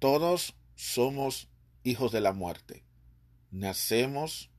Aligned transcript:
Todos 0.00 0.54
somos 0.76 1.50
hijos 1.84 2.10
de 2.10 2.22
la 2.22 2.32
muerte. 2.32 2.86
Nacemos, 3.50 4.50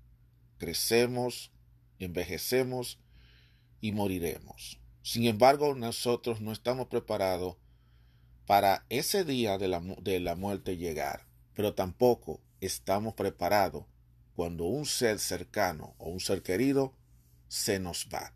crecemos, 0.59 1.51
envejecemos 1.97 2.99
y 3.79 3.91
moriremos. 3.91 4.79
Sin 5.01 5.25
embargo, 5.25 5.73
nosotros 5.73 6.41
no 6.41 6.51
estamos 6.51 6.89
preparados 6.89 7.57
para 8.45 8.85
ese 8.89 9.25
día 9.25 9.57
de 9.57 9.67
la, 10.19 10.35
muerte 10.35 10.77
llegar, 10.77 11.25
pero 11.55 11.73
tampoco 11.73 12.39
estamos 12.59 13.15
preparados 13.15 13.85
cuando 14.35 14.65
un 14.65 14.85
ser 14.85 15.17
cercano 15.17 15.95
o 15.97 16.09
un 16.09 16.19
ser 16.19 16.43
querido 16.43 16.93
se 17.47 17.79
nos 17.79 18.07
va. 18.13 18.35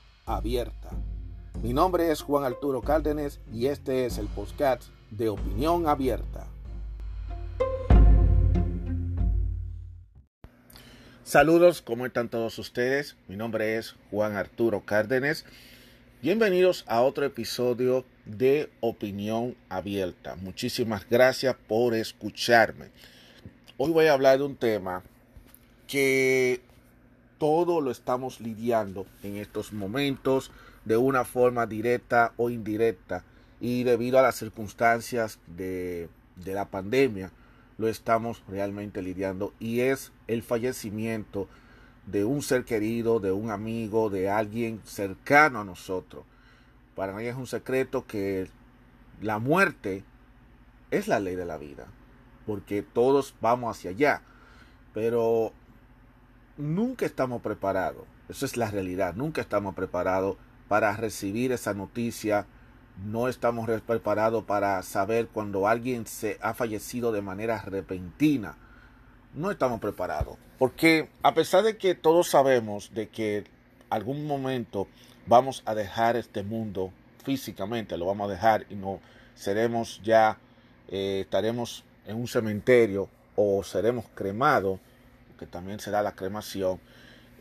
abierta. 0.35 0.89
Mi 1.61 1.73
nombre 1.73 2.11
es 2.11 2.21
Juan 2.21 2.43
Arturo 2.43 2.81
Cárdenas 2.81 3.39
y 3.51 3.67
este 3.67 4.05
es 4.05 4.17
el 4.17 4.27
podcast 4.27 4.83
de 5.11 5.29
Opinión 5.29 5.87
Abierta. 5.87 6.47
Saludos, 11.23 11.81
¿cómo 11.81 12.05
están 12.05 12.29
todos 12.29 12.57
ustedes? 12.59 13.15
Mi 13.27 13.35
nombre 13.35 13.77
es 13.77 13.95
Juan 14.09 14.35
Arturo 14.35 14.81
Cárdenas. 14.85 15.45
Bienvenidos 16.21 16.83
a 16.87 17.01
otro 17.01 17.25
episodio 17.25 18.05
de 18.25 18.69
Opinión 18.79 19.55
Abierta. 19.69 20.35
Muchísimas 20.35 21.07
gracias 21.09 21.55
por 21.67 21.93
escucharme. 21.93 22.89
Hoy 23.77 23.91
voy 23.91 24.07
a 24.07 24.13
hablar 24.13 24.39
de 24.39 24.45
un 24.45 24.55
tema 24.55 25.03
que 25.87 26.61
todo 27.41 27.81
lo 27.81 27.89
estamos 27.89 28.39
lidiando 28.39 29.07
en 29.23 29.37
estos 29.37 29.73
momentos 29.73 30.51
de 30.85 30.95
una 30.95 31.25
forma 31.25 31.65
directa 31.65 32.33
o 32.37 32.51
indirecta. 32.51 33.23
Y 33.59 33.83
debido 33.83 34.19
a 34.19 34.21
las 34.21 34.35
circunstancias 34.35 35.39
de, 35.47 36.07
la 36.45 36.65
pandemia 36.65 37.31
lo 37.79 37.87
estamos 37.87 38.43
realmente 38.47 39.01
lidiando. 39.01 39.55
Y 39.59 39.79
es 39.79 40.11
el 40.27 40.43
fallecimiento 40.43 41.47
de 42.05 42.25
un 42.25 42.43
ser 42.43 42.63
querido, 42.63 43.19
de 43.19 43.31
un 43.31 43.49
amigo, 43.49 44.11
de 44.11 44.29
alguien 44.29 44.79
cercano 44.85 45.61
a 45.61 45.65
nosotros. 45.65 46.25
Para 46.93 47.11
mí 47.13 47.25
es 47.25 47.35
un 47.35 47.47
secreto 47.47 48.05
que 48.05 48.49
la 49.19 49.39
muerte 49.39 50.03
es 50.91 51.07
la 51.07 51.19
ley 51.19 51.35
de 51.35 51.45
la 51.45 51.57
vida, 51.57 51.87
porque 52.45 52.83
todos 52.83 53.33
vamos 53.41 53.75
hacia 53.75 53.89
allá, 53.89 54.21
pero 54.93 55.53
nunca 56.61 57.05
estamos 57.05 57.41
preparados. 57.41 58.03
Eso 58.29 58.45
es 58.45 58.55
la 58.55 58.69
realidad. 58.69 59.15
Nunca 59.15 59.41
estamos 59.41 59.75
preparados 59.75 60.37
para 60.67 60.95
recibir 60.95 61.51
esa 61.51 61.73
noticia. 61.73 62.45
No 63.03 63.27
estamos 63.27 63.69
preparados 63.81 64.43
para 64.45 64.81
saber 64.83 65.27
cuando 65.27 65.67
alguien 65.67 66.05
se 66.05 66.37
ha 66.41 66.53
fallecido 66.53 67.11
de 67.11 67.21
manera 67.21 67.59
repentina. 67.61 68.55
No 69.33 69.49
estamos 69.49 69.79
preparados. 69.79 70.37
Porque 70.59 71.09
a 71.23 71.33
pesar 71.33 71.63
de 71.63 71.77
que 71.77 71.95
todos 71.95 72.29
sabemos 72.29 72.93
de 72.93 73.09
que 73.09 73.43
algún 73.89 74.27
momento 74.27 74.87
vamos 75.25 75.63
a 75.65 75.73
dejar 75.73 76.15
este 76.15 76.43
mundo 76.43 76.91
físicamente, 77.23 77.97
lo 77.97 78.05
vamos 78.05 78.29
a 78.29 78.33
dejar 78.33 78.65
y 78.69 78.75
no 78.75 78.99
seremos 79.35 80.01
ya, 80.03 80.37
eh, 80.87 81.21
estaremos 81.21 81.83
en 82.05 82.17
un 82.17 82.27
cementerio 82.27 83.09
o 83.35 83.63
seremos 83.63 84.05
cremados, 84.13 84.79
que 85.41 85.47
también 85.47 85.79
será 85.79 86.03
la 86.03 86.13
cremación, 86.13 86.79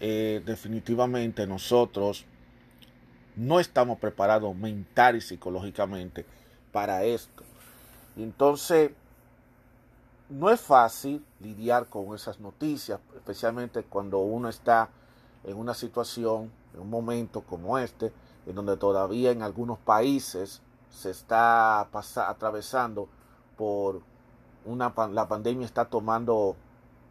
eh, 0.00 0.40
definitivamente 0.46 1.46
nosotros 1.46 2.24
no 3.36 3.60
estamos 3.60 3.98
preparados 3.98 4.56
mental 4.56 5.16
y 5.16 5.20
psicológicamente 5.20 6.24
para 6.72 7.04
esto. 7.04 7.42
Entonces, 8.16 8.92
no 10.30 10.48
es 10.48 10.62
fácil 10.62 11.22
lidiar 11.40 11.88
con 11.88 12.14
esas 12.14 12.40
noticias, 12.40 12.98
especialmente 13.16 13.82
cuando 13.82 14.20
uno 14.20 14.48
está 14.48 14.88
en 15.44 15.58
una 15.58 15.74
situación, 15.74 16.50
en 16.72 16.80
un 16.80 16.88
momento 16.88 17.42
como 17.42 17.76
este, 17.76 18.14
en 18.46 18.54
donde 18.54 18.78
todavía 18.78 19.30
en 19.30 19.42
algunos 19.42 19.78
países 19.78 20.62
se 20.88 21.10
está 21.10 21.80
atravesando 21.82 23.10
por 23.58 24.00
una 24.64 24.90
la 25.12 25.28
pandemia 25.28 25.66
está 25.66 25.84
tomando 25.84 26.56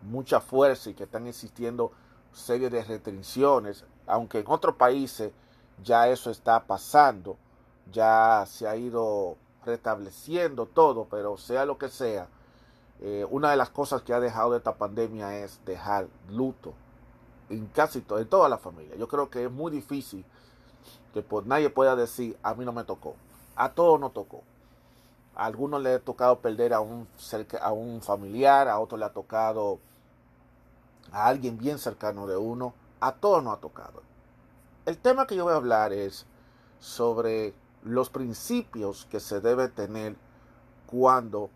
mucha 0.01 0.39
fuerza 0.39 0.89
y 0.89 0.93
que 0.93 1.03
están 1.03 1.27
existiendo 1.27 1.91
serie 2.31 2.69
de 2.69 2.83
restricciones, 2.83 3.85
aunque 4.07 4.39
en 4.39 4.45
otros 4.47 4.75
países 4.75 5.31
ya 5.83 6.07
eso 6.07 6.29
está 6.29 6.63
pasando, 6.63 7.37
ya 7.91 8.45
se 8.47 8.67
ha 8.67 8.75
ido 8.75 9.37
restableciendo 9.65 10.65
todo, 10.65 11.05
pero 11.09 11.37
sea 11.37 11.65
lo 11.65 11.77
que 11.77 11.89
sea, 11.89 12.27
eh, 13.01 13.25
una 13.29 13.51
de 13.51 13.57
las 13.57 13.69
cosas 13.69 14.01
que 14.01 14.13
ha 14.13 14.19
dejado 14.19 14.55
esta 14.55 14.75
pandemia 14.75 15.37
es 15.39 15.59
dejar 15.65 16.07
luto 16.29 16.73
en 17.49 17.65
casi 17.67 18.01
todo, 18.01 18.19
en 18.19 18.27
toda 18.27 18.49
la 18.49 18.57
familia. 18.57 18.95
Yo 18.95 19.07
creo 19.07 19.29
que 19.29 19.45
es 19.45 19.51
muy 19.51 19.71
difícil 19.71 20.25
que 21.13 21.23
nadie 21.45 21.69
pueda 21.69 21.95
decir, 21.95 22.37
a 22.43 22.53
mí 22.53 22.65
no 22.65 22.71
me 22.71 22.83
tocó, 22.83 23.15
a 23.55 23.69
todos 23.69 23.99
nos 23.99 24.13
tocó. 24.13 24.43
A 25.35 25.45
algunos 25.45 25.81
le 25.81 25.93
ha 25.93 25.99
tocado 25.99 26.39
perder 26.39 26.73
a 26.73 26.81
un, 26.81 27.07
a 27.61 27.71
un 27.71 28.01
familiar, 28.01 28.67
a 28.67 28.79
otros 28.79 28.99
le 28.99 29.05
ha 29.05 29.13
tocado 29.13 29.79
a 31.11 31.27
alguien 31.27 31.57
bien 31.57 31.79
cercano 31.79 32.27
de 32.27 32.37
uno, 32.37 32.73
a 32.99 33.13
todos 33.13 33.43
nos 33.43 33.57
ha 33.57 33.61
tocado. 33.61 34.01
El 34.85 34.97
tema 34.97 35.27
que 35.27 35.35
yo 35.35 35.43
voy 35.43 35.53
a 35.53 35.57
hablar 35.57 35.93
es 35.93 36.25
sobre 36.79 37.53
los 37.83 38.09
principios 38.09 39.07
que 39.09 39.19
se 39.19 39.41
debe 39.41 39.67
tener 39.67 40.15
cuando 40.87 41.49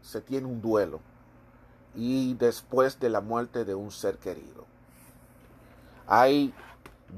se 0.00 0.20
tiene 0.20 0.46
un 0.46 0.60
duelo 0.60 1.00
y 1.94 2.34
después 2.34 2.98
de 2.98 3.10
la 3.10 3.20
muerte 3.20 3.64
de 3.64 3.74
un 3.74 3.90
ser 3.90 4.18
querido. 4.18 4.64
Hay 6.06 6.54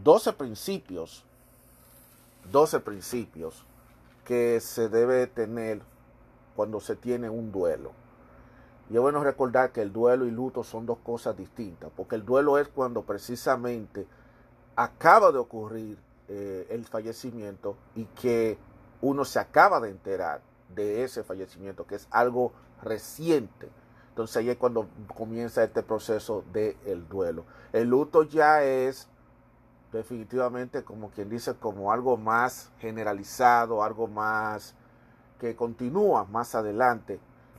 12 0.02 0.32
principios, 0.32 1.24
12 2.50 2.80
principios 2.80 3.64
que 4.24 4.60
se 4.60 4.88
debe 4.88 5.26
tener 5.26 5.80
cuando 6.56 6.80
se 6.80 6.96
tiene 6.96 7.30
un 7.30 7.52
duelo. 7.52 7.92
Y 8.90 8.94
es 8.96 9.00
bueno 9.00 9.24
recordar 9.24 9.72
que 9.72 9.82
el 9.82 9.92
duelo 9.92 10.26
y 10.26 10.30
luto 10.30 10.62
son 10.62 10.86
dos 10.86 10.98
cosas 10.98 11.36
distintas, 11.36 11.90
porque 11.96 12.16
el 12.16 12.24
duelo 12.24 12.58
es 12.58 12.68
cuando 12.68 13.02
precisamente 13.02 14.06
acaba 14.76 15.32
de 15.32 15.38
ocurrir 15.38 15.98
eh, 16.28 16.66
el 16.70 16.84
fallecimiento 16.84 17.76
y 17.94 18.04
que 18.06 18.58
uno 19.00 19.24
se 19.24 19.38
acaba 19.38 19.80
de 19.80 19.90
enterar 19.90 20.42
de 20.74 21.04
ese 21.04 21.22
fallecimiento, 21.22 21.86
que 21.86 21.94
es 21.94 22.08
algo 22.10 22.52
reciente. 22.82 23.68
Entonces 24.10 24.36
ahí 24.36 24.50
es 24.50 24.56
cuando 24.56 24.88
comienza 25.14 25.64
este 25.64 25.82
proceso 25.82 26.44
del 26.52 26.76
el 26.84 27.08
duelo. 27.08 27.44
El 27.72 27.88
luto 27.88 28.22
ya 28.22 28.62
es 28.62 29.08
definitivamente 29.92 30.84
como 30.84 31.10
quien 31.10 31.30
dice, 31.30 31.54
como 31.54 31.90
algo 31.90 32.16
más 32.16 32.70
generalizado, 32.78 33.82
algo 33.82 34.08
más 34.08 34.74
que 35.38 35.56
continúa 35.56 36.24
más 36.24 36.54
adelante 36.54 37.18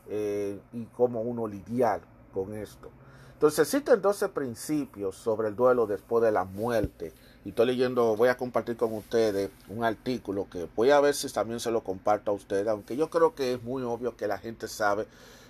eh, 0.10 0.60
y 0.74 0.86
cómo 0.86 1.22
uno 1.22 1.48
lidiar 1.48 2.02
con 2.34 2.54
esto. 2.54 2.90
Entonces 3.34 3.60
existen 3.60 4.02
12 4.02 4.30
principios 4.30 5.16
sobre 5.16 5.50
el 5.50 5.56
duelo 5.56 5.88
después 5.88 6.24
de 6.24 6.32
la 6.32 6.46
muerte. 6.46 7.14
Y 7.44 7.50
estoy 7.50 7.68
leyendo, 7.68 8.16
voy 8.16 8.30
a 8.30 8.38
compartir 8.38 8.78
con 8.78 8.94
ustedes 8.94 9.52
un 9.68 9.84
artículo 9.84 10.48
que 10.50 10.68
voy 10.76 10.90
a 10.92 11.00
ver 11.02 11.14
si 11.14 11.32
también 11.32 11.60
se 11.60 11.70
lo 11.70 11.84
comparto 11.84 12.32
a 12.32 12.34
ustedes, 12.34 12.68
aunque 12.68 12.96
yo 12.96 13.10
creo 13.10 13.36
que 13.36 13.54
es 13.54 13.62
muy 13.62 13.84
obvio 13.84 14.16
que 14.16 14.28
la 14.28 14.38
gente 14.38 14.68
sabe, 14.68 15.06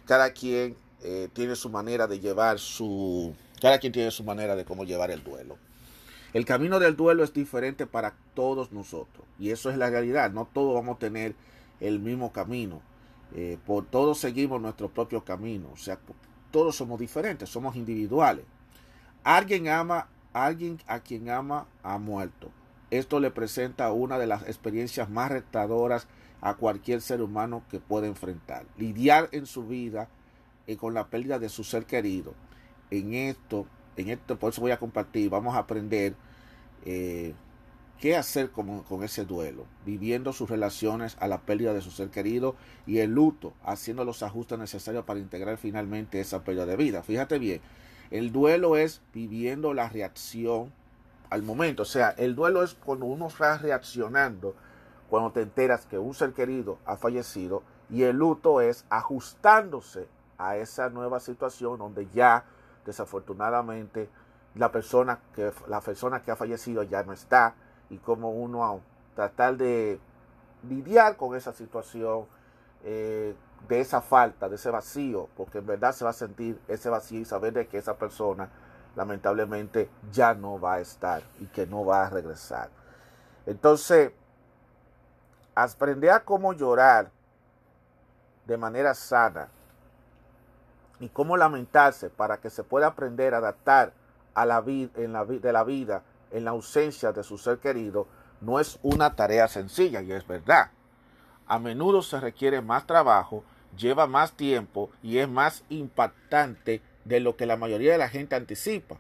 cada 0.06 0.32
quien 0.32 0.76
eh, 1.04 1.30
tiene 1.34 1.56
su 1.56 1.70
manera 1.70 2.08
de 2.08 2.20
llevar 2.20 2.58
su, 2.58 3.36
cada 3.62 3.78
quien 3.78 3.94
tiene 3.94 4.10
su 4.10 4.24
manera 4.24 4.56
de 4.56 4.66
cómo 4.66 4.84
llevar 4.84 5.12
el 5.12 5.24
duelo. 5.24 5.58
El 6.34 6.44
camino 6.44 6.80
del 6.80 6.98
duelo 6.98 7.24
es 7.24 7.34
diferente 7.34 7.86
para 7.86 8.16
todos 8.34 8.72
nosotros 8.72 9.26
y 9.40 9.52
eso 9.52 9.70
es 9.70 9.78
la 9.78 9.90
realidad, 9.90 10.32
no 10.32 10.50
todos 10.52 10.74
vamos 10.74 10.96
a 10.96 11.00
tener 11.00 11.36
el 11.80 12.00
mismo 12.00 12.34
camino. 12.34 12.82
Eh, 13.34 13.58
por 13.66 13.86
todos 13.86 14.20
seguimos 14.20 14.62
nuestro 14.62 14.90
propio 14.90 15.24
camino, 15.24 15.70
o 15.74 15.78
sea, 15.78 16.00
todos 16.52 16.76
somos 16.76 17.00
diferentes, 17.00 17.50
somos 17.50 17.76
individuales. 17.76 18.46
Alguien 19.24 19.68
ama, 19.68 20.08
alguien 20.34 20.80
a 20.88 21.00
quien 21.00 21.30
ama 21.30 21.68
ha 21.84 21.98
muerto. 21.98 22.52
esto 22.92 23.20
le 23.20 23.32
presenta 23.32 23.92
una 23.92 24.18
de 24.18 24.28
las 24.28 24.44
experiencias 24.44 25.10
más 25.10 25.30
retadoras 25.30 26.08
a 26.40 26.54
cualquier 26.54 27.02
ser 27.02 27.22
humano 27.22 27.64
que 27.70 27.80
pueda 27.80 28.08
enfrentar. 28.08 28.66
Lidiar 28.78 29.28
en 29.32 29.48
su 29.48 29.66
vida 29.66 30.08
eh, 30.68 30.78
con 30.78 30.94
la 30.94 31.08
pérdida 31.08 31.40
de 31.40 31.50
su 31.50 31.64
ser 31.64 31.86
querido. 31.86 32.36
En 32.92 33.14
esto, 33.14 33.66
en 33.98 34.10
esto, 34.10 34.38
por 34.38 34.54
eso 34.54 34.62
voy 34.62 34.72
a 34.72 34.80
compartir, 34.80 35.30
vamos 35.30 35.56
a 35.56 35.60
aprender 35.60 36.16
eh, 36.86 37.34
qué 38.00 38.16
hacer 38.16 38.52
con, 38.52 38.84
con, 38.84 39.04
ese 39.04 39.26
duelo, 39.26 39.66
viviendo 39.86 40.34
sus 40.34 40.50
relaciones 40.50 41.18
a 41.20 41.28
la 41.28 41.42
pérdida 41.42 41.74
de 41.74 41.82
su 41.82 41.92
ser 41.92 42.10
querido 42.10 42.56
y 42.86 43.00
el 43.00 43.12
luto, 43.12 43.54
haciendo 43.64 44.06
los 44.06 44.24
ajustes 44.24 44.60
necesarios 44.60 45.06
para 45.06 45.20
integrar 45.20 45.58
finalmente 45.58 46.20
esa 46.20 46.44
pérdida 46.44 46.66
de 46.66 46.76
vida. 46.76 47.04
Fíjate 47.04 47.40
bien, 47.40 47.62
el 48.12 48.32
duelo 48.32 48.78
es 48.78 49.02
viviendo 49.14 49.74
la 49.74 49.90
reacción 49.90 50.72
al 51.30 51.44
momento. 51.44 51.84
O 51.84 51.86
sea, 51.86 52.10
el 52.12 52.36
duelo 52.36 52.64
es 52.64 52.76
cuando 52.76 53.06
uno 53.06 53.28
está 53.28 53.58
reaccionando, 53.58 54.56
cuando 55.10 55.32
te 55.32 55.42
enteras 55.42 55.86
que 55.86 55.98
un 55.98 56.14
ser 56.14 56.34
querido 56.34 56.78
ha 56.86 56.98
fallecido, 56.98 57.64
y 57.90 58.04
el 58.04 58.18
luto 58.18 58.62
es 58.62 58.86
ajustándose 58.90 60.08
a 60.38 60.58
esa 60.58 60.90
nueva 60.90 61.20
situación 61.20 61.78
donde 61.78 62.08
ya 62.14 62.46
desafortunadamente 62.86 64.10
la 64.56 64.72
persona 64.72 65.20
que 65.34 65.52
la 65.68 65.82
persona 65.82 66.22
que 66.22 66.32
ha 66.32 66.36
fallecido 66.36 66.84
ya 66.84 67.04
no 67.04 67.14
está 67.14 67.56
y 67.90 67.98
como 67.98 68.32
uno 68.32 68.82
tratar 69.16 69.58
de 69.58 70.00
lidiar 70.68 71.18
con 71.18 71.36
esa 71.36 71.54
situación 71.54 72.26
eh, 72.84 73.36
de 73.68 73.80
esa 73.80 74.02
falta, 74.02 74.50
de 74.50 74.56
ese 74.56 74.70
vacío, 74.70 75.30
porque 75.36 75.60
en 75.60 75.66
verdad 75.66 75.94
se 75.94 76.04
va 76.04 76.12
a 76.12 76.14
sentir 76.14 76.60
ese 76.68 76.90
vacío 76.90 77.20
y 77.20 77.26
saber 77.26 77.54
de 77.54 77.68
que 77.68 77.78
esa 77.78 77.96
persona 77.98 78.50
lamentablemente 78.96 79.90
ya 80.12 80.34
no 80.34 80.60
va 80.60 80.76
a 80.76 80.80
estar 80.80 81.24
y 81.40 81.48
que 81.48 81.66
no 81.66 81.86
va 81.86 82.06
a 82.06 82.10
regresar. 82.10 82.70
Entonces, 83.46 84.12
aprender 85.54 86.12
a 86.12 86.24
cómo 86.24 86.54
llorar 86.54 87.12
de 88.46 88.58
manera 88.58 88.94
sana 88.94 89.50
y 91.00 91.10
cómo 91.10 91.36
lamentarse 91.38 92.10
para 92.10 92.38
que 92.38 92.50
se 92.50 92.64
pueda 92.64 92.88
aprender 92.88 93.34
a 93.34 93.38
adaptar 93.38 93.94
a 94.34 94.46
la 94.46 94.62
vida 94.62 94.92
en 94.96 95.14
la 95.14 95.26
de 95.26 95.54
la 95.54 95.64
vida 95.64 96.04
en 96.36 96.46
la 96.46 96.52
ausencia 96.52 97.12
de 97.12 97.24
su 97.24 97.38
ser 97.38 97.60
querido 97.60 98.08
no 98.42 98.60
es 98.60 98.80
una 98.84 99.16
tarea 99.16 99.48
sencilla 99.48 100.02
y 100.02 100.12
es 100.12 100.28
verdad. 100.28 100.72
A 101.48 101.60
menudo 101.60 102.02
se 102.02 102.20
requiere 102.20 102.62
más 102.62 102.86
trabajo, 102.86 103.44
lleva 103.78 104.08
más 104.08 104.34
tiempo 104.34 104.90
y 105.02 105.20
es 105.20 105.30
más 105.30 105.64
impactante 105.70 106.82
de 107.06 107.20
lo 107.20 107.38
que 107.38 107.46
la 107.46 107.56
mayoría 107.56 107.94
de 107.94 107.98
la 107.98 108.10
gente 108.10 108.36
anticipa. 108.36 108.98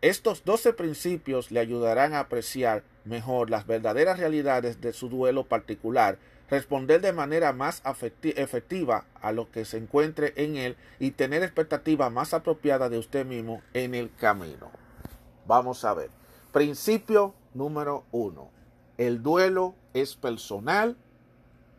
Estos 0.00 0.44
12 0.44 0.72
principios 0.72 1.50
le 1.50 1.60
ayudarán 1.60 2.14
a 2.14 2.20
apreciar 2.20 2.82
mejor 3.04 3.50
las 3.50 3.66
verdaderas 3.66 4.18
realidades 4.18 4.80
de 4.80 4.92
su 4.92 5.08
duelo 5.08 5.44
particular, 5.44 6.18
responder 6.50 7.00
de 7.00 7.12
manera 7.12 7.52
más 7.52 7.82
efectiva 8.22 9.04
a 9.20 9.32
lo 9.32 9.50
que 9.50 9.64
se 9.64 9.78
encuentre 9.78 10.32
en 10.36 10.56
él 10.56 10.76
y 10.98 11.12
tener 11.12 11.42
expectativa 11.42 12.10
más 12.10 12.34
apropiada 12.34 12.88
de 12.88 12.98
usted 12.98 13.24
mismo 13.24 13.62
en 13.74 13.94
el 13.94 14.14
camino. 14.14 14.70
Vamos 15.46 15.84
a 15.84 15.94
ver. 15.94 16.10
Principio 16.56 17.34
número 17.52 18.04
uno. 18.12 18.48
El 18.96 19.22
duelo 19.22 19.74
es 19.92 20.16
personal 20.16 20.96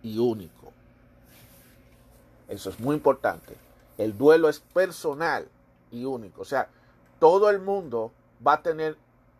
y 0.03 0.19
único. 0.19 0.71
Eso 2.47 2.69
es 2.69 2.79
muy 2.79 2.95
importante. 2.95 3.57
El 3.97 4.15
duelo 4.15 4.49
es 4.49 4.59
personal 4.59 5.47
y 5.89 6.05
único. 6.05 6.43
O 6.43 6.45
sea, 6.45 6.69
todo 7.17 7.49
el 7.49 7.59
mundo 7.59 8.11
va 8.45 8.53
a 8.53 8.61
tener 8.61 8.95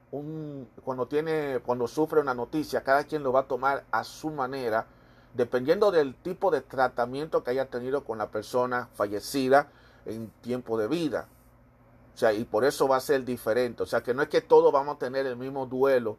un 0.10 0.68
cuando 0.84 1.06
tiene 1.06 1.60
cuando 1.64 1.88
sufre 1.88 2.20
una 2.20 2.34
noticia, 2.34 2.82
cada 2.82 3.04
quien 3.04 3.22
lo 3.22 3.32
va 3.32 3.42
a 3.42 3.48
tomar 3.48 3.86
a 3.92 4.04
su 4.04 4.32
manera, 4.32 4.88
dependiendo 5.36 5.92
del 5.92 6.16
tipo 6.16 6.50
de 6.50 6.62
tratamiento 6.62 7.44
que 7.44 7.52
haya 7.52 7.68
tenido 7.68 8.04
con 8.06 8.18
la 8.18 8.32
persona 8.32 8.90
fallecida 8.96 9.68
en 10.08 10.32
tiempo 10.42 10.80
de 10.80 10.88
vida. 10.88 11.28
O 12.18 12.20
sea, 12.20 12.34
y 12.34 12.46
por 12.46 12.66
eso 12.66 12.88
va 12.88 12.98
a 12.98 13.00
ser 13.00 13.24
diferente. 13.26 13.84
O 13.84 13.86
sea, 13.86 14.02
que 14.02 14.16
no 14.16 14.24
es 14.24 14.30
que 14.30 14.42
todos 14.42 14.74
vamos 14.74 14.96
a 14.96 14.98
tener 14.98 15.28
el 15.28 15.36
mismo 15.36 15.68
duelo, 15.68 16.18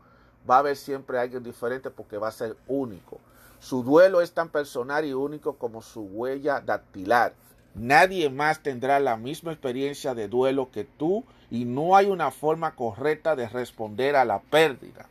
va 0.48 0.54
a 0.54 0.58
haber 0.60 0.76
siempre 0.76 1.18
alguien 1.18 1.42
diferente 1.42 1.90
porque 1.90 2.18
va 2.18 2.28
a 2.28 2.30
ser 2.30 2.54
único. 2.68 3.18
Su 3.58 3.82
duelo 3.82 4.20
es 4.20 4.30
tan 4.30 4.48
personal 4.48 5.04
y 5.04 5.12
único 5.12 5.56
como 5.56 5.82
su 5.82 6.02
huella 6.02 6.60
dactilar. 6.60 7.34
Nadie 7.74 8.30
más 8.30 8.62
tendrá 8.62 9.00
la 9.00 9.16
misma 9.16 9.50
experiencia 9.50 10.14
de 10.14 10.28
duelo 10.28 10.70
que 10.70 10.84
tú 10.84 11.24
y 11.50 11.64
no 11.64 11.96
hay 11.96 12.06
una 12.06 12.30
forma 12.30 12.76
correcta 12.76 13.34
de 13.34 13.48
responder 13.48 14.14
a 14.14 14.24
la 14.24 14.40
pérdida. 14.40 15.08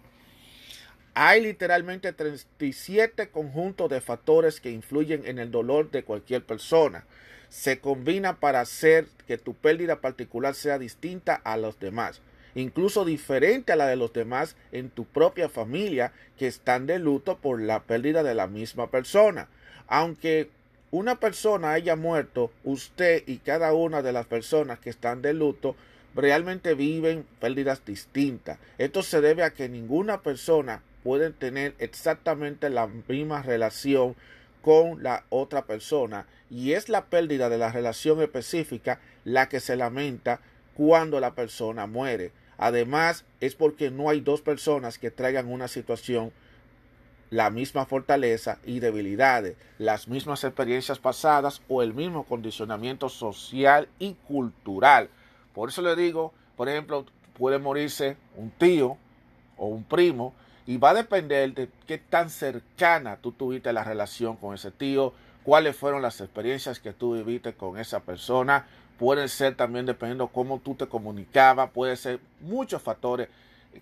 Hay 1.15 1.41
literalmente 1.41 2.13
37 2.13 3.29
conjuntos 3.29 3.89
de 3.89 3.99
factores 3.99 4.61
que 4.61 4.71
influyen 4.71 5.25
en 5.25 5.37
el 5.37 5.51
dolor 5.51 5.91
de 5.91 6.05
cualquier 6.05 6.45
persona. 6.45 7.03
Se 7.49 7.79
combina 7.79 8.39
para 8.39 8.61
hacer 8.61 9.07
que 9.27 9.37
tu 9.37 9.53
pérdida 9.53 10.01
particular 10.01 10.55
sea 10.55 10.79
distinta 10.79 11.35
a 11.35 11.57
los 11.57 11.79
demás, 11.79 12.21
incluso 12.55 13.05
diferente 13.05 13.71
a 13.71 13.75
la 13.75 13.87
de 13.87 13.95
los 13.95 14.13
demás 14.13 14.55
en 14.71 14.89
tu 14.89 15.05
propia 15.05 15.49
familia 15.49 16.11
que 16.37 16.47
están 16.47 16.87
de 16.87 16.99
luto 16.99 17.37
por 17.37 17.61
la 17.61 17.83
pérdida 17.83 18.23
de 18.23 18.35
la 18.35 18.47
misma 18.47 18.89
persona. 18.89 19.47
Aunque 19.87 20.49
una 20.91 21.19
persona 21.19 21.71
haya 21.71 21.95
muerto, 21.95 22.51
usted 22.63 23.23
y 23.27 23.37
cada 23.37 23.73
una 23.73 24.01
de 24.01 24.13
las 24.13 24.25
personas 24.25 24.79
que 24.79 24.89
están 24.89 25.21
de 25.21 25.33
luto 25.33 25.75
realmente 26.15 26.73
viven 26.73 27.25
pérdidas 27.39 27.85
distintas. 27.85 28.57
Esto 28.77 29.03
se 29.03 29.21
debe 29.21 29.43
a 29.43 29.51
que 29.51 29.69
ninguna 29.69 30.21
persona 30.21 30.81
puede 31.03 31.31
tener 31.31 31.75
exactamente 31.79 32.69
la 32.69 32.87
misma 32.87 33.41
relación 33.41 34.15
con 34.61 35.03
la 35.03 35.25
otra 35.29 35.65
persona 35.65 36.25
y 36.49 36.73
es 36.73 36.89
la 36.89 37.05
pérdida 37.05 37.49
de 37.49 37.57
la 37.57 37.71
relación 37.71 38.21
específica 38.21 38.99
la 39.23 39.49
que 39.49 39.59
se 39.59 39.75
lamenta 39.75 40.39
cuando 40.75 41.19
la 41.19 41.35
persona 41.35 41.87
muere. 41.87 42.31
Además, 42.57 43.25
es 43.39 43.55
porque 43.55 43.91
no 43.91 44.09
hay 44.09 44.21
dos 44.21 44.41
personas 44.41 44.97
que 44.97 45.11
traigan 45.11 45.47
una 45.47 45.67
situación 45.67 46.31
la 47.29 47.49
misma 47.49 47.85
fortaleza 47.85 48.57
y 48.65 48.79
debilidades, 48.79 49.57
las 49.77 50.07
mismas 50.07 50.43
experiencias 50.43 50.99
pasadas 50.99 51.61
o 51.67 51.83
el 51.83 51.93
mismo 51.93 52.23
condicionamiento 52.23 53.09
social 53.09 53.89
y 53.99 54.13
cultural. 54.13 55.09
Por 55.53 55.69
eso 55.69 55.81
le 55.81 55.95
digo, 55.95 56.33
por 56.55 56.69
ejemplo, 56.69 57.05
puede 57.37 57.59
morirse 57.59 58.15
un 58.35 58.49
tío 58.51 58.97
o 59.57 59.67
un 59.67 59.83
primo 59.83 60.33
y 60.67 60.77
va 60.77 60.89
a 60.89 60.93
depender 60.93 61.53
de 61.53 61.69
qué 61.87 61.97
tan 61.97 62.29
cercana 62.29 63.17
tú 63.17 63.31
tuviste 63.31 63.71
la 63.71 63.85
relación 63.85 64.35
con 64.35 64.53
ese 64.53 64.69
tío, 64.69 65.13
cuáles 65.43 65.77
fueron 65.77 66.01
las 66.01 66.19
experiencias 66.19 66.79
que 66.79 66.91
tú 66.91 67.13
viviste 67.13 67.53
con 67.53 67.79
esa 67.79 68.01
persona. 68.01 68.67
Puede 68.99 69.29
ser 69.29 69.55
también 69.55 69.85
dependiendo 69.85 70.27
cómo 70.27 70.59
tú 70.59 70.75
te 70.75 70.87
comunicabas, 70.87 71.71
puede 71.71 71.95
ser 71.95 72.19
muchos 72.41 72.81
factores 72.81 73.29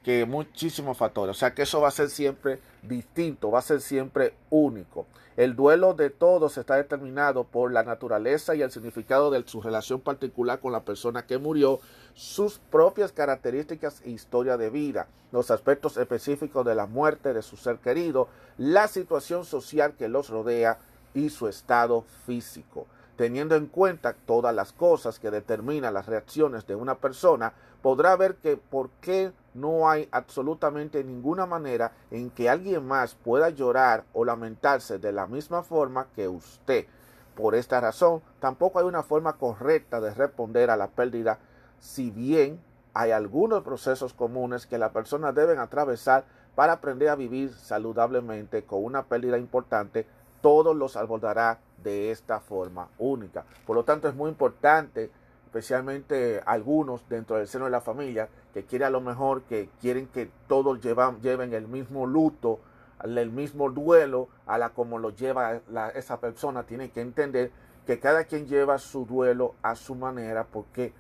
que 0.04 0.26
muchísimos 0.26 0.98
factores. 0.98 1.36
O 1.36 1.40
sea 1.40 1.54
que 1.54 1.64
eso 1.64 1.82
va 1.82 1.90
a 1.90 1.92
ser 1.92 2.10
siempre 2.10 2.60
distinto, 2.82 3.52
va 3.52 3.60
a 3.60 3.64
ser 3.64 3.82
siempre 3.82 4.34
único. 4.50 5.06
El 5.38 5.56
duelo 5.56 5.94
de 5.94 6.10
todos 6.10 6.58
está 6.58 6.78
determinado 6.78 7.44
por 7.44 7.74
la 7.74 7.84
naturaleza 7.84 8.56
y 8.56 8.62
el 8.62 8.72
significado 8.72 9.32
de 9.32 9.44
su 9.46 9.62
relación 9.62 10.00
particular 10.00 10.60
con 10.62 10.72
la 10.72 10.86
persona 10.86 11.26
que 11.26 11.38
murió, 11.38 11.82
sus 12.14 12.60
propias 12.60 13.12
características 13.12 14.02
e 14.06 14.12
historia 14.12 14.56
de 14.56 14.70
vida, 14.70 15.08
los 15.34 15.52
aspectos 15.52 15.98
específicos 15.98 16.66
de 16.66 16.76
la 16.76 16.86
muerte 16.86 17.34
de 17.34 17.42
su 17.42 17.58
ser 17.58 17.80
querido, 17.80 18.30
la 18.58 18.88
situación 18.88 19.44
social 19.44 19.94
que 19.98 20.08
los 20.08 20.30
rodea 20.30 20.80
y 21.14 21.30
su 21.30 21.50
estado 21.50 22.06
físico. 22.26 22.88
Teniendo 23.16 23.56
en 23.56 23.68
cuenta 23.68 24.14
todas 24.14 24.54
las 24.54 24.74
cosas 24.74 25.20
que 25.20 25.32
determinan 25.32 25.94
las 25.94 26.06
reacciones 26.06 26.68
de 26.68 26.76
una 26.76 26.96
persona, 26.96 27.54
podrá 27.82 28.16
ver 28.18 28.36
que 28.36 28.58
por 28.58 28.90
qué 29.00 29.32
no 29.54 29.90
hay 29.90 30.10
absolutamente 30.12 31.04
ninguna 31.04 31.46
manera 31.46 31.94
en 32.12 32.30
que 32.30 32.50
alguien 32.50 32.86
más 32.86 33.16
pueda 33.16 33.50
llorar 33.50 34.04
o 34.14 34.26
lamentarse 34.26 35.00
de 35.00 35.14
la 35.14 35.28
misma 35.28 35.64
forma 35.64 36.08
que 36.14 36.28
usted. 36.28 36.88
Por 37.36 37.56
esta 37.56 37.80
razón, 37.80 38.22
tampoco 38.40 38.80
hay 38.80 38.86
una 38.86 39.04
forma 39.04 39.38
correcta 39.38 40.02
de 40.02 40.14
responder 40.14 40.70
a 40.70 40.78
la 40.78 40.88
pérdida, 40.88 41.40
si 41.80 42.12
bien 42.12 42.60
hay 42.94 43.12
algunos 43.12 43.64
procesos 43.64 44.14
comunes 44.14 44.66
que 44.66 44.78
las 44.78 44.92
personas 44.92 45.36
deben 45.36 45.60
atravesar 45.60 46.26
para 46.56 46.74
aprender 46.74 47.10
a 47.10 47.16
vivir 47.16 47.54
saludablemente 47.54 48.64
con 48.64 48.84
una 48.84 49.04
pérdida 49.04 49.38
importante, 49.38 50.08
todos 50.42 50.76
los 50.76 50.96
abordará 50.96 51.60
de 51.84 52.12
esta 52.12 52.40
forma 52.40 52.90
única. 52.98 53.46
Por 53.66 53.76
lo 53.76 53.84
tanto, 53.84 54.08
es 54.08 54.16
muy 54.16 54.30
importante, 54.30 55.12
especialmente 55.46 56.42
algunos 56.46 57.08
dentro 57.08 57.38
del 57.38 57.48
seno 57.48 57.66
de 57.66 57.72
la 57.72 57.82
familia, 57.82 58.30
que 58.54 58.64
quieren 58.66 58.88
a 58.88 58.92
lo 58.92 59.02
mejor, 59.02 59.44
que 59.44 59.70
quieren 59.82 60.08
que 60.08 60.30
todos 60.48 60.82
llevan, 60.82 61.22
lleven 61.22 61.54
el 61.54 61.68
mismo 61.68 62.06
luto, 62.06 62.60
el 63.04 63.32
mismo 63.32 63.70
duelo, 63.70 64.30
a 64.46 64.58
la 64.58 64.70
como 64.70 64.98
lo 64.98 65.10
lleva 65.10 65.62
esa 65.96 66.20
persona, 66.20 66.64
tienen 66.64 66.90
que 66.92 67.02
entender 67.02 67.52
que 67.86 68.00
cada 68.00 68.24
quien 68.24 68.48
lleva 68.48 68.80
su 68.80 69.06
duelo 69.06 69.56
a 69.62 69.76
su 69.76 69.96
manera, 69.96 70.46
porque 70.46 70.94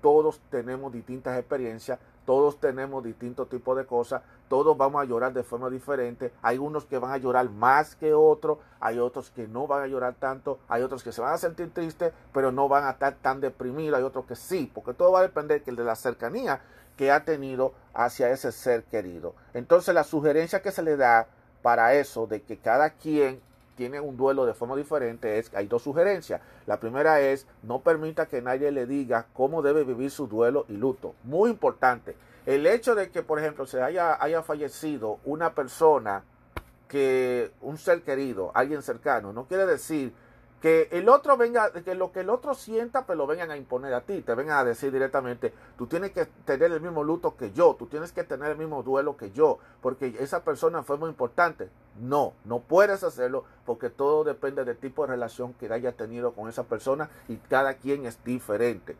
todos 0.00 0.40
tenemos 0.50 0.92
distintas 0.92 1.38
experiencias, 1.38 1.98
todos 2.28 2.60
tenemos 2.60 3.02
distintos 3.02 3.48
tipos 3.48 3.74
de 3.74 3.86
cosas, 3.86 4.20
todos 4.50 4.76
vamos 4.76 5.00
a 5.00 5.06
llorar 5.06 5.32
de 5.32 5.42
forma 5.42 5.70
diferente, 5.70 6.30
hay 6.42 6.58
unos 6.58 6.84
que 6.84 6.98
van 6.98 7.12
a 7.12 7.16
llorar 7.16 7.48
más 7.48 7.96
que 7.96 8.12
otros, 8.12 8.58
hay 8.80 8.98
otros 8.98 9.30
que 9.30 9.48
no 9.48 9.66
van 9.66 9.84
a 9.84 9.86
llorar 9.86 10.14
tanto, 10.20 10.58
hay 10.68 10.82
otros 10.82 11.02
que 11.02 11.10
se 11.10 11.22
van 11.22 11.32
a 11.32 11.38
sentir 11.38 11.72
tristes, 11.72 12.12
pero 12.34 12.52
no 12.52 12.68
van 12.68 12.84
a 12.84 12.90
estar 12.90 13.14
tan 13.14 13.40
deprimidos, 13.40 13.96
hay 13.96 14.04
otros 14.04 14.26
que 14.26 14.36
sí, 14.36 14.70
porque 14.74 14.92
todo 14.92 15.12
va 15.12 15.20
a 15.20 15.22
depender 15.22 15.64
de 15.64 15.84
la 15.84 15.96
cercanía 15.96 16.60
que 16.98 17.10
ha 17.10 17.24
tenido 17.24 17.72
hacia 17.94 18.28
ese 18.28 18.52
ser 18.52 18.84
querido. 18.84 19.34
Entonces 19.54 19.94
la 19.94 20.04
sugerencia 20.04 20.60
que 20.60 20.70
se 20.70 20.82
le 20.82 20.98
da 20.98 21.28
para 21.62 21.94
eso, 21.94 22.26
de 22.26 22.42
que 22.42 22.58
cada 22.58 22.90
quien 22.90 23.40
tiene 23.78 24.00
un 24.00 24.16
duelo 24.16 24.44
de 24.44 24.54
forma 24.54 24.74
diferente, 24.74 25.38
es 25.38 25.54
hay 25.54 25.68
dos 25.68 25.82
sugerencias. 25.82 26.40
La 26.66 26.80
primera 26.80 27.20
es 27.20 27.46
no 27.62 27.80
permita 27.80 28.26
que 28.26 28.42
nadie 28.42 28.72
le 28.72 28.86
diga 28.86 29.26
cómo 29.32 29.62
debe 29.62 29.84
vivir 29.84 30.10
su 30.10 30.26
duelo 30.26 30.66
y 30.68 30.72
luto. 30.72 31.14
Muy 31.22 31.48
importante. 31.48 32.16
El 32.44 32.66
hecho 32.66 32.96
de 32.96 33.10
que, 33.10 33.22
por 33.22 33.38
ejemplo, 33.38 33.66
se 33.66 33.80
haya, 33.80 34.20
haya 34.20 34.42
fallecido 34.42 35.20
una 35.24 35.54
persona 35.54 36.24
que 36.88 37.52
un 37.60 37.78
ser 37.78 38.02
querido, 38.02 38.50
alguien 38.52 38.82
cercano, 38.82 39.32
no 39.32 39.44
quiere 39.44 39.64
decir 39.64 40.12
que 40.60 40.88
el 40.90 41.08
otro 41.08 41.36
venga, 41.36 41.70
que 41.72 41.94
lo 41.94 42.10
que 42.10 42.20
el 42.20 42.30
otro 42.30 42.54
sienta, 42.54 43.06
pues 43.06 43.16
lo 43.16 43.26
vengan 43.26 43.50
a 43.50 43.56
imponer 43.56 43.94
a 43.94 44.00
ti, 44.00 44.22
te 44.22 44.34
vengan 44.34 44.58
a 44.58 44.64
decir 44.64 44.92
directamente, 44.92 45.52
tú 45.76 45.86
tienes 45.86 46.10
que 46.10 46.26
tener 46.44 46.72
el 46.72 46.80
mismo 46.80 47.04
luto 47.04 47.36
que 47.36 47.52
yo, 47.52 47.76
tú 47.78 47.86
tienes 47.86 48.12
que 48.12 48.24
tener 48.24 48.50
el 48.50 48.58
mismo 48.58 48.82
duelo 48.82 49.16
que 49.16 49.30
yo, 49.30 49.58
porque 49.80 50.16
esa 50.18 50.42
persona 50.42 50.82
fue 50.82 50.96
muy 50.96 51.10
importante. 51.10 51.68
No, 52.00 52.32
no 52.44 52.60
puedes 52.60 53.02
hacerlo 53.02 53.44
porque 53.66 53.90
todo 53.90 54.24
depende 54.24 54.64
del 54.64 54.76
tipo 54.76 55.02
de 55.02 55.12
relación 55.12 55.52
que 55.54 55.72
haya 55.72 55.92
tenido 55.92 56.32
con 56.32 56.48
esa 56.48 56.64
persona 56.64 57.10
y 57.28 57.36
cada 57.36 57.74
quien 57.74 58.06
es 58.06 58.22
diferente. 58.24 58.96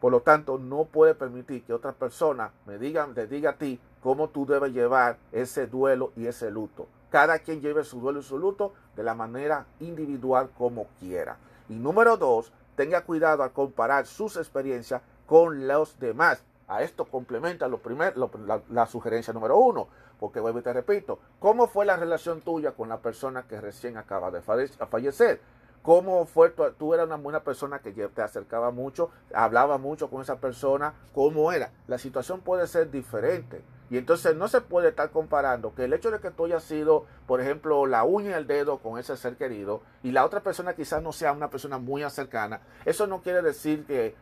Por 0.00 0.12
lo 0.12 0.20
tanto, 0.20 0.58
no 0.58 0.84
puede 0.84 1.14
permitir 1.14 1.64
que 1.64 1.72
otra 1.72 1.92
persona 1.92 2.52
me 2.66 2.78
diga, 2.78 3.08
te 3.14 3.26
diga 3.26 3.50
a 3.50 3.56
ti 3.56 3.80
cómo 4.02 4.28
tú 4.28 4.46
debes 4.46 4.72
llevar 4.72 5.18
ese 5.32 5.66
duelo 5.66 6.12
y 6.16 6.26
ese 6.26 6.50
luto. 6.50 6.86
Cada 7.10 7.38
quien 7.38 7.60
lleve 7.60 7.84
su 7.84 8.00
duelo 8.00 8.20
y 8.20 8.22
su 8.22 8.38
luto 8.38 8.74
de 8.94 9.02
la 9.02 9.14
manera 9.14 9.66
individual 9.80 10.50
como 10.56 10.86
quiera. 11.00 11.38
Y 11.68 11.74
número 11.74 12.16
dos, 12.16 12.52
tenga 12.76 13.02
cuidado 13.02 13.42
al 13.42 13.52
comparar 13.52 14.06
sus 14.06 14.36
experiencias 14.36 15.02
con 15.26 15.66
los 15.66 15.98
demás. 15.98 16.44
A 16.68 16.82
esto 16.82 17.04
complementa 17.04 17.68
lo 17.68 17.80
la, 18.68 18.86
sugerencia 18.86 19.32
número 19.32 19.56
uno, 19.56 19.88
porque 20.18 20.40
vuelvo 20.40 20.58
y 20.58 20.62
te 20.62 20.72
repito, 20.72 21.20
¿cómo 21.38 21.68
fue 21.68 21.86
la 21.86 21.96
relación 21.96 22.40
tuya 22.40 22.72
con 22.72 22.88
la 22.88 22.98
persona 22.98 23.44
que 23.44 23.60
recién 23.60 23.96
acaba 23.96 24.30
de 24.30 24.42
fallecer? 24.42 25.40
¿Cómo 25.86 26.26
fue? 26.26 26.50
Tú, 26.50 26.64
tú 26.76 26.94
eras 26.94 27.06
una 27.06 27.14
buena 27.14 27.44
persona 27.44 27.78
que 27.78 27.92
te 27.92 28.20
acercaba 28.20 28.72
mucho, 28.72 29.10
hablaba 29.32 29.78
mucho 29.78 30.10
con 30.10 30.20
esa 30.20 30.40
persona, 30.40 30.94
¿cómo 31.14 31.52
era? 31.52 31.70
La 31.86 31.96
situación 31.96 32.40
puede 32.40 32.66
ser 32.66 32.90
diferente. 32.90 33.62
Y 33.88 33.98
entonces 33.98 34.34
no 34.34 34.48
se 34.48 34.60
puede 34.60 34.88
estar 34.88 35.10
comparando 35.10 35.74
que 35.74 35.84
el 35.84 35.92
hecho 35.92 36.10
de 36.10 36.18
que 36.18 36.32
tú 36.32 36.46
hayas 36.46 36.64
sido, 36.64 37.04
por 37.26 37.40
ejemplo, 37.40 37.86
la 37.86 38.02
uña 38.02 38.30
y 38.30 38.34
el 38.34 38.46
dedo 38.46 38.78
con 38.78 38.98
ese 38.98 39.16
ser 39.16 39.36
querido 39.36 39.82
y 40.02 40.10
la 40.10 40.24
otra 40.24 40.40
persona 40.40 40.74
quizás 40.74 41.02
no 41.02 41.12
sea 41.12 41.32
una 41.32 41.50
persona 41.50 41.78
muy 41.78 42.02
cercana, 42.10 42.60
eso 42.84 43.06
no 43.06 43.22
quiere 43.22 43.42
decir 43.42 43.84
que, 43.86 44.14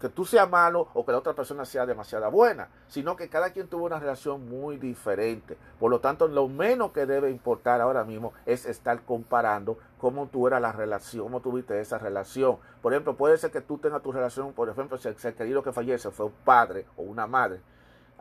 que, 0.00 0.08
tú 0.08 0.24
seas 0.24 0.48
malo 0.50 0.88
o 0.94 1.04
que 1.04 1.12
la 1.12 1.18
otra 1.18 1.34
persona 1.34 1.64
sea 1.64 1.86
demasiado 1.86 2.30
buena, 2.30 2.68
sino 2.88 3.16
que 3.16 3.28
cada 3.28 3.50
quien 3.50 3.68
tuvo 3.68 3.86
una 3.86 4.00
relación 4.00 4.48
muy 4.48 4.76
diferente. 4.76 5.56
Por 5.78 5.90
lo 5.90 6.00
tanto, 6.00 6.26
lo 6.26 6.48
menos 6.48 6.92
que 6.92 7.06
debe 7.06 7.30
importar 7.30 7.80
ahora 7.80 8.04
mismo 8.04 8.32
es 8.44 8.66
estar 8.66 9.02
comparando 9.02 9.78
cómo 9.98 10.26
tú 10.26 10.48
era 10.48 10.58
la 10.58 10.72
relación, 10.72 11.24
cómo 11.24 11.40
tuviste 11.40 11.80
esa 11.80 11.98
relación. 11.98 12.58
Por 12.80 12.92
ejemplo, 12.92 13.16
puede 13.16 13.38
ser 13.38 13.52
que 13.52 13.60
tú 13.60 13.78
tengas 13.78 14.02
tu 14.02 14.10
relación, 14.10 14.52
por 14.52 14.68
ejemplo, 14.68 14.98
si 14.98 15.08
el 15.08 15.16
ser 15.16 15.34
querido 15.34 15.62
que 15.62 15.72
fallece 15.72 16.10
fue 16.10 16.26
un 16.26 16.34
padre 16.44 16.86
o 16.96 17.02
una 17.02 17.26
madre 17.26 17.60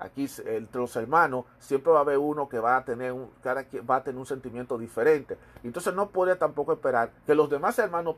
aquí 0.02 0.28
entre 0.46 0.82
los 0.82 0.96
hermanos 0.96 1.46
siempre 1.60 1.92
va 1.94 2.00
a 2.00 2.02
haber 2.02 2.18
uno 2.18 2.50
que 2.50 2.60
va 2.60 2.78
a 2.78 2.84
tener 2.84 3.12
un, 3.12 3.30
cada 3.42 3.66
va 3.90 3.98
a 3.98 4.04
tener 4.04 4.20
un 4.20 4.26
sentimiento 4.26 4.78
diferente. 4.78 5.38
Entonces 5.64 5.94
no 5.94 6.10
puede 6.10 6.36
tampoco 6.36 6.74
esperar 6.74 7.12
que 7.26 7.36
los 7.36 7.50
demás 7.50 7.78
hermanos 7.80 8.16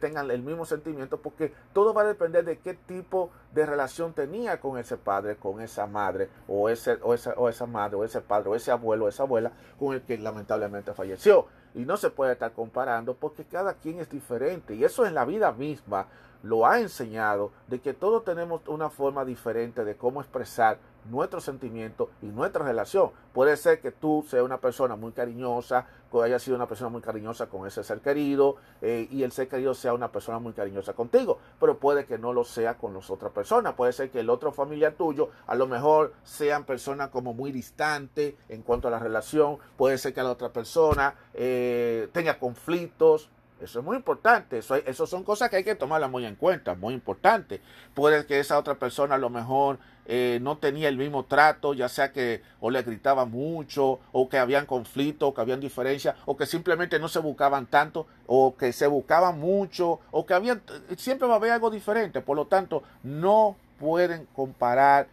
tengan 0.00 0.30
el 0.30 0.42
mismo 0.42 0.64
sentimiento 0.64 1.18
porque 1.18 1.52
todo 1.72 1.92
va 1.92 2.02
a 2.02 2.06
depender 2.06 2.44
de 2.44 2.58
qué 2.58 2.74
tipo 2.74 3.30
de 3.52 3.66
relación 3.66 4.14
tenía 4.14 4.60
con 4.60 4.78
ese 4.78 4.96
padre, 4.96 5.36
con 5.36 5.60
esa 5.60 5.86
madre, 5.86 6.30
o 6.48 6.68
ese, 6.70 6.98
o 7.02 7.12
esa, 7.12 7.34
o 7.36 7.48
esa 7.48 7.66
madre, 7.66 7.96
o 7.96 8.04
ese 8.04 8.20
padre, 8.22 8.48
o 8.48 8.54
ese 8.54 8.70
abuelo, 8.70 9.04
o 9.04 9.08
esa 9.08 9.24
abuela 9.24 9.52
con 9.78 9.94
el 9.94 10.02
que 10.02 10.16
lamentablemente 10.16 10.94
falleció. 10.94 11.46
Y 11.74 11.84
no 11.84 11.98
se 11.98 12.08
puede 12.08 12.32
estar 12.32 12.52
comparando 12.52 13.14
porque 13.14 13.44
cada 13.44 13.74
quien 13.74 14.00
es 14.00 14.08
diferente. 14.08 14.74
Y 14.74 14.84
eso 14.84 15.04
en 15.04 15.14
la 15.14 15.26
vida 15.26 15.52
misma 15.52 16.06
lo 16.42 16.66
ha 16.66 16.80
enseñado 16.80 17.52
de 17.66 17.80
que 17.80 17.92
todos 17.92 18.24
tenemos 18.24 18.62
una 18.68 18.88
forma 18.88 19.24
diferente 19.24 19.84
de 19.84 19.96
cómo 19.96 20.20
expresar 20.20 20.78
nuestros 21.10 21.44
sentimientos 21.44 22.08
y 22.22 22.26
nuestra 22.26 22.64
relación. 22.64 23.10
Puede 23.32 23.56
ser 23.56 23.80
que 23.80 23.92
tú 23.92 24.24
seas 24.28 24.44
una 24.44 24.60
persona 24.60 24.96
muy 24.96 25.12
cariñosa, 25.12 25.86
que 26.10 26.22
haya 26.22 26.38
sido 26.38 26.56
una 26.56 26.66
persona 26.66 26.88
muy 26.88 27.02
cariñosa 27.02 27.46
con 27.46 27.66
ese 27.66 27.82
ser 27.84 28.00
querido 28.00 28.56
eh, 28.80 29.08
y 29.10 29.22
el 29.22 29.32
ser 29.32 29.48
querido 29.48 29.74
sea 29.74 29.92
una 29.92 30.10
persona 30.10 30.38
muy 30.38 30.52
cariñosa 30.52 30.92
contigo, 30.92 31.38
pero 31.60 31.78
puede 31.78 32.06
que 32.06 32.18
no 32.18 32.32
lo 32.32 32.44
sea 32.44 32.78
con 32.78 32.94
las 32.94 33.10
otras 33.10 33.32
personas. 33.32 33.74
Puede 33.74 33.92
ser 33.92 34.10
que 34.10 34.20
el 34.20 34.30
otro 34.30 34.52
familiar 34.52 34.94
tuyo 34.94 35.30
a 35.46 35.54
lo 35.54 35.66
mejor 35.66 36.14
sean 36.22 36.64
personas 36.64 37.08
como 37.08 37.34
muy 37.34 37.52
distantes 37.52 38.34
en 38.48 38.62
cuanto 38.62 38.88
a 38.88 38.90
la 38.90 38.98
relación. 38.98 39.58
Puede 39.76 39.98
ser 39.98 40.14
que 40.14 40.22
la 40.22 40.30
otra 40.30 40.52
persona 40.52 41.14
eh, 41.34 42.08
tenga 42.12 42.38
conflictos 42.38 43.30
eso 43.60 43.78
es 43.78 43.84
muy 43.84 43.96
importante. 43.96 44.58
Eso, 44.58 45.06
son 45.06 45.24
cosas 45.24 45.48
que 45.48 45.56
hay 45.56 45.64
que 45.64 45.74
tomarlas 45.74 46.10
muy 46.10 46.26
en 46.26 46.36
cuenta, 46.36 46.74
muy 46.74 46.94
importante. 46.94 47.60
Puede 47.94 48.26
que 48.26 48.38
esa 48.38 48.58
otra 48.58 48.74
persona 48.74 49.14
a 49.14 49.18
lo 49.18 49.30
mejor 49.30 49.78
eh, 50.04 50.38
no 50.42 50.58
tenía 50.58 50.88
el 50.88 50.96
mismo 50.96 51.24
trato, 51.24 51.72
ya 51.72 51.88
sea 51.88 52.12
que 52.12 52.42
o 52.60 52.70
le 52.70 52.82
gritaba 52.82 53.24
mucho, 53.24 54.00
o 54.12 54.28
que 54.28 54.38
habían 54.38 54.66
conflictos, 54.66 55.30
o 55.30 55.34
que 55.34 55.40
habían 55.40 55.60
diferencias, 55.60 56.16
o 56.26 56.36
que 56.36 56.46
simplemente 56.46 56.98
no 56.98 57.08
se 57.08 57.18
buscaban 57.18 57.66
tanto, 57.66 58.06
o 58.26 58.56
que 58.56 58.72
se 58.72 58.86
buscaban 58.86 59.38
mucho, 59.40 60.00
o 60.10 60.26
que 60.26 60.34
habían, 60.34 60.62
siempre 60.96 61.26
va 61.26 61.34
a 61.34 61.36
haber 61.38 61.52
algo 61.52 61.70
diferente. 61.70 62.20
Por 62.20 62.36
lo 62.36 62.46
tanto, 62.46 62.82
no 63.02 63.56
pueden 63.78 64.26
comparar 64.34 65.08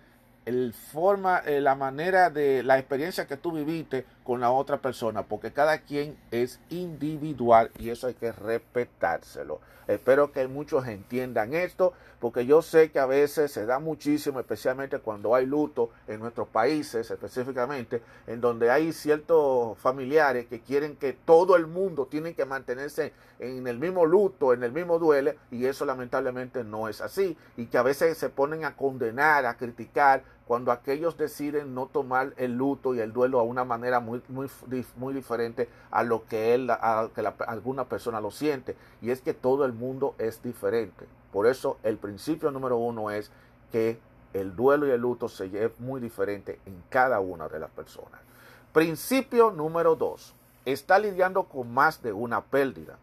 el 0.45 0.73
forma, 0.73 1.39
eh, 1.45 1.61
la 1.61 1.75
manera 1.75 2.29
de 2.29 2.63
la 2.63 2.77
experiencia 2.77 3.27
que 3.27 3.37
tú 3.37 3.51
viviste 3.51 4.05
con 4.23 4.39
la 4.39 4.51
otra 4.51 4.77
persona, 4.77 5.23
porque 5.23 5.51
cada 5.51 5.79
quien 5.79 6.17
es 6.31 6.59
individual 6.69 7.71
y 7.77 7.89
eso 7.89 8.07
hay 8.07 8.13
que 8.13 8.31
respetárselo. 8.31 9.59
Espero 9.87 10.31
que 10.31 10.47
muchos 10.47 10.87
entiendan 10.87 11.53
esto, 11.53 11.93
porque 12.19 12.45
yo 12.45 12.61
sé 12.61 12.89
que 12.89 12.99
a 12.99 13.05
veces 13.05 13.51
se 13.51 13.65
da 13.65 13.79
muchísimo, 13.79 14.39
especialmente 14.39 14.99
cuando 14.99 15.35
hay 15.35 15.45
luto 15.45 15.89
en 16.07 16.21
nuestros 16.21 16.47
países, 16.47 17.11
específicamente, 17.11 18.01
en 18.27 18.39
donde 18.39 18.71
hay 18.71 18.93
ciertos 18.93 19.77
familiares 19.77 20.45
que 20.47 20.61
quieren 20.61 20.95
que 20.95 21.11
todo 21.11 21.57
el 21.57 21.67
mundo 21.67 22.07
tiene 22.09 22.33
que 22.33 22.45
mantenerse 22.45 23.11
en 23.39 23.67
el 23.67 23.77
mismo 23.77 24.05
luto, 24.05 24.53
en 24.53 24.63
el 24.63 24.71
mismo 24.71 24.99
duelo, 24.99 25.33
y 25.51 25.65
eso 25.65 25.85
lamentablemente 25.85 26.63
no 26.63 26.87
es 26.87 27.01
así, 27.01 27.37
y 27.57 27.65
que 27.65 27.77
a 27.77 27.83
veces 27.83 28.17
se 28.17 28.29
ponen 28.29 28.63
a 28.63 28.77
condenar, 28.77 29.45
a 29.45 29.57
criticar, 29.57 30.23
cuando 30.47 30.71
aquellos 30.71 31.17
deciden 31.17 31.73
no 31.73 31.87
tomar 31.87 32.33
el 32.37 32.53
luto 32.53 32.93
y 32.93 32.99
el 32.99 33.13
duelo 33.13 33.39
a 33.39 33.43
una 33.43 33.63
manera 33.63 33.99
muy, 33.99 34.21
muy, 34.27 34.49
muy 34.97 35.13
diferente 35.13 35.69
a 35.89 36.03
lo 36.03 36.25
que, 36.25 36.53
él, 36.53 36.69
a, 36.69 37.09
que 37.15 37.25
alguna 37.47 37.85
persona 37.85 38.19
lo 38.19 38.29
siente. 38.29 38.75
Y 39.01 39.11
es 39.11 39.21
que 39.21 39.33
todo 39.33 39.63
el 39.63 39.73
mundo 39.73 40.15
es 40.17 40.43
diferente. 40.43 41.05
Por 41.31 41.47
eso 41.47 41.77
el 41.83 41.97
principio 41.97 42.51
número 42.51 42.77
uno 42.77 43.09
es 43.09 43.31
que 43.71 43.99
el 44.33 44.55
duelo 44.55 44.87
y 44.87 44.91
el 44.91 45.01
luto 45.01 45.29
se 45.29 45.49
lleva 45.49 45.73
muy 45.79 46.01
diferente 46.01 46.59
en 46.65 46.83
cada 46.89 47.19
una 47.19 47.47
de 47.47 47.59
las 47.59 47.71
personas. 47.71 48.19
Principio 48.73 49.51
número 49.51 49.95
dos. 49.95 50.35
Está 50.65 50.97
lidiando 50.99 51.43
con 51.43 51.73
más 51.73 52.01
de 52.01 52.13
una 52.13 52.41
pérdida. 52.41 52.97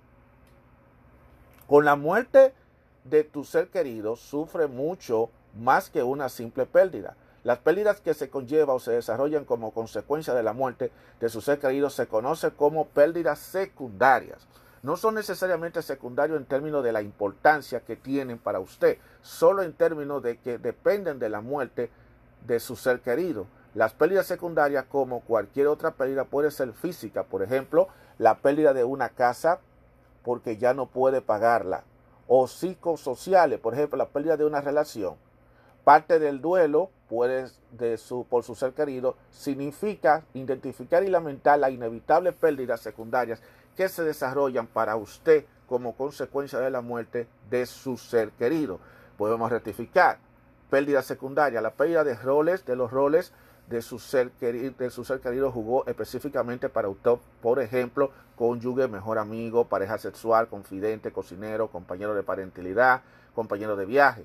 Con 1.67 1.85
la 1.85 1.97
muerte 1.97 2.55
de 3.05 3.25
tu 3.25 3.45
ser 3.45 3.69
querido 3.69 4.17
sufre 4.17 4.67
mucho 4.67 5.31
más 5.59 5.91
que 5.91 6.03
una 6.03 6.29
simple 6.29 6.67
pérdida. 6.67 7.17
Las 7.43 7.59
pérdidas 7.59 8.03
que 8.03 8.13
se 8.13 8.29
conlleva 8.29 8.75
o 8.75 8.81
se 8.81 8.93
desarrollan 8.93 9.47
como 9.47 9.73
consecuencia 9.73 10.35
de 10.35 10.43
la 10.43 10.53
muerte 10.53 10.93
de 11.21 11.29
su 11.31 11.41
ser 11.41 11.59
querido 11.59 11.89
se 11.89 12.07
conocen 12.07 12.51
como 12.51 12.89
pérdidas 12.89 13.39
secundarias. 13.39 14.47
No 14.83 14.97
son 14.97 15.15
necesariamente 15.15 15.81
secundarios 15.81 16.39
en 16.39 16.45
términos 16.45 16.85
de 16.85 16.93
la 16.93 17.01
importancia 17.01 17.81
que 17.81 17.97
tienen 17.97 18.39
para 18.39 18.61
usted, 18.61 18.99
solo 19.23 19.63
en 19.63 19.73
términos 19.73 20.23
de 20.23 20.39
que 20.39 20.59
dependen 20.59 21.19
de 21.19 21.31
la 21.31 21.41
muerte 21.41 21.91
de 22.47 22.61
su 22.61 22.77
ser 22.77 23.01
querido. 23.01 23.47
Las 23.75 23.95
pérdidas 23.95 24.27
secundarias, 24.27 24.85
como 24.87 25.21
cualquier 25.21 25.69
otra 25.69 25.93
pérdida, 25.93 26.25
puede 26.25 26.51
ser 26.51 26.73
física, 26.73 27.25
por 27.25 27.43
ejemplo, 27.43 27.89
la 28.19 28.39
pérdida 28.39 28.75
de 28.75 28.85
una 28.85 29.11
casa 29.11 29.61
porque 30.25 30.59
ya 30.59 30.75
no 30.75 30.87
puede 30.87 31.23
pagarla, 31.23 31.85
o 32.29 32.47
psicosociales, 32.47 33.59
por 33.61 33.73
ejemplo, 33.73 33.97
la 33.97 34.09
pérdida 34.09 34.37
de 34.37 34.45
una 34.45 34.61
relación 34.61 35.17
Parte 35.91 36.21
del 36.21 36.41
duelo 36.41 36.89
puede, 37.09 37.51
de 37.73 37.99
su, 37.99 38.25
por 38.25 38.45
su 38.45 38.55
ser 38.55 38.75
querido 38.75 39.17
significa 39.33 40.23
identificar 40.35 41.03
y 41.03 41.09
lamentar 41.09 41.59
las 41.59 41.73
inevitables 41.73 42.33
pérdidas 42.35 42.81
secundarias 42.81 43.43
que 43.77 43.89
se 43.89 44.05
desarrollan 44.05 44.69
para 44.69 44.95
usted 44.95 45.47
como 45.67 45.97
consecuencia 45.97 46.61
de 46.61 46.71
la 46.71 46.81
muerte 46.81 47.27
de 47.51 47.67
su 47.67 47.97
ser 47.97 48.31
querido. 48.31 48.79
Podemos 49.19 49.51
rectificar. 49.51 50.21
pérdida 50.71 51.03
secundaria, 51.03 51.61
la 51.61 51.73
pérdida 51.73 52.05
de 52.05 52.15
roles, 52.15 52.65
de 52.65 52.77
los 52.77 52.93
roles 52.93 53.33
de 53.69 53.83
su 53.83 53.99
ser 53.99 54.31
querido, 54.31 54.73
de 54.79 54.91
su 54.91 55.05
ser 55.05 55.19
querido 55.19 55.51
jugó 55.51 55.85
específicamente 55.89 56.69
para 56.69 56.89
usted, 56.89 57.17
por 57.43 57.59
ejemplo, 57.59 58.13
cónyuge, 58.37 58.87
mejor 58.87 59.19
amigo, 59.19 59.65
pareja 59.65 59.99
sexual, 59.99 60.47
confidente, 60.47 61.11
cocinero, 61.11 61.67
compañero 61.67 62.15
de 62.15 62.23
parentalidad, 62.23 63.03
compañero 63.35 63.75
de 63.75 63.87
viaje. 63.87 64.25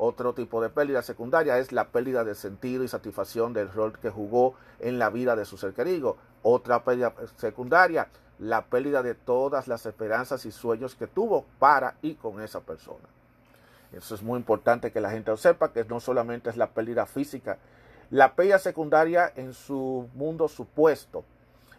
Otro 0.00 0.32
tipo 0.32 0.62
de 0.62 0.70
pérdida 0.70 1.02
secundaria 1.02 1.58
es 1.58 1.72
la 1.72 1.88
pérdida 1.88 2.22
de 2.22 2.36
sentido 2.36 2.84
y 2.84 2.88
satisfacción 2.88 3.52
del 3.52 3.72
rol 3.72 3.98
que 3.98 4.10
jugó 4.10 4.54
en 4.78 5.00
la 5.00 5.10
vida 5.10 5.34
de 5.34 5.44
su 5.44 5.58
ser 5.58 5.72
querido. 5.72 6.16
Otra 6.42 6.84
pérdida 6.84 7.12
secundaria, 7.36 8.06
la 8.38 8.66
pérdida 8.66 9.02
de 9.02 9.16
todas 9.16 9.66
las 9.66 9.86
esperanzas 9.86 10.46
y 10.46 10.52
sueños 10.52 10.94
que 10.94 11.08
tuvo 11.08 11.44
para 11.58 11.96
y 12.00 12.14
con 12.14 12.40
esa 12.40 12.60
persona. 12.60 13.08
Eso 13.92 14.14
es 14.14 14.22
muy 14.22 14.38
importante 14.38 14.92
que 14.92 15.00
la 15.00 15.10
gente 15.10 15.36
sepa, 15.36 15.72
que 15.72 15.84
no 15.84 15.98
solamente 15.98 16.48
es 16.48 16.56
la 16.56 16.70
pérdida 16.70 17.04
física, 17.04 17.58
la 18.10 18.34
pérdida 18.34 18.60
secundaria 18.60 19.32
en 19.34 19.52
su 19.52 20.08
mundo 20.14 20.46
supuesto. 20.46 21.24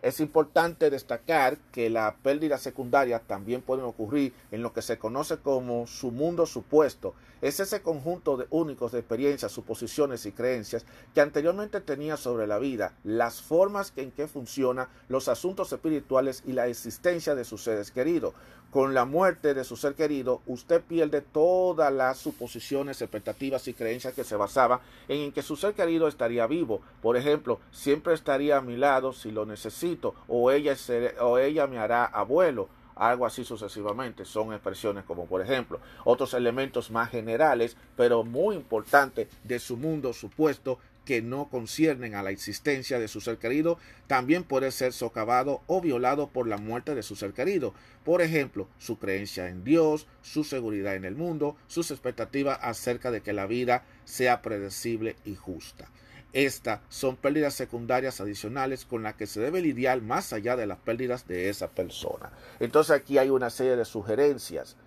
Es 0.01 0.22
importante 0.22 0.89
destacar 0.89 1.58
que 1.74 1.89
la 1.89 2.15
pérdida 2.24 2.58
secundaria 2.58 3.20
también 3.20 3.62
puede 3.62 3.84
ocurrir 3.84 4.34
en 4.50 4.63
lo 4.63 4.72
que 4.72 4.82
se 4.82 4.98
conoce 4.98 5.38
como 5.38 5.88
su 5.88 6.12
mundo 6.12 6.46
supuesto. 6.46 7.15
Es 7.41 7.60
ese 7.60 7.82
conjunto 7.82 8.38
de 8.38 8.48
únicos 8.50 8.94
de 8.94 9.00
experiencias, 9.00 9.51
suposiciones 9.51 10.25
y 10.25 10.32
creencias 10.32 10.86
que 11.13 11.20
anteriormente 11.20 11.82
tenía 11.82 12.15
sobre 12.15 12.48
la 12.48 12.60
vida, 12.60 12.94
las 13.03 13.41
formas 13.41 13.91
en 13.98 14.12
que 14.12 14.27
funciona, 14.27 14.88
los 15.10 15.27
asuntos 15.27 15.72
espirituales 15.74 16.44
y 16.46 16.53
la 16.53 16.68
existencia 16.68 17.36
de 17.36 17.44
sus 17.44 17.63
seres 17.63 17.91
queridos 17.91 18.34
con 18.71 18.93
la 18.93 19.05
muerte 19.05 19.53
de 19.53 19.63
su 19.63 19.75
ser 19.75 19.95
querido, 19.95 20.41
usted 20.45 20.81
pierde 20.81 21.21
todas 21.21 21.91
las 21.91 22.17
suposiciones, 22.17 23.01
expectativas 23.01 23.67
y 23.67 23.73
creencias 23.73 24.13
que 24.13 24.23
se 24.23 24.35
basaban 24.35 24.79
en 25.07 25.31
que 25.31 25.41
su 25.41 25.55
ser 25.55 25.73
querido 25.73 26.07
estaría 26.07 26.45
vivo. 26.45 26.81
Por 27.01 27.17
ejemplo, 27.17 27.59
siempre 27.71 28.13
estaría 28.13 28.57
a 28.57 28.61
mi 28.61 28.77
lado 28.77 29.11
si 29.13 29.31
lo 29.31 29.45
necesito, 29.45 30.13
o 30.27 30.51
ella, 30.51 30.75
o 31.19 31.38
ella 31.39 31.65
me 31.65 31.79
hará 31.79 32.05
abuelo, 32.05 32.69
algo 32.95 33.25
así 33.25 33.43
sucesivamente. 33.43 34.25
Son 34.25 34.53
expresiones 34.53 35.03
como, 35.05 35.25
por 35.25 35.41
ejemplo, 35.41 35.79
otros 36.03 36.33
elementos 36.35 36.91
más 36.91 37.09
generales, 37.09 37.75
pero 37.95 38.23
muy 38.23 38.55
importantes 38.55 39.29
de 39.43 39.57
su 39.57 39.77
mundo 39.77 40.13
supuesto 40.13 40.77
que 41.09 41.23
no 41.23 41.49
conciernen 41.49 42.13
a 42.13 42.21
la 42.21 42.29
existencia 42.29 42.99
de 42.99 43.07
su 43.07 43.19
ser 43.19 43.39
querido 43.39 43.79
también 44.05 44.43
puede 44.43 44.69
ser 44.69 44.93
socavado 44.93 45.63
o 45.65 45.81
violado 45.81 46.27
por 46.27 46.47
la 46.47 46.57
muerte 46.57 46.93
de 46.93 47.01
su 47.01 47.15
ser 47.15 47.33
querido. 47.33 47.73
Por 48.05 48.21
ejemplo, 48.21 48.67
su 48.77 48.99
creencia 48.99 49.49
en 49.49 49.63
Dios, 49.63 50.05
su 50.21 50.43
seguridad 50.43 50.93
en 50.93 51.05
el 51.05 51.15
mundo, 51.15 51.57
sus 51.65 51.89
expectativas 51.89 52.59
acerca 52.61 53.09
de 53.09 53.21
que 53.21 53.33
la 53.33 53.47
vida 53.47 53.85
sea 54.05 54.43
predecible 54.43 55.15
y 55.25 55.33
justa. 55.33 55.89
Estas 56.31 56.81
son 56.89 57.15
pérdidas 57.15 57.55
secundarias 57.55 58.21
adicionales 58.21 58.85
con 58.85 59.01
las 59.01 59.15
que 59.15 59.25
se 59.25 59.41
debe 59.41 59.61
lidiar 59.61 60.03
más 60.03 60.31
allá 60.31 60.55
de 60.55 60.67
las 60.67 60.77
pérdidas 60.77 61.27
de 61.27 61.49
esa 61.49 61.71
persona. 61.71 62.29
Entonces 62.59 62.95
aquí 62.95 63.17
hay 63.17 63.31
una 63.31 63.49
serie 63.49 63.75
de 63.75 63.85
sugerencias, 63.85 64.77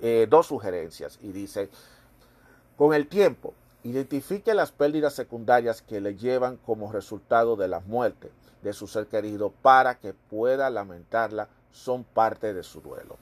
eh, 0.00 0.26
dos 0.28 0.48
sugerencias, 0.48 1.20
y 1.22 1.30
dice, 1.30 1.70
con 2.76 2.94
el 2.94 3.06
tiempo, 3.06 3.54
Identifique 3.84 4.54
las 4.54 4.70
pérdidas 4.70 5.14
secundarias 5.14 5.82
que 5.82 6.00
le 6.00 6.16
llevan 6.16 6.56
como 6.56 6.92
resultado 6.92 7.56
de 7.56 7.66
la 7.66 7.80
muerte 7.80 8.30
de 8.62 8.72
su 8.72 8.86
ser 8.86 9.06
querido 9.06 9.50
para 9.50 9.98
que 9.98 10.14
pueda 10.14 10.70
lamentarla, 10.70 11.48
son 11.72 12.04
parte 12.04 12.54
de 12.54 12.62
su 12.62 12.80
duelo. 12.80 13.16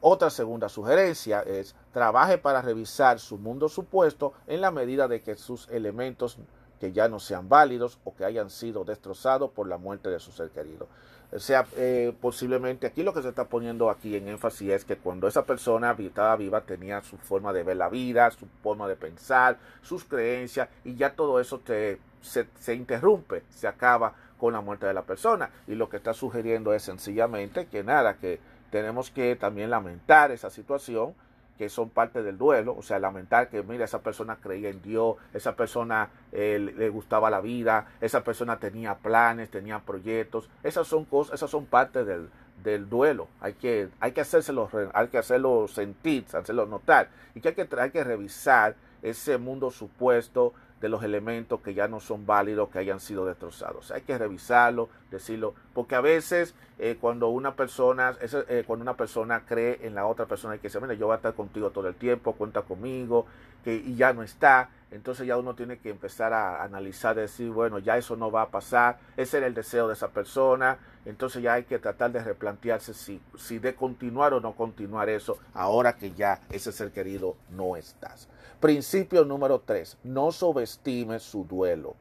Otra 0.00 0.30
segunda 0.30 0.68
sugerencia 0.68 1.40
es 1.40 1.74
trabaje 1.92 2.38
para 2.38 2.60
revisar 2.60 3.18
su 3.18 3.38
mundo 3.38 3.68
supuesto 3.68 4.34
en 4.46 4.60
la 4.60 4.70
medida 4.70 5.08
de 5.08 5.22
que 5.22 5.34
sus 5.34 5.66
elementos 5.70 6.36
que 6.78 6.92
ya 6.92 7.08
no 7.08 7.18
sean 7.18 7.48
válidos 7.48 7.98
o 8.04 8.14
que 8.14 8.24
hayan 8.24 8.50
sido 8.50 8.84
destrozados 8.84 9.50
por 9.50 9.66
la 9.66 9.78
muerte 9.78 10.10
de 10.10 10.20
su 10.20 10.30
ser 10.30 10.50
querido. 10.50 10.88
O 11.32 11.38
sea, 11.38 11.66
eh, 11.76 12.12
posiblemente 12.20 12.86
aquí 12.86 13.02
lo 13.02 13.12
que 13.12 13.22
se 13.22 13.28
está 13.28 13.48
poniendo 13.48 13.90
aquí 13.90 14.16
en 14.16 14.28
énfasis 14.28 14.70
es 14.70 14.84
que 14.84 14.96
cuando 14.96 15.26
esa 15.26 15.44
persona 15.44 15.96
estaba 15.98 16.36
viva 16.36 16.60
tenía 16.60 17.02
su 17.02 17.16
forma 17.18 17.52
de 17.52 17.64
ver 17.64 17.76
la 17.76 17.88
vida, 17.88 18.30
su 18.30 18.46
forma 18.62 18.86
de 18.86 18.96
pensar, 18.96 19.58
sus 19.82 20.04
creencias 20.04 20.68
y 20.84 20.94
ya 20.94 21.14
todo 21.14 21.40
eso 21.40 21.58
te, 21.58 21.98
se, 22.20 22.46
se 22.58 22.74
interrumpe, 22.74 23.42
se 23.50 23.66
acaba 23.66 24.14
con 24.38 24.52
la 24.52 24.60
muerte 24.60 24.86
de 24.86 24.94
la 24.94 25.02
persona. 25.02 25.50
Y 25.66 25.74
lo 25.74 25.88
que 25.88 25.96
está 25.96 26.14
sugiriendo 26.14 26.72
es 26.72 26.82
sencillamente 26.82 27.66
que 27.66 27.82
nada, 27.82 28.18
que 28.18 28.38
tenemos 28.70 29.10
que 29.10 29.36
también 29.36 29.70
lamentar 29.70 30.30
esa 30.30 30.50
situación 30.50 31.14
que 31.58 31.68
son 31.68 31.90
parte 31.90 32.22
del 32.22 32.36
duelo, 32.36 32.74
o 32.76 32.82
sea, 32.82 32.98
lamentar 32.98 33.48
que, 33.48 33.62
mira, 33.62 33.84
esa 33.84 34.02
persona 34.02 34.36
creía 34.36 34.70
en 34.70 34.82
Dios, 34.82 35.16
esa 35.32 35.54
persona 35.54 36.10
eh, 36.32 36.58
le 36.58 36.88
gustaba 36.88 37.30
la 37.30 37.40
vida, 37.40 37.86
esa 38.00 38.24
persona 38.24 38.58
tenía 38.58 38.96
planes, 38.96 39.50
tenía 39.50 39.80
proyectos, 39.80 40.50
esas 40.62 40.86
son 40.86 41.04
cosas, 41.04 41.34
esas 41.34 41.50
son 41.50 41.66
parte 41.66 42.04
del, 42.04 42.28
del 42.62 42.88
duelo, 42.88 43.28
hay 43.40 43.54
que, 43.54 43.88
hay 44.00 44.12
que 44.12 44.22
hacérselo, 44.22 44.68
hay 44.92 45.08
que 45.08 45.18
hacerlo 45.18 45.68
sentir, 45.68 46.24
hacerlo 46.32 46.66
notar, 46.66 47.08
y 47.34 47.40
que 47.40 47.48
hay 47.48 47.54
que, 47.54 47.68
hay 47.78 47.90
que 47.90 48.02
revisar 48.02 48.74
ese 49.02 49.38
mundo 49.38 49.70
supuesto, 49.70 50.54
de 50.84 50.90
los 50.90 51.02
elementos 51.02 51.62
que 51.62 51.72
ya 51.72 51.88
no 51.88 51.98
son 51.98 52.26
válidos, 52.26 52.68
que 52.68 52.78
hayan 52.78 53.00
sido 53.00 53.24
destrozados. 53.24 53.90
Hay 53.90 54.02
que 54.02 54.18
revisarlo, 54.18 54.90
decirlo, 55.10 55.54
porque 55.72 55.94
a 55.94 56.02
veces 56.02 56.54
eh, 56.78 56.98
cuando 57.00 57.28
una 57.28 57.56
persona, 57.56 58.14
eh, 58.20 58.64
cuando 58.66 58.82
una 58.82 58.94
persona 58.94 59.46
cree 59.46 59.78
en 59.80 59.94
la 59.94 60.04
otra 60.04 60.26
persona 60.26 60.56
y 60.56 60.58
que 60.58 60.68
dice, 60.68 60.80
mira, 60.80 60.92
yo 60.92 61.06
voy 61.06 61.14
a 61.14 61.16
estar 61.16 61.32
contigo 61.32 61.70
todo 61.70 61.88
el 61.88 61.94
tiempo, 61.94 62.34
cuenta 62.34 62.60
conmigo, 62.60 63.24
que 63.64 63.74
y 63.74 63.96
ya 63.96 64.12
no 64.12 64.22
está, 64.22 64.70
entonces 64.90 65.26
ya 65.26 65.36
uno 65.36 65.54
tiene 65.54 65.78
que 65.78 65.90
empezar 65.90 66.32
a 66.32 66.62
analizar, 66.62 67.16
decir, 67.16 67.50
bueno, 67.50 67.80
ya 67.80 67.96
eso 67.96 68.14
no 68.14 68.30
va 68.30 68.42
a 68.42 68.50
pasar, 68.50 68.98
ese 69.16 69.38
era 69.38 69.48
el 69.48 69.54
deseo 69.54 69.88
de 69.88 69.94
esa 69.94 70.08
persona, 70.08 70.78
entonces 71.04 71.42
ya 71.42 71.54
hay 71.54 71.64
que 71.64 71.80
tratar 71.80 72.12
de 72.12 72.22
replantearse 72.22 72.94
si, 72.94 73.20
si 73.36 73.58
de 73.58 73.74
continuar 73.74 74.34
o 74.34 74.40
no 74.40 74.52
continuar 74.52 75.08
eso, 75.08 75.38
ahora 75.52 75.96
que 75.96 76.12
ya 76.12 76.40
ese 76.50 76.70
ser 76.70 76.92
querido 76.92 77.34
no 77.50 77.74
estás. 77.76 78.28
Principio 78.60 79.24
número 79.24 79.60
3. 79.60 79.98
No 80.04 80.32
subestime 80.32 81.18
su 81.18 81.44
duelo. 81.44 81.96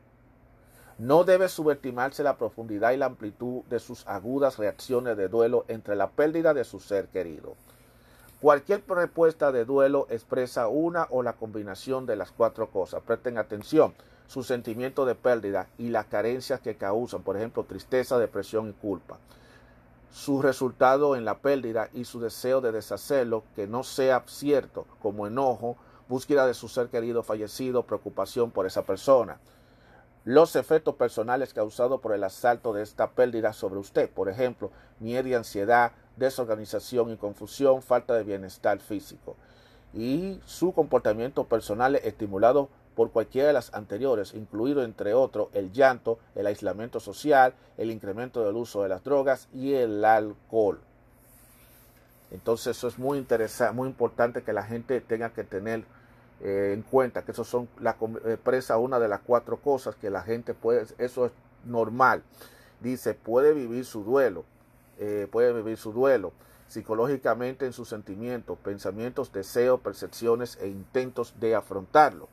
No 0.98 1.24
debe 1.24 1.50
subestimarse 1.50 2.24
la 2.24 2.38
profundidad 2.38 2.92
y 2.92 2.98
la 2.98 3.08
amplitud 3.08 3.64
de 3.64 3.80
sus 3.80 4.08
agudas 4.08 4.58
reacciones 4.58 5.18
de 5.18 5.28
duelo 5.28 5.66
entre 5.68 5.96
la 5.96 6.12
pérdida 6.12 6.54
de 6.54 6.64
su 6.64 6.80
ser 6.80 7.08
querido. 7.08 7.56
Cualquier 8.44 8.84
respuesta 8.90 9.54
de 9.54 9.64
duelo 9.64 10.06
expresa 10.10 10.68
una 10.68 11.08
o 11.12 11.24
la 11.24 11.32
combinación 11.32 12.06
de 12.06 12.18
las 12.18 12.34
cuatro 12.34 12.70
cosas. 12.70 13.02
Presten 13.02 13.38
atención. 13.38 13.94
Su 14.28 14.44
sentimiento 14.44 15.06
de 15.06 15.16
pérdida 15.16 15.70
y 15.78 15.92
las 15.92 16.08
carencias 16.08 16.60
que 16.60 16.76
causan, 16.76 17.24
por 17.24 17.38
ejemplo, 17.38 17.64
tristeza, 17.64 18.20
depresión 18.20 18.68
y 18.68 18.74
culpa. 18.74 19.18
Su 20.12 20.42
resultado 20.42 21.16
en 21.16 21.24
la 21.24 21.38
pérdida 21.38 21.88
y 21.94 22.04
su 22.04 22.20
deseo 22.20 22.60
de 22.60 22.74
deshacerlo, 22.74 23.46
que 23.56 23.66
no 23.66 23.86
sea 23.86 24.22
cierto, 24.28 24.88
como 25.02 25.26
enojo, 25.26 25.78
búsqueda 26.10 26.46
de 26.46 26.54
su 26.54 26.68
ser 26.68 26.90
querido 26.90 27.24
fallecido, 27.24 27.84
preocupación 27.84 28.52
por 28.52 28.66
esa 28.66 28.84
persona. 28.84 29.38
Los 30.26 30.58
efectos 30.58 30.96
personales 30.96 31.54
causados 31.54 32.02
por 32.02 32.14
el 32.14 32.26
asalto 32.26 32.74
de 32.74 32.84
esta 32.84 33.12
pérdida 33.12 33.54
sobre 33.54 33.80
usted, 33.80 34.10
por 34.10 34.28
ejemplo, 34.28 34.70
miedo 35.00 35.30
y 35.30 35.34
ansiedad, 35.34 35.94
desorganización 36.18 37.12
y 37.12 37.18
confusión, 37.18 37.82
falta 37.82 38.14
de 38.14 38.24
bienestar 38.24 38.80
físico. 38.80 39.36
Y 39.94 40.40
su 40.46 40.74
comportamiento 40.74 41.46
personal 41.46 41.96
estimulado 41.96 42.70
por 42.96 43.12
cualquiera 43.12 43.48
de 43.48 43.54
las 43.54 43.74
anteriores, 43.74 44.34
incluido 44.34 44.84
entre 44.84 45.14
otros 45.14 45.50
el 45.54 45.72
llanto, 45.72 46.20
el 46.36 46.48
aislamiento 46.48 47.00
social, 47.00 47.54
el 47.78 47.92
incremento 47.92 48.44
del 48.44 48.56
uso 48.56 48.84
de 48.84 48.90
las 48.90 49.04
drogas 49.04 49.48
y 49.54 49.74
el 49.74 50.04
alcohol. 50.06 50.80
Entonces 52.32 52.78
eso 52.78 52.88
es 52.88 52.98
muy 52.98 53.18
interesante, 53.18 53.76
muy 53.76 53.88
importante 53.88 54.42
que 54.42 54.54
la 54.54 54.64
gente 54.64 55.02
tenga 55.02 55.34
que 55.34 55.44
tener 55.44 55.86
eh, 56.42 56.72
en 56.74 56.82
cuenta 56.82 57.24
que 57.24 57.32
eso 57.32 57.44
son 57.44 57.70
la 57.80 57.96
expresa 58.26 58.78
una 58.78 59.00
de 59.00 59.08
las 59.08 59.22
cuatro 59.22 59.58
cosas 59.58 59.96
que 59.96 60.10
la 60.10 60.24
gente 60.24 60.54
puede, 60.54 60.86
eso 60.98 61.28
es 61.28 61.32
normal. 61.66 62.24
Dice, 62.82 63.14
puede 63.14 63.54
vivir 63.54 63.86
su 63.86 64.04
duelo, 64.04 64.46
eh, 65.00 65.28
puede 65.32 65.54
vivir 65.54 65.78
su 65.78 65.92
duelo 65.92 66.34
psicológicamente 66.68 67.66
en 67.66 67.74
sus 67.74 67.90
sentimientos, 67.90 68.58
pensamientos, 68.58 69.32
deseos, 69.32 69.80
percepciones 69.82 70.58
e 70.60 70.68
intentos 70.68 71.36
de 71.40 71.56
afrontarlo 71.56 72.30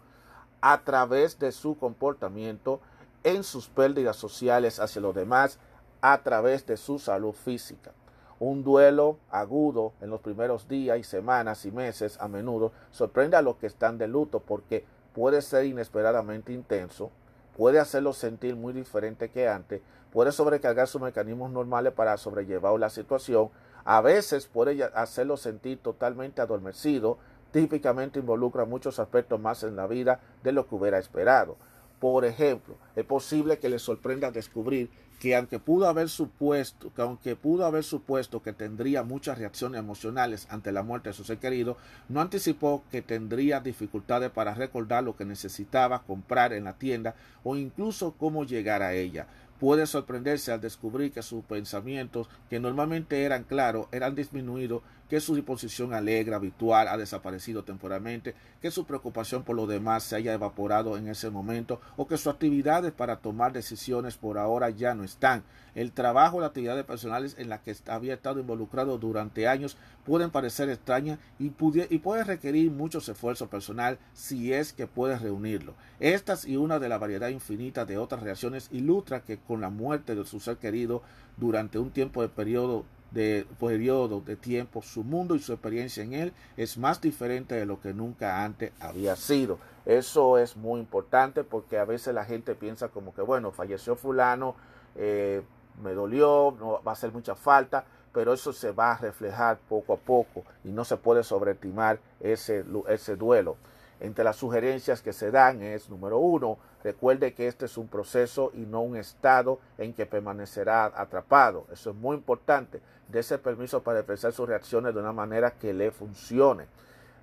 a 0.63 0.83
través 0.83 1.39
de 1.39 1.53
su 1.53 1.77
comportamiento 1.79 2.81
en 3.23 3.45
sus 3.45 3.69
pérdidas 3.69 4.17
sociales 4.17 4.81
hacia 4.81 5.03
los 5.03 5.15
demás, 5.15 5.59
a 6.01 6.23
través 6.23 6.67
de 6.67 6.79
su 6.79 6.99
salud 6.99 7.33
física. 7.33 7.93
Un 8.39 8.65
duelo 8.65 9.19
agudo 9.31 9.93
en 10.01 10.09
los 10.09 10.23
primeros 10.23 10.67
días 10.67 10.99
y 10.99 11.05
semanas 11.05 11.67
y 11.67 11.71
meses 11.71 12.19
a 12.21 12.27
menudo 12.27 12.73
sorprende 12.91 13.37
a 13.37 13.43
los 13.43 13.57
que 13.57 13.67
están 13.67 13.99
de 13.99 14.09
luto 14.09 14.41
porque 14.41 14.87
puede 15.13 15.43
ser 15.43 15.67
inesperadamente 15.67 16.55
intenso, 16.55 17.11
puede 17.57 17.79
hacerlo 17.79 18.15
sentir 18.15 18.57
muy 18.57 18.73
diferente 18.73 19.29
que 19.29 19.47
antes, 19.47 19.83
puede 20.13 20.33
sobrecargar 20.33 20.87
sus 20.87 21.01
mecanismos 21.01 21.51
normales 21.51 21.93
para 21.93 22.17
sobrellevar 22.17 22.79
la 22.79 22.91
situación, 22.91 23.51
a 23.85 24.01
veces 24.01 24.47
puede 24.47 24.85
hacerlo 24.95 25.37
sentir 25.37 25.79
totalmente 25.79 26.41
adormecido, 26.41 27.19
típicamente 27.53 28.21
involucra 28.21 28.65
muchos 28.65 28.99
aspectos 28.99 29.41
más 29.41 29.63
en 29.63 29.77
la 29.77 29.87
vida 29.87 30.21
de 30.43 30.53
lo 30.53 30.69
que 30.69 30.75
hubiera 30.75 30.99
esperado. 30.99 31.57
Por 31.99 32.25
ejemplo, 32.25 32.77
es 32.97 33.05
posible 33.05 33.59
que 33.59 33.69
le 33.69 33.79
sorprenda 33.79 34.31
descubrir 34.31 34.91
que 35.21 35.37
aunque 35.37 35.59
pudo 35.59 35.87
haber 35.87 36.09
supuesto, 36.09 36.91
que 36.95 37.03
aunque 37.03 37.37
pudo 37.37 37.67
haber 37.67 37.85
supuesto 37.85 38.43
que 38.43 38.55
tendría 38.55 39.03
muchas 39.03 39.37
reacciones 39.37 39.79
emocionales 39.79 40.47
ante 40.49 40.73
la 40.73 40.83
muerte 40.83 41.11
de 41.11 41.13
su 41.13 41.25
ser 41.25 41.37
querido, 41.37 41.77
no 42.09 42.23
anticipó 42.23 42.83
que 42.91 43.03
tendría 43.03 43.61
dificultades 43.61 44.31
para 44.31 44.55
recordar 44.55 45.05
lo 45.05 45.15
que 45.15 45.27
necesitaba 45.27 46.05
comprar 46.05 46.55
en 46.55 46.65
la 46.65 46.73
tienda 46.73 47.15
o 47.45 47.55
incluso 47.55 48.15
cómo 48.19 48.45
llegar 48.45 48.83
a 48.83 48.95
ella. 48.95 49.27
Puede 49.61 49.87
sorprenderse 49.87 50.53
al 50.53 50.63
descubrir 50.63 51.13
que 51.13 51.21
sus 51.21 51.45
pensamientos, 51.45 52.29
que 52.49 52.59
normalmente 52.59 53.25
eran 53.25 53.45
claros, 53.45 53.89
eran 53.93 54.15
disminuidos 54.15 54.83
que 55.11 55.21
su 55.21 55.35
disposición 55.35 55.93
alegre 55.93 56.37
habitual 56.37 56.87
ha 56.87 56.97
desaparecido 56.97 57.65
temporalmente, 57.65 58.37
que 58.63 58.71
su 58.71 58.85
preocupación 58.85 59.43
por 59.43 59.57
lo 59.57 59.67
demás 59.67 60.05
se 60.05 60.15
haya 60.15 60.33
evaporado 60.33 60.97
en 60.97 61.09
ese 61.09 61.31
momento 61.31 61.81
o 61.97 62.07
que 62.07 62.17
sus 62.17 62.29
actividades 62.29 62.93
para 62.93 63.17
tomar 63.17 63.53
decisiones 63.53 64.17
por 64.17 64.39
ahora 64.39 64.71
ya 64.71 64.95
no 64.95 65.03
están. 65.03 65.43
El 65.75 65.91
trabajo 65.91 66.37
y 66.37 66.41
las 66.41 66.51
actividades 66.51 66.85
personales 66.85 67.35
en 67.39 67.49
las 67.49 67.61
que 67.61 67.75
había 67.89 68.15
estado 68.15 68.39
involucrado 68.39 68.99
durante 68.99 69.49
años 69.49 69.77
pueden 70.05 70.31
parecer 70.31 70.71
extrañas 70.71 71.19
y, 71.41 71.47
y 71.91 71.99
puede 71.99 72.23
requerir 72.23 72.71
muchos 72.71 73.09
esfuerzos 73.09 73.49
personal 73.49 73.99
si 74.13 74.53
es 74.53 74.73
que 74.73 74.87
puedes 74.87 75.23
reunirlo. 75.23 75.75
Estas 75.99 76.45
y 76.45 76.57
una 76.57 76.79
de 76.79 76.89
la 76.89 76.99
variedad 76.99 77.31
infinita 77.31 77.85
de 77.85 77.99
otras 77.99 78.23
reacciones 78.23 78.69
ilustra 78.71 79.23
que 79.23 79.39
con 79.39 79.61
la 79.61 79.71
muerte 79.71 80.15
de 80.15 80.25
su 80.25 80.39
ser 80.39 80.59
querido 80.59 81.03
durante 81.37 81.81
un 81.81 81.91
tiempo 81.91 82.23
de 82.23 82.29
periodo 82.29 82.85
de 83.11 83.47
periodo 83.59 84.21
de 84.21 84.37
tiempo, 84.37 84.83
su 84.83 85.03
mundo 85.05 85.35
y 85.35 85.41
su 85.41 85.53
experiencia 85.53 86.03
en 86.03 86.13
él 86.13 86.33
es 86.57 86.79
más 86.79 87.01
diferente 87.01 87.55
de 87.55 87.67
lo 87.67 87.81
que 87.81 87.93
nunca 87.93 88.45
antes 88.45 88.73
había 88.81 89.17
sido. 89.17 89.59
Eso 89.87 90.39
es 90.39 90.57
muy 90.57 90.81
importante 90.81 91.43
porque 91.45 91.79
a 91.79 91.85
veces 91.85 92.15
la 92.15 92.25
gente 92.25 92.55
piensa 92.55 92.89
como 92.89 93.15
que, 93.15 93.23
bueno, 93.23 93.51
falleció 93.51 93.97
fulano, 93.97 94.55
eh, 94.97 95.43
me 95.83 95.95
dolió, 95.95 96.55
no 96.59 96.83
va 96.83 96.93
a 96.93 96.95
hacer 96.95 97.13
mucha 97.13 97.35
falta, 97.35 97.85
pero 98.13 98.33
eso 98.33 98.53
se 98.53 98.73
va 98.73 98.93
a 98.93 98.99
reflejar 98.99 99.59
poco 99.69 99.95
a 99.95 99.97
poco 99.97 100.45
y 100.65 100.69
no 100.69 100.85
se 100.85 100.97
puede 100.97 101.23
sobreestimar 101.25 102.01
ese, 102.21 102.65
ese 102.89 103.17
duelo. 103.17 103.57
Entre 104.01 104.25
las 104.25 104.37
sugerencias 104.37 105.03
que 105.03 105.13
se 105.13 105.31
dan 105.31 105.63
es, 105.63 105.91
número 105.91 106.19
uno, 106.19 106.59
recuerde 106.83 107.35
que 107.35 107.47
este 107.47 107.67
es 107.67 107.77
un 107.77 107.87
proceso 107.87 108.51
y 108.55 108.61
no 108.61 108.81
un 108.81 108.97
estado 108.97 109.61
en 109.77 109.93
que 109.93 110.07
permanecerá 110.07 110.87
atrapado. 110.87 111.67
Eso 111.71 111.91
es 111.91 111.97
muy 111.97 112.17
importante. 112.17 112.81
Dese 113.09 113.37
permiso 113.37 113.83
para 113.83 113.99
expresar 113.99 114.33
sus 114.33 114.49
reacciones 114.49 114.95
de 114.95 115.01
una 115.01 115.13
manera 115.13 115.51
que 115.51 115.75
le 115.75 115.91
funcione. 115.91 116.67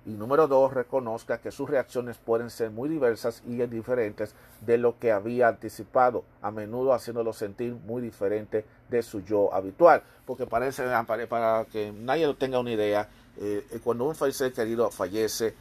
Y 0.06 0.12
número 0.12 0.46
dos, 0.46 0.72
reconozca 0.72 1.38
que 1.38 1.50
sus 1.50 1.68
reacciones 1.68 2.16
pueden 2.16 2.48
ser 2.48 2.70
muy 2.70 2.88
diversas 2.88 3.42
y 3.44 3.56
diferentes 3.66 4.34
de 4.60 4.78
lo 4.78 4.98
que 4.98 5.12
había 5.12 5.48
anticipado, 5.48 6.24
a 6.40 6.50
menudo 6.50 6.94
haciéndolo 6.94 7.32
sentir 7.32 7.74
muy 7.74 8.00
diferente 8.00 8.64
de 8.88 9.02
su 9.02 9.20
yo 9.20 9.52
habitual. 9.52 10.02
Porque 10.24 10.46
parece, 10.46 10.84
para 11.28 11.64
que 11.66 11.92
nadie 11.92 12.32
tenga 12.34 12.60
una 12.60 12.70
idea, 12.70 13.08
eh, 13.36 13.80
cuando 13.84 14.06
un 14.06 14.14
ser 14.14 14.52
querido 14.52 14.90
fallece, 14.90 15.54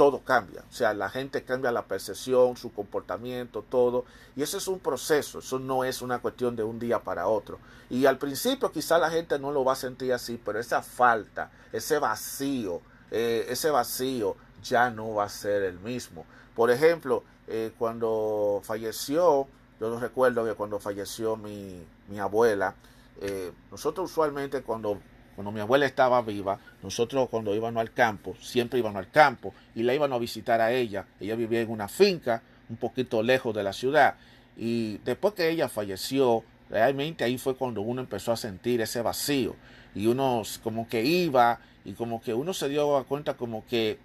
todo 0.00 0.20
cambia. 0.20 0.64
O 0.66 0.72
sea, 0.72 0.94
la 0.94 1.10
gente 1.10 1.44
cambia 1.44 1.70
la 1.70 1.84
percepción, 1.84 2.56
su 2.56 2.72
comportamiento, 2.72 3.62
todo. 3.68 4.06
Y 4.34 4.40
eso 4.40 4.56
es 4.56 4.66
un 4.66 4.78
proceso, 4.78 5.40
eso 5.40 5.58
no 5.58 5.84
es 5.84 6.00
una 6.00 6.20
cuestión 6.20 6.56
de 6.56 6.62
un 6.62 6.78
día 6.78 7.00
para 7.00 7.26
otro. 7.26 7.58
Y 7.90 8.06
al 8.06 8.16
principio 8.16 8.72
quizá 8.72 8.96
la 8.96 9.10
gente 9.10 9.38
no 9.38 9.52
lo 9.52 9.62
va 9.62 9.74
a 9.74 9.76
sentir 9.76 10.14
así, 10.14 10.40
pero 10.42 10.58
esa 10.58 10.80
falta, 10.80 11.50
ese 11.70 11.98
vacío, 11.98 12.80
eh, 13.10 13.44
ese 13.50 13.68
vacío 13.68 14.36
ya 14.62 14.88
no 14.88 15.16
va 15.16 15.24
a 15.24 15.28
ser 15.28 15.64
el 15.64 15.78
mismo. 15.80 16.24
Por 16.56 16.70
ejemplo, 16.70 17.22
eh, 17.46 17.72
cuando 17.78 18.62
falleció, 18.64 19.48
yo 19.78 20.00
recuerdo 20.00 20.46
que 20.46 20.54
cuando 20.54 20.80
falleció 20.80 21.36
mi, 21.36 21.84
mi 22.08 22.18
abuela, 22.18 22.74
eh, 23.20 23.52
nosotros 23.70 24.10
usualmente 24.10 24.62
cuando 24.62 24.98
cuando 25.34 25.52
mi 25.52 25.60
abuela 25.60 25.86
estaba 25.86 26.20
viva, 26.22 26.58
nosotros 26.82 27.28
cuando 27.28 27.54
íbamos 27.54 27.80
al 27.80 27.92
campo, 27.92 28.36
siempre 28.40 28.78
íbamos 28.78 28.98
al 28.98 29.10
campo 29.10 29.54
y 29.74 29.82
la 29.82 29.94
íbamos 29.94 30.16
a 30.16 30.20
visitar 30.20 30.60
a 30.60 30.72
ella. 30.72 31.06
Ella 31.18 31.36
vivía 31.36 31.60
en 31.60 31.70
una 31.70 31.88
finca 31.88 32.42
un 32.68 32.76
poquito 32.76 33.22
lejos 33.22 33.54
de 33.54 33.62
la 33.62 33.72
ciudad. 33.72 34.16
Y 34.56 34.98
después 34.98 35.34
que 35.34 35.48
ella 35.48 35.68
falleció, 35.68 36.44
realmente 36.68 37.24
ahí 37.24 37.38
fue 37.38 37.56
cuando 37.56 37.80
uno 37.80 38.00
empezó 38.00 38.32
a 38.32 38.36
sentir 38.36 38.80
ese 38.80 39.02
vacío. 39.02 39.56
Y 39.94 40.06
uno 40.06 40.42
como 40.62 40.88
que 40.88 41.02
iba 41.02 41.60
y 41.84 41.92
como 41.92 42.20
que 42.20 42.34
uno 42.34 42.52
se 42.52 42.68
dio 42.68 43.04
cuenta 43.08 43.34
como 43.34 43.64
que 43.66 43.98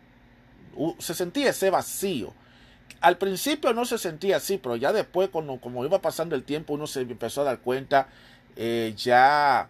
se 0.99 1.13
sentía 1.13 1.49
ese 1.49 1.69
vacío. 1.69 2.33
Al 3.01 3.17
principio 3.17 3.73
no 3.73 3.85
se 3.85 3.97
sentía 3.97 4.37
así, 4.37 4.57
pero 4.57 4.75
ya 4.75 4.93
después, 4.93 5.29
cuando, 5.29 5.57
como 5.59 5.85
iba 5.85 6.01
pasando 6.01 6.35
el 6.35 6.43
tiempo, 6.43 6.73
uno 6.73 6.87
se 6.87 7.01
empezó 7.01 7.41
a 7.41 7.45
dar 7.45 7.59
cuenta 7.59 8.07
eh, 8.55 8.93
ya 8.95 9.69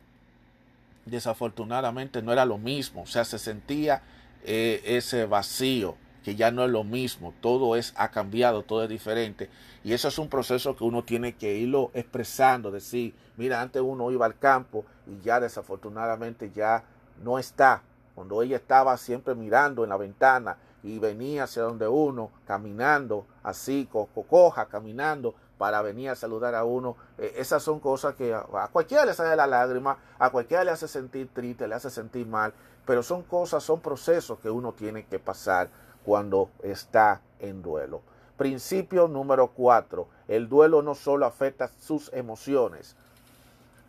desafortunadamente 1.06 2.22
no 2.22 2.32
era 2.32 2.46
lo 2.46 2.58
mismo, 2.58 3.04
o 3.04 3.06
sea, 3.06 3.26
se 3.26 3.39
sentía 3.39 4.02
eh, 4.44 4.82
ese 4.86 5.26
vacío 5.26 5.96
que 6.24 6.36
ya 6.36 6.50
no 6.50 6.65
es 6.65 6.72
lo 6.72 6.84
mismo, 6.84 7.36
todo 7.39 7.76
es 7.76 7.94
ha 7.98 8.10
cambiado, 8.10 8.63
todo 8.63 8.84
es 8.84 8.89
diferente. 8.89 9.48
Y 9.84 9.94
eso 9.94 10.08
es 10.08 10.18
un 10.18 10.28
proceso 10.28 10.76
que 10.76 10.84
uno 10.84 11.04
tiene 11.04 11.36
que 11.36 11.56
irlo 11.56 11.91
expresando, 11.94 12.72
decir, 12.72 13.13
mira, 13.38 13.62
antes 13.62 13.84
uno 13.84 14.10
iba 14.10 14.26
al 14.26 14.39
campo 14.39 14.86
y 15.06 15.24
ya 15.24 15.39
desafortunadamente 15.39 16.52
ya 16.52 16.84
no 17.24 17.38
está, 17.38 17.84
cuando 18.15 18.41
ella 18.41 18.56
estaba 18.56 18.98
siempre 18.98 19.36
mirando 19.36 19.84
en 19.84 19.91
la 19.91 19.98
ventana 19.98 20.58
y 20.82 20.98
venía 20.98 21.44
hacia 21.44 21.62
donde 21.62 21.88
uno, 21.88 22.32
caminando 22.48 23.28
así, 23.44 23.88
coja, 23.91 24.65
caminando, 24.65 25.36
para 25.58 25.82
venir 25.82 26.10
a 26.10 26.15
saludar 26.15 26.56
a 26.56 26.63
uno. 26.63 26.96
Eh, 27.18 27.34
esas 27.38 27.63
son 27.63 27.80
cosas 27.80 28.15
que 28.15 28.34
a, 28.34 28.70
cualquiera 28.72 29.06
le 29.06 29.13
sale 29.13 29.36
la 29.36 29.48
lágrima, 29.48 29.98
a 30.20 30.30
cualquiera 30.30 30.63
le 30.63 30.72
hace 30.72 30.88
sentir 30.88 31.30
triste, 31.34 31.68
le 31.68 31.76
hace 31.76 31.89
sentir 31.89 32.28
mal, 32.28 32.54
pero 32.86 33.04
son 33.04 33.24
cosas, 33.24 33.63
son 33.63 33.80
procesos 33.80 34.39
que 34.39 34.50
uno 34.50 34.74
tiene 34.74 35.06
que 35.06 35.20
pasar 35.20 35.70
cuando 36.04 36.50
está 36.62 37.22
en 37.39 37.62
duelo. 37.62 38.02
Principio 38.38 39.08
número 39.08 39.48
cuatro. 39.48 40.08
El 40.28 40.50
duelo 40.50 40.82
no 40.82 40.94
solo 40.94 41.26
afecta 41.26 41.70
sus 41.80 42.12
emociones. 42.13 42.96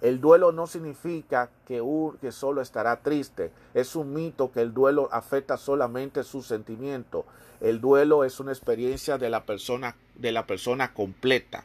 El 0.03 0.21
duelo 0.21 0.53
no 0.53 0.67
significa 0.67 1.51
que, 1.67 1.83
que 2.21 2.31
solo 2.31 2.61
estará 2.61 2.97
triste. 2.97 3.51
Es 3.75 3.97
un 3.97 4.13
mito 4.13 4.53
que 4.53 4.61
el 4.61 4.73
duelo 4.73 5.09
afecta 5.11 5.57
solamente 5.57 6.23
sus 6.23 6.47
sentimientos. 6.47 7.25
El 7.61 7.81
duelo 7.81 8.25
es 8.25 8.39
una 8.39 8.53
experiencia 8.53 9.17
de 9.17 9.31
la 9.31 9.45
persona, 9.45 9.97
de 10.19 10.33
la 10.33 10.47
persona 10.47 10.93
completa 10.93 11.65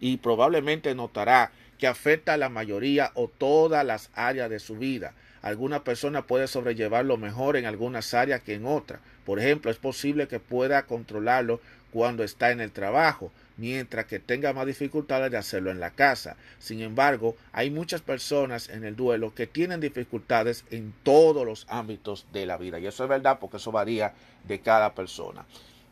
y 0.00 0.18
probablemente 0.18 0.94
notará 0.94 1.52
que 1.78 1.86
afecta 1.86 2.34
a 2.34 2.36
la 2.36 2.48
mayoría 2.48 3.10
o 3.14 3.28
todas 3.28 3.84
las 3.84 4.10
áreas 4.14 4.50
de 4.50 4.58
su 4.58 4.76
vida. 4.76 5.14
Alguna 5.42 5.84
persona 5.84 6.26
puede 6.26 6.46
sobrellevarlo 6.46 7.16
mejor 7.16 7.56
en 7.56 7.66
algunas 7.66 8.14
áreas 8.14 8.42
que 8.42 8.54
en 8.54 8.66
otras. 8.66 9.00
Por 9.26 9.38
ejemplo, 9.38 9.70
es 9.70 9.76
posible 9.76 10.28
que 10.28 10.40
pueda 10.40 10.84
controlarlo 10.86 11.60
cuando 11.92 12.24
está 12.24 12.50
en 12.50 12.60
el 12.60 12.72
trabajo, 12.72 13.30
mientras 13.56 14.06
que 14.06 14.18
tenga 14.18 14.52
más 14.52 14.66
dificultades 14.66 15.30
de 15.30 15.36
hacerlo 15.36 15.70
en 15.70 15.80
la 15.80 15.90
casa. 15.90 16.36
Sin 16.58 16.80
embargo, 16.80 17.36
hay 17.52 17.70
muchas 17.70 18.00
personas 18.00 18.68
en 18.68 18.84
el 18.84 18.96
duelo 18.96 19.34
que 19.34 19.46
tienen 19.46 19.80
dificultades 19.80 20.64
en 20.70 20.92
todos 21.02 21.46
los 21.46 21.66
ámbitos 21.68 22.26
de 22.32 22.46
la 22.46 22.56
vida. 22.56 22.78
Y 22.78 22.86
eso 22.86 23.04
es 23.04 23.10
verdad 23.10 23.38
porque 23.40 23.58
eso 23.58 23.70
varía 23.70 24.12
de 24.46 24.60
cada 24.60 24.94
persona. 24.94 25.44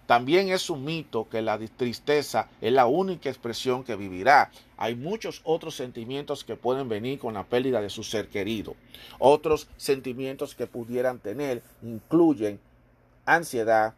También 0.06 0.48
es 0.48 0.68
un 0.68 0.84
mito 0.84 1.28
que 1.28 1.42
la 1.42 1.58
tristeza 1.58 2.48
es 2.60 2.72
la 2.72 2.86
única 2.86 3.30
expresión 3.30 3.84
que 3.84 3.96
vivirá. 3.96 4.50
Hay 4.76 4.94
muchos 4.96 5.40
otros 5.44 5.76
sentimientos 5.76 6.44
que 6.44 6.56
pueden 6.56 6.88
venir 6.88 7.18
con 7.18 7.34
la 7.34 7.44
pérdida 7.44 7.80
de 7.80 7.88
su 7.88 8.02
ser 8.02 8.28
querido. 8.28 8.74
Otros 9.18 9.68
sentimientos 9.76 10.54
que 10.54 10.66
pudieran 10.66 11.18
tener 11.18 11.62
incluyen 11.82 12.60
ansiedad, 13.24 13.94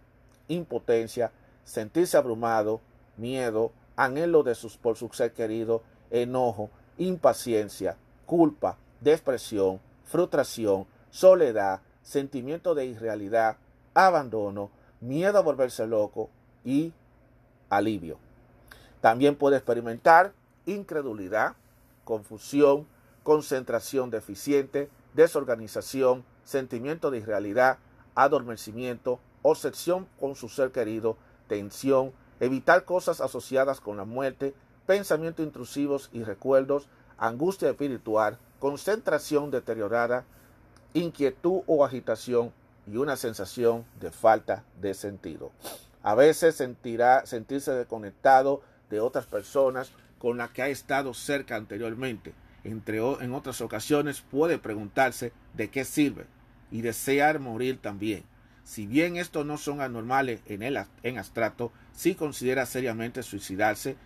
impotencia, 0.48 1.32
sentirse 1.64 2.16
abrumado, 2.16 2.80
miedo, 3.16 3.72
anhelo 3.96 4.42
de 4.42 4.54
sus, 4.54 4.76
por 4.76 4.96
su 4.96 5.08
ser 5.08 5.32
querido, 5.32 5.82
enojo, 6.10 6.70
impaciencia, 6.98 7.96
culpa, 8.26 8.76
depresión, 9.00 9.80
frustración, 10.04 10.86
soledad, 11.10 11.80
sentimiento 12.02 12.74
de 12.74 12.86
irrealidad, 12.86 13.56
abandono, 13.94 14.70
miedo 15.04 15.38
a 15.38 15.42
volverse 15.42 15.86
loco 15.86 16.30
y 16.64 16.92
alivio. 17.68 18.18
También 19.00 19.36
puede 19.36 19.56
experimentar 19.56 20.32
incredulidad, 20.64 21.54
confusión, 22.04 22.86
concentración 23.22 24.10
deficiente, 24.10 24.88
desorganización, 25.12 26.24
sentimiento 26.44 27.10
de 27.10 27.18
irrealidad, 27.18 27.78
adormecimiento, 28.14 29.20
obsesión 29.42 30.08
con 30.18 30.36
su 30.36 30.48
ser 30.48 30.72
querido, 30.72 31.16
tensión, 31.48 32.12
evitar 32.40 32.84
cosas 32.84 33.20
asociadas 33.20 33.80
con 33.80 33.98
la 33.98 34.04
muerte, 34.04 34.54
pensamientos 34.86 35.44
intrusivos 35.44 36.08
y 36.12 36.24
recuerdos, 36.24 36.88
angustia 37.18 37.68
espiritual, 37.68 38.38
concentración 38.58 39.50
deteriorada, 39.50 40.24
inquietud 40.94 41.60
o 41.66 41.84
agitación, 41.84 42.52
y 42.86 42.96
una 42.96 43.16
sensación 43.16 43.84
de 44.00 44.10
falta 44.10 44.64
de 44.80 44.94
sentido. 44.94 45.52
A 46.02 46.14
veces 46.14 46.56
sentirá 46.56 47.24
sentirse 47.26 47.72
desconectado 47.72 48.62
de 48.90 49.00
otras 49.00 49.26
personas 49.26 49.92
con 50.18 50.36
las 50.36 50.50
que 50.50 50.62
ha 50.62 50.68
estado 50.68 51.14
cerca 51.14 51.56
anteriormente. 51.56 52.34
Entre, 52.62 52.98
en 52.98 53.34
otras 53.34 53.60
ocasiones 53.60 54.20
puede 54.22 54.58
preguntarse 54.58 55.32
de 55.54 55.70
qué 55.70 55.84
sirve 55.84 56.26
y 56.70 56.82
desear 56.82 57.40
morir 57.40 57.80
también. 57.80 58.24
Si 58.64 58.86
bien 58.86 59.16
estos 59.16 59.44
no 59.44 59.58
son 59.58 59.82
anormales 59.82 60.40
en, 60.46 60.62
el, 60.62 60.78
en 61.02 61.18
abstracto, 61.18 61.72
si 61.92 62.14
considera 62.14 62.64
seriamente 62.64 63.22
suicidarse 63.22 63.96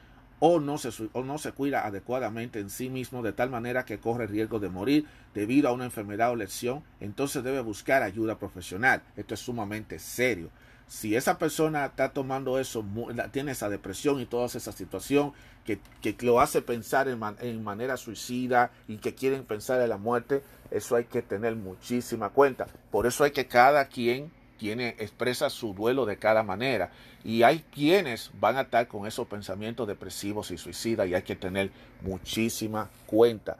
o 0.40 0.60
no, 0.60 0.78
se, 0.78 0.90
o 1.12 1.24
no 1.24 1.38
se 1.38 1.52
cuida 1.52 1.86
adecuadamente 1.86 2.60
en 2.60 2.70
sí 2.70 2.90
mismo 2.90 3.22
de 3.22 3.32
tal 3.32 3.50
manera 3.50 3.84
que 3.84 3.98
corre 3.98 4.26
riesgo 4.26 4.60
de 4.60 4.68
morir 4.68 5.06
debido 5.34 5.68
a 5.68 5.72
una 5.72 5.84
enfermedad 5.84 6.30
o 6.30 6.36
lesión, 6.36 6.82
entonces 7.00 7.42
debe 7.42 7.60
buscar 7.60 8.02
ayuda 8.02 8.38
profesional. 8.38 9.02
Esto 9.16 9.34
es 9.34 9.40
sumamente 9.40 9.98
serio. 9.98 10.50
Si 10.86 11.14
esa 11.14 11.36
persona 11.36 11.84
está 11.84 12.10
tomando 12.10 12.58
eso, 12.58 12.84
tiene 13.30 13.52
esa 13.52 13.68
depresión 13.68 14.20
y 14.20 14.26
toda 14.26 14.46
esa 14.46 14.72
situación 14.72 15.34
que, 15.66 15.78
que 16.00 16.16
lo 16.24 16.40
hace 16.40 16.62
pensar 16.62 17.08
en, 17.08 17.20
en, 17.40 17.62
manera 17.62 17.98
suicida 17.98 18.70
y 18.86 18.96
que 18.96 19.14
quieren 19.14 19.44
pensar 19.44 19.82
en 19.82 19.90
la 19.90 19.98
muerte, 19.98 20.42
eso 20.70 20.96
hay 20.96 21.04
que 21.04 21.20
tener 21.20 21.56
muchísima 21.56 22.30
cuenta. 22.30 22.66
Por 22.90 23.06
eso 23.06 23.22
hay 23.24 23.32
que 23.32 23.46
cada 23.46 23.84
quien 23.88 24.30
tiene, 24.58 24.96
expresa 24.98 25.48
su 25.48 25.72
duelo 25.72 26.04
de 26.04 26.18
cada 26.18 26.42
manera. 26.42 26.90
Y 27.24 27.42
hay 27.42 27.64
quienes 27.72 28.30
van 28.38 28.56
a 28.56 28.62
estar 28.62 28.88
con 28.88 29.06
esos 29.06 29.26
pensamientos 29.26 29.86
depresivos 29.86 30.50
y 30.50 30.58
suicidas 30.58 31.08
y 31.08 31.14
hay 31.14 31.22
que 31.22 31.36
tener 31.36 31.70
muchísima 32.02 32.90
cuenta. 33.06 33.56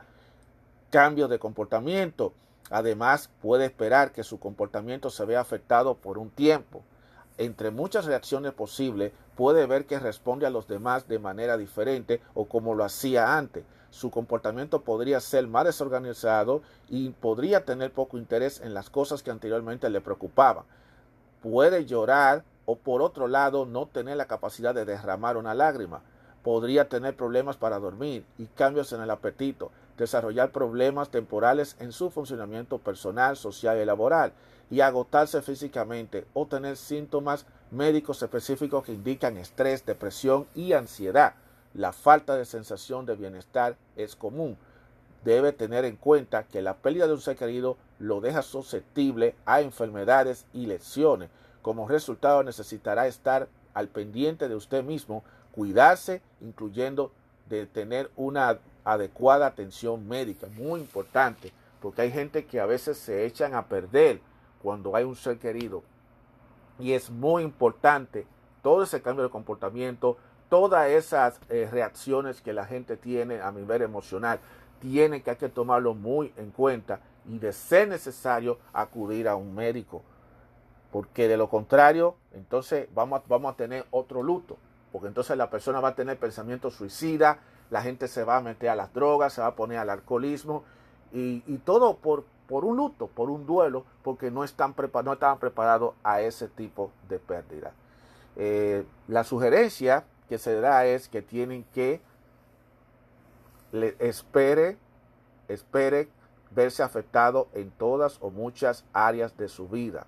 Cambio 0.90 1.28
de 1.28 1.38
comportamiento. 1.38 2.34
Además, 2.70 3.30
puede 3.40 3.64
esperar 3.64 4.12
que 4.12 4.24
su 4.24 4.38
comportamiento 4.38 5.08
se 5.08 5.24
vea 5.24 5.40
afectado 5.40 5.94
por 5.94 6.18
un 6.18 6.30
tiempo. 6.30 6.82
Entre 7.38 7.70
muchas 7.70 8.04
reacciones 8.04 8.52
posibles, 8.52 9.12
puede 9.36 9.64
ver 9.66 9.86
que 9.86 10.00
responde 10.00 10.44
a 10.44 10.50
los 10.50 10.66
demás 10.66 11.08
de 11.08 11.18
manera 11.18 11.56
diferente 11.56 12.20
o 12.34 12.46
como 12.46 12.74
lo 12.74 12.84
hacía 12.84 13.38
antes. 13.38 13.64
Su 13.90 14.10
comportamiento 14.10 14.82
podría 14.82 15.20
ser 15.20 15.46
más 15.46 15.64
desorganizado 15.64 16.62
y 16.88 17.10
podría 17.10 17.64
tener 17.64 17.92
poco 17.92 18.18
interés 18.18 18.60
en 18.60 18.74
las 18.74 18.90
cosas 18.90 19.22
que 19.22 19.30
anteriormente 19.30 19.88
le 19.88 20.02
preocupaban 20.02 20.64
puede 21.42 21.86
llorar 21.86 22.44
o 22.66 22.76
por 22.76 23.02
otro 23.02 23.28
lado 23.28 23.66
no 23.66 23.86
tener 23.86 24.16
la 24.16 24.26
capacidad 24.26 24.74
de 24.74 24.84
derramar 24.84 25.36
una 25.36 25.54
lágrima. 25.54 26.02
Podría 26.42 26.88
tener 26.88 27.16
problemas 27.16 27.56
para 27.56 27.78
dormir 27.78 28.24
y 28.38 28.46
cambios 28.46 28.92
en 28.92 29.00
el 29.00 29.10
apetito, 29.10 29.70
desarrollar 29.96 30.50
problemas 30.50 31.10
temporales 31.10 31.76
en 31.80 31.92
su 31.92 32.10
funcionamiento 32.10 32.78
personal, 32.78 33.36
social 33.36 33.78
y 33.80 33.84
laboral, 33.84 34.32
y 34.70 34.80
agotarse 34.80 35.42
físicamente 35.42 36.26
o 36.34 36.46
tener 36.46 36.76
síntomas 36.76 37.46
médicos 37.70 38.22
específicos 38.22 38.84
que 38.84 38.92
indican 38.92 39.36
estrés, 39.36 39.84
depresión 39.84 40.46
y 40.54 40.72
ansiedad. 40.74 41.34
La 41.74 41.92
falta 41.92 42.36
de 42.36 42.44
sensación 42.44 43.06
de 43.06 43.16
bienestar 43.16 43.76
es 43.96 44.14
común. 44.14 44.56
Debe 45.24 45.52
tener 45.52 45.84
en 45.84 45.96
cuenta 45.96 46.44
que 46.44 46.62
la 46.62 46.76
pérdida 46.76 47.06
de 47.06 47.14
un 47.14 47.20
ser 47.20 47.36
querido 47.36 47.76
lo 47.98 48.20
deja 48.20 48.42
susceptible 48.42 49.34
a 49.46 49.60
enfermedades 49.60 50.46
y 50.52 50.66
lesiones. 50.66 51.30
Como 51.62 51.88
resultado 51.88 52.42
necesitará 52.42 53.06
estar 53.06 53.48
al 53.74 53.88
pendiente 53.88 54.48
de 54.48 54.54
usted 54.54 54.84
mismo, 54.84 55.24
cuidarse, 55.52 56.22
incluyendo 56.40 57.12
de 57.48 57.66
tener 57.66 58.10
una 58.16 58.58
adecuada 58.84 59.46
atención 59.46 60.08
médica, 60.08 60.46
muy 60.56 60.80
importante, 60.80 61.52
porque 61.80 62.02
hay 62.02 62.10
gente 62.10 62.46
que 62.46 62.60
a 62.60 62.66
veces 62.66 62.98
se 62.98 63.26
echan 63.26 63.54
a 63.54 63.66
perder 63.66 64.20
cuando 64.62 64.96
hay 64.96 65.04
un 65.04 65.16
ser 65.16 65.38
querido. 65.38 65.82
Y 66.78 66.92
es 66.92 67.10
muy 67.10 67.42
importante 67.42 68.26
todo 68.62 68.82
ese 68.82 69.02
cambio 69.02 69.24
de 69.24 69.30
comportamiento, 69.30 70.16
todas 70.48 70.88
esas 70.88 71.40
eh, 71.48 71.68
reacciones 71.70 72.40
que 72.40 72.52
la 72.52 72.64
gente 72.64 72.96
tiene 72.96 73.40
a 73.40 73.50
nivel 73.52 73.82
emocional, 73.82 74.40
tiene 74.80 75.22
que 75.22 75.30
hay 75.30 75.36
que 75.36 75.48
tomarlo 75.48 75.94
muy 75.94 76.32
en 76.36 76.50
cuenta 76.50 77.00
y 77.28 77.38
de 77.38 77.52
ser 77.52 77.88
necesario 77.88 78.58
acudir 78.72 79.28
a 79.28 79.36
un 79.36 79.54
médico. 79.54 80.02
Porque 80.90 81.28
de 81.28 81.36
lo 81.36 81.48
contrario, 81.48 82.16
entonces 82.32 82.88
vamos 82.94 83.20
a, 83.20 83.24
vamos 83.28 83.52
a 83.52 83.56
tener 83.56 83.84
otro 83.90 84.22
luto. 84.22 84.56
Porque 84.92 85.08
entonces 85.08 85.36
la 85.36 85.50
persona 85.50 85.80
va 85.80 85.88
a 85.88 85.94
tener 85.94 86.18
pensamientos 86.18 86.74
suicida, 86.74 87.40
la 87.70 87.82
gente 87.82 88.08
se 88.08 88.24
va 88.24 88.38
a 88.38 88.40
meter 88.40 88.70
a 88.70 88.76
las 88.76 88.92
drogas, 88.94 89.34
se 89.34 89.42
va 89.42 89.48
a 89.48 89.54
poner 89.54 89.78
al 89.78 89.90
alcoholismo 89.90 90.64
y, 91.12 91.40
todo 91.64 91.96
por, 91.96 92.24
por 92.46 92.64
un 92.64 92.76
luto, 92.76 93.08
por 93.08 93.30
un 93.30 93.46
duelo, 93.46 93.84
porque 94.02 94.30
no, 94.30 94.44
están 94.44 94.74
no 95.04 95.12
estaban 95.12 95.38
preparados 95.38 95.94
a 96.02 96.20
ese 96.22 96.48
tipo 96.48 96.90
de 97.08 97.18
pérdida. 97.18 97.72
Eh, 98.36 98.84
la 99.08 99.24
sugerencia 99.24 100.04
que 100.28 100.38
se 100.38 100.60
da 100.60 100.86
es 100.86 101.08
que 101.08 101.22
tienen 101.22 101.64
que 101.74 102.00
espere, 103.72 104.76
espere 105.48 106.08
verse 106.50 106.82
afectado 106.82 107.48
en 107.54 107.70
todas 107.70 108.18
o 108.20 108.30
muchas 108.30 108.84
áreas 108.92 109.36
de 109.36 109.48
su 109.48 109.68
vida. 109.68 110.06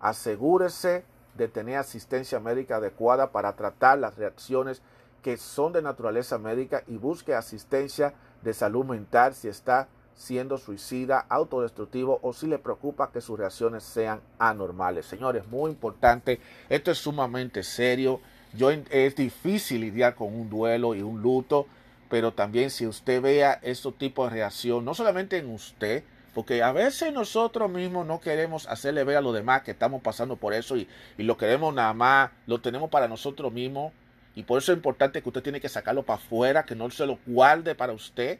Asegúrese 0.00 1.04
de 1.34 1.48
tener 1.48 1.76
asistencia 1.76 2.40
médica 2.40 2.76
adecuada 2.76 3.32
para 3.32 3.54
tratar 3.54 3.98
las 3.98 4.16
reacciones 4.16 4.82
que 5.22 5.36
son 5.36 5.72
de 5.72 5.82
naturaleza 5.82 6.38
médica 6.38 6.82
y 6.86 6.96
busque 6.96 7.34
asistencia 7.34 8.12
de 8.42 8.52
salud 8.52 8.84
mental 8.84 9.34
si 9.34 9.48
está 9.48 9.88
siendo 10.14 10.58
suicida, 10.58 11.24
autodestructivo 11.28 12.18
o 12.22 12.32
si 12.32 12.46
le 12.46 12.58
preocupa 12.58 13.10
que 13.10 13.20
sus 13.20 13.38
reacciones 13.38 13.82
sean 13.82 14.20
anormales. 14.38 15.06
Señores, 15.06 15.46
muy 15.46 15.70
importante, 15.70 16.40
esto 16.68 16.90
es 16.90 16.98
sumamente 16.98 17.62
serio. 17.62 18.20
Yo, 18.54 18.70
es 18.70 19.16
difícil 19.16 19.80
lidiar 19.80 20.14
con 20.14 20.34
un 20.34 20.50
duelo 20.50 20.94
y 20.94 21.02
un 21.02 21.22
luto 21.22 21.66
pero 22.12 22.34
también 22.34 22.68
si 22.68 22.86
usted 22.86 23.22
vea 23.22 23.58
estos 23.62 23.96
tipos 23.96 24.28
de 24.28 24.36
reacción, 24.36 24.84
no 24.84 24.92
solamente 24.92 25.38
en 25.38 25.48
usted, 25.48 26.04
porque 26.34 26.62
a 26.62 26.70
veces 26.70 27.10
nosotros 27.10 27.70
mismos 27.70 28.06
no 28.06 28.20
queremos 28.20 28.68
hacerle 28.68 29.02
ver 29.02 29.16
a 29.16 29.22
los 29.22 29.32
demás 29.32 29.62
que 29.62 29.70
estamos 29.70 30.02
pasando 30.02 30.36
por 30.36 30.52
eso 30.52 30.76
y, 30.76 30.86
lo 31.16 31.38
queremos 31.38 31.72
nada 31.72 31.94
más, 31.94 32.30
lo 32.46 32.60
tenemos 32.60 32.90
para 32.90 33.08
nosotros 33.08 33.50
mismos. 33.50 33.94
Y 34.34 34.42
por 34.42 34.58
eso 34.58 34.72
es 34.72 34.76
importante 34.76 35.22
que 35.22 35.28
usted 35.30 35.42
tiene 35.42 35.58
que 35.58 35.70
sacarlo 35.70 36.02
para 36.02 36.18
afuera, 36.18 36.64
que 36.64 36.74
no 36.74 36.90
se 36.90 37.06
lo 37.06 37.18
guarde 37.24 37.74
para 37.74 37.94
usted, 37.94 38.38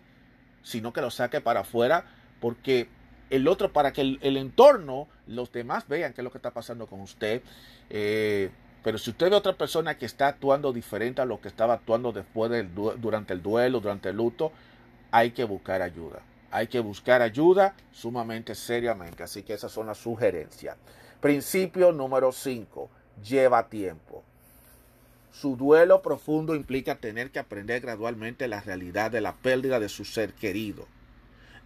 sino 0.62 0.92
que 0.92 1.00
lo 1.00 1.10
saque 1.10 1.40
para 1.40 1.60
afuera, 1.60 2.04
porque 2.40 2.90
el 3.30 3.48
otro, 3.48 3.72
para 3.72 3.94
que 3.94 4.02
el, 4.02 4.36
entorno, 4.36 5.08
los 5.26 5.50
demás 5.50 5.88
vean 5.88 6.12
qué 6.12 6.20
es 6.20 6.24
lo 6.24 6.30
que 6.30 6.36
está 6.36 6.50
pasando 6.50 6.86
con 6.86 7.00
usted. 7.00 7.40
Eh, 7.88 8.50
pero 8.82 8.98
si 8.98 9.10
usted 9.10 9.30
ve 9.30 9.36
a 9.36 9.38
otra 9.38 9.56
persona 9.56 9.96
que 9.96 10.06
está 10.06 10.28
actuando 10.28 10.72
diferente 10.72 11.22
a 11.22 11.24
lo 11.24 11.40
que 11.40 11.48
estaba 11.48 11.74
actuando 11.74 12.12
después 12.12 12.50
del 12.50 12.74
durante 12.74 13.32
el 13.32 13.42
duelo, 13.42 13.80
durante 13.80 14.08
el 14.08 14.16
luto, 14.16 14.52
hay 15.10 15.30
que 15.30 15.44
buscar 15.44 15.82
ayuda. 15.82 16.20
Hay 16.50 16.66
que 16.66 16.80
buscar 16.80 17.22
ayuda 17.22 17.76
sumamente 17.92 18.54
seriamente. 18.54 19.22
Así 19.22 19.42
que 19.42 19.54
esas 19.54 19.70
son 19.70 19.86
las 19.86 19.98
sugerencias. 19.98 20.76
Principio 21.20 21.92
número 21.92 22.32
5. 22.32 22.90
Lleva 23.22 23.68
tiempo. 23.68 24.24
Su 25.30 25.56
duelo 25.56 26.02
profundo 26.02 26.54
implica 26.54 26.96
tener 26.96 27.30
que 27.30 27.38
aprender 27.38 27.80
gradualmente 27.80 28.48
la 28.48 28.60
realidad 28.60 29.10
de 29.10 29.20
la 29.20 29.36
pérdida 29.36 29.80
de 29.80 29.88
su 29.88 30.04
ser 30.04 30.34
querido. 30.34 30.86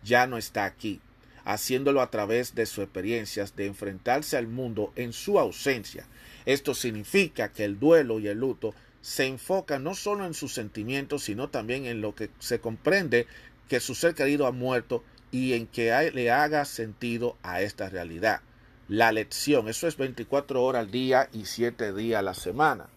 Ya 0.04 0.26
no 0.28 0.36
está 0.36 0.66
aquí, 0.66 1.00
haciéndolo 1.44 2.00
a 2.00 2.10
través 2.10 2.54
de 2.54 2.66
sus 2.66 2.84
experiencias 2.84 3.56
de 3.56 3.66
enfrentarse 3.66 4.36
al 4.36 4.46
mundo 4.46 4.92
en 4.94 5.12
su 5.12 5.40
ausencia 5.40 6.06
esto 6.46 6.74
significa 6.74 7.52
que 7.52 7.64
el 7.64 7.78
duelo 7.78 8.18
y 8.18 8.28
el 8.28 8.38
luto 8.38 8.72
se 9.00 9.26
enfocan 9.26 9.84
no 9.84 9.94
solo 9.94 10.24
en 10.24 10.34
sus 10.34 10.54
sentimientos, 10.54 11.24
sino 11.24 11.48
también 11.48 11.86
en 11.86 12.00
lo 12.00 12.14
que 12.14 12.30
se 12.38 12.60
comprende 12.60 13.26
que 13.68 13.80
su 13.80 13.94
ser 13.94 14.14
querido 14.14 14.46
ha 14.46 14.52
muerto 14.52 15.04
y 15.30 15.52
en 15.52 15.66
que 15.66 16.10
le 16.12 16.30
haga 16.30 16.64
sentido 16.64 17.36
a 17.42 17.60
esta 17.60 17.88
realidad. 17.88 18.40
La 18.88 19.10
lección, 19.10 19.68
eso 19.68 19.88
es 19.88 19.96
24 19.96 20.62
horas 20.62 20.80
al 20.80 20.90
día 20.90 21.28
y 21.32 21.44
7 21.44 21.92
días 21.92 22.20
a 22.20 22.22
la 22.22 22.34
semana. 22.34 22.88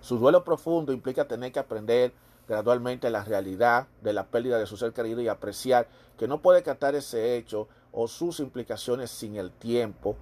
Su 0.00 0.18
duelo 0.18 0.44
profundo 0.44 0.92
implica 0.92 1.28
tener 1.28 1.52
que 1.52 1.58
aprender 1.58 2.12
gradualmente 2.48 3.10
la 3.10 3.24
realidad 3.24 3.88
de 4.02 4.14
la 4.14 4.26
pérdida 4.26 4.58
de 4.58 4.66
su 4.66 4.78
ser 4.78 4.92
querido 4.94 5.20
y 5.20 5.28
apreciar 5.28 5.86
que 6.18 6.26
no 6.26 6.40
puede 6.40 6.62
captar 6.62 6.94
ese 6.94 7.36
hecho 7.36 7.68
o 7.92 8.08
sus 8.08 8.40
implicaciones 8.40 9.10
sin 9.10 9.36
el 9.36 9.50
tiempo, 9.50 10.16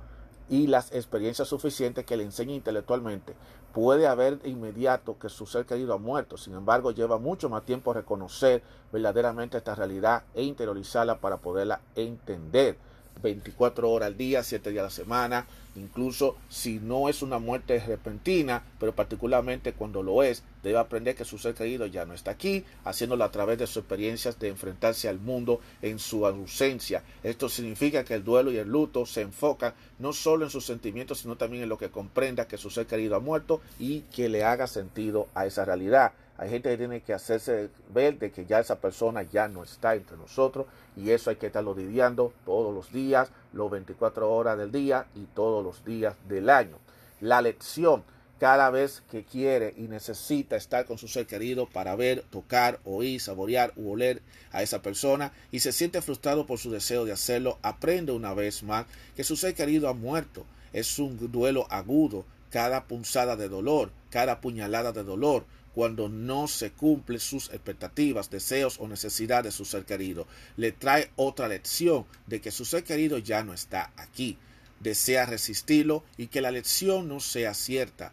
y 0.49 0.67
las 0.67 0.93
experiencias 0.93 1.49
suficientes 1.49 2.05
que 2.05 2.17
le 2.17 2.25
enseñe 2.25 2.55
intelectualmente. 2.55 3.35
Puede 3.73 4.07
haber 4.07 4.39
inmediato 4.45 5.19
que 5.19 5.29
su 5.29 5.47
ser 5.47 5.67
querido 5.67 5.95
ha 5.95 5.99
muerto, 5.99 6.37
sin 6.37 6.55
embargo 6.55 6.93
lleva 6.93 7.19
mucho 7.19 7.49
más 7.49 7.65
tiempo 7.65 7.93
reconocer 7.93 8.63
verdaderamente 8.93 9.59
esta 9.59 9.75
realidad 9.75 10.23
e 10.35 10.43
interiorizarla 10.43 11.21
para 11.21 11.39
poderla 11.39 11.81
entender. 11.95 12.77
24 13.23 13.91
horas 13.91 14.09
al 14.09 14.17
día, 14.17 14.43
7 14.43 14.71
días 14.71 14.83
a 14.83 14.85
la 14.85 14.91
semana, 14.91 15.47
incluso 15.77 16.37
si 16.49 16.79
no 16.79 17.09
es 17.09 17.23
una 17.23 17.39
muerte 17.39 17.79
repentina, 17.79 18.63
pero 18.79 18.95
particularmente 18.95 19.73
cuando 19.73 20.03
lo 20.03 20.23
es, 20.23 20.43
debe 20.63 20.79
aprender 20.79 21.15
que 21.15 21.25
su 21.25 21.39
ser 21.39 21.55
querido 21.55 21.87
ya 21.87 22.05
no 22.05 22.15
está 22.15 22.33
aquí, 22.33 22.65
haciéndolo 22.85 23.25
a 23.25 23.31
través 23.31 23.59
de 23.59 23.67
sus 23.67 23.79
experiencias 23.79 24.39
de 24.39 24.49
enfrentarse 24.49 25.09
al 25.09 25.19
mundo 25.19 25.61
en 25.83 25.99
su 25.99 26.27
ausencia. 26.27 27.03
Esto 27.23 27.49
significa 27.49 28.05
que 28.05 28.15
el 28.15 28.25
duelo 28.25 28.51
y 28.51 28.57
el 28.57 28.69
luto 28.69 29.07
se 29.07 29.23
enfocan 29.23 29.75
no 29.99 30.13
solo 30.13 30.45
en 30.45 30.51
sus 30.51 30.65
sentimientos, 30.65 31.21
sino 31.21 31.37
también 31.37 31.63
en 31.63 31.69
lo 31.69 31.79
que 31.79 31.91
comprenda 31.91 32.49
que 32.49 32.59
su 32.59 32.71
ser 32.71 32.87
querido 32.87 33.17
ha 33.17 33.21
muerto 33.21 33.61
y 33.79 34.01
que 34.15 34.29
le 34.29 34.45
haga 34.45 34.67
sentido 34.67 35.29
a 35.35 35.47
esa 35.47 35.65
realidad. 35.65 36.13
Hay 36.39 36.51
gente 36.51 36.71
que 36.71 36.77
tiene 36.77 37.01
que 37.01 37.15
hacerse 37.15 37.71
ver 37.93 38.19
de 38.19 38.31
que 38.31 38.45
ya 38.45 38.61
esa 38.61 38.81
persona 38.81 39.23
ya 39.23 39.49
no 39.49 39.63
está 39.63 39.95
entre 39.95 40.17
nosotros 40.17 40.67
y 40.97 41.11
eso 41.11 41.31
hay 41.31 41.37
que 41.37 41.47
estarlo 41.47 41.75
lidiando 41.75 42.33
todos 42.45 42.75
los 42.75 42.93
días, 42.93 43.31
los 43.53 43.71
24 43.71 44.31
horas 44.31 44.59
del 44.59 44.71
día 44.71 45.07
y 45.15 45.25
todos 45.35 45.65
los 45.65 45.85
días 45.85 46.15
del 46.29 46.51
año. 46.51 46.79
La 47.21 47.41
lección 47.41 48.05
cada 48.39 48.69
vez 48.69 49.03
que 49.11 49.25
quiere 49.25 49.73
y 49.77 49.83
necesita 49.83 50.57
estar 50.57 50.85
con 50.85 50.99
su 50.99 51.09
ser 51.09 51.27
querido 51.27 51.67
para 51.67 51.97
ver, 51.97 52.23
tocar, 52.31 52.81
oír, 52.85 53.21
saborear 53.21 53.73
u 53.77 53.93
oler 53.93 54.21
a 54.53 54.63
esa 54.63 54.83
persona 54.83 55.33
y 55.51 55.61
se 55.61 55.73
siente 55.73 56.03
frustrado 56.03 56.47
por 56.47 56.59
su 56.59 56.71
deseo 56.71 57.07
de 57.07 57.13
hacerlo, 57.13 57.59
aprende 57.63 58.13
una 58.13 58.35
vez 58.35 58.63
más 58.63 58.87
que 59.15 59.25
su 59.25 59.37
ser 59.37 59.55
querido 59.55 59.89
ha 59.89 59.95
muerto. 59.95 60.45
Es 60.75 60.99
un 60.99 61.33
duelo 61.33 61.67
agudo, 61.71 62.27
cada 62.51 62.85
punzada 62.85 63.37
de 63.37 63.49
dolor, 63.49 63.91
cada 64.11 64.41
puñalada 64.41 64.93
de 64.93 65.03
dolor, 65.03 65.45
cuando 65.77 66.09
no 66.09 66.49
se 66.49 66.73
cumplen 66.73 67.21
sus 67.21 67.51
expectativas, 67.51 68.31
deseos 68.31 68.79
o 68.81 68.89
necesidades 68.89 69.45
de 69.45 69.59
su 69.59 69.67
ser 69.67 69.85
querido. 69.85 70.27
Le 70.57 70.73
trae 70.73 71.11
otra 71.17 71.49
lección 71.49 72.07
de 72.27 72.41
que 72.41 72.51
su 72.51 72.65
ser 72.65 72.83
querido 72.83 73.19
ya 73.19 73.45
no 73.45 73.53
está 73.53 73.93
aquí. 73.99 74.39
Desea 74.81 75.27
resistirlo 75.27 76.03
y 76.17 76.29
que 76.29 76.41
la 76.41 76.51
lección 76.51 77.09
no 77.09 77.21
sea 77.21 77.53
cierta 77.53 78.13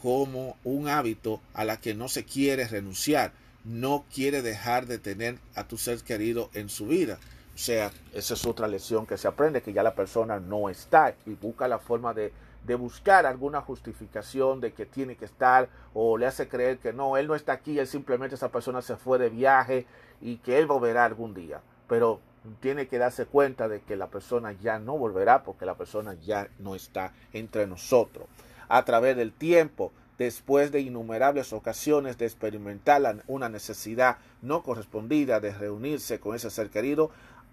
como 0.00 0.56
un 0.62 0.86
hábito 0.86 1.40
a 1.52 1.64
la 1.64 1.80
que 1.80 1.94
no 1.94 2.08
se 2.08 2.24
quiere 2.24 2.68
renunciar. 2.68 3.32
No 3.64 4.04
quiere 4.14 4.40
dejar 4.40 4.86
de 4.86 4.98
tener 4.98 5.40
a 5.56 5.66
tu 5.66 5.78
ser 5.78 5.98
querido 6.02 6.48
en 6.54 6.68
su 6.68 6.86
vida. 6.86 7.18
O 7.56 7.58
sea, 7.58 7.90
esa 8.14 8.34
es 8.34 8.46
otra 8.46 8.68
lección 8.68 9.04
que 9.04 9.18
se 9.18 9.26
aprende, 9.26 9.62
que 9.62 9.72
ya 9.72 9.82
la 9.82 9.96
persona 9.96 10.38
no 10.38 10.70
está 10.70 11.12
y 11.26 11.30
busca 11.30 11.66
la 11.66 11.80
forma 11.80 12.14
de 12.14 12.32
de 12.64 12.74
buscar 12.74 13.26
alguna 13.26 13.60
justificación 13.60 14.60
de 14.60 14.72
que 14.72 14.86
tiene 14.86 15.16
que 15.16 15.24
estar 15.24 15.68
o 15.94 16.18
le 16.18 16.26
hace 16.26 16.48
creer 16.48 16.78
que 16.78 16.92
no, 16.92 17.16
él 17.16 17.26
no 17.26 17.34
está 17.34 17.52
aquí, 17.52 17.78
él 17.78 17.86
simplemente 17.86 18.34
esa 18.34 18.50
persona 18.50 18.82
se 18.82 18.96
fue 18.96 19.18
de 19.18 19.30
viaje 19.30 19.86
y 20.20 20.36
que 20.36 20.58
él 20.58 20.66
volverá 20.66 21.04
algún 21.04 21.34
día. 21.34 21.62
Pero 21.88 22.20
tiene 22.60 22.88
que 22.88 22.98
darse 22.98 23.26
cuenta 23.26 23.68
de 23.68 23.82
que 23.82 23.96
la 23.96 24.08
persona 24.08 24.52
ya 24.52 24.78
no 24.78 24.96
volverá 24.96 25.42
porque 25.42 25.66
la 25.66 25.76
persona 25.76 26.14
ya 26.14 26.48
no 26.58 26.74
está 26.74 27.12
entre 27.32 27.66
nosotros. 27.66 28.26
A 28.68 28.84
través 28.84 29.16
del 29.16 29.32
tiempo, 29.32 29.92
después 30.18 30.70
de 30.70 30.80
innumerables 30.80 31.52
ocasiones 31.52 32.18
de 32.18 32.26
experimentar 32.26 33.24
una 33.26 33.48
necesidad 33.48 34.18
no 34.42 34.62
correspondida 34.62 35.40
de 35.40 35.52
reunirse 35.52 36.20
con 36.20 36.36
ese 36.36 36.50
ser 36.50 36.70
querido, 36.70 37.10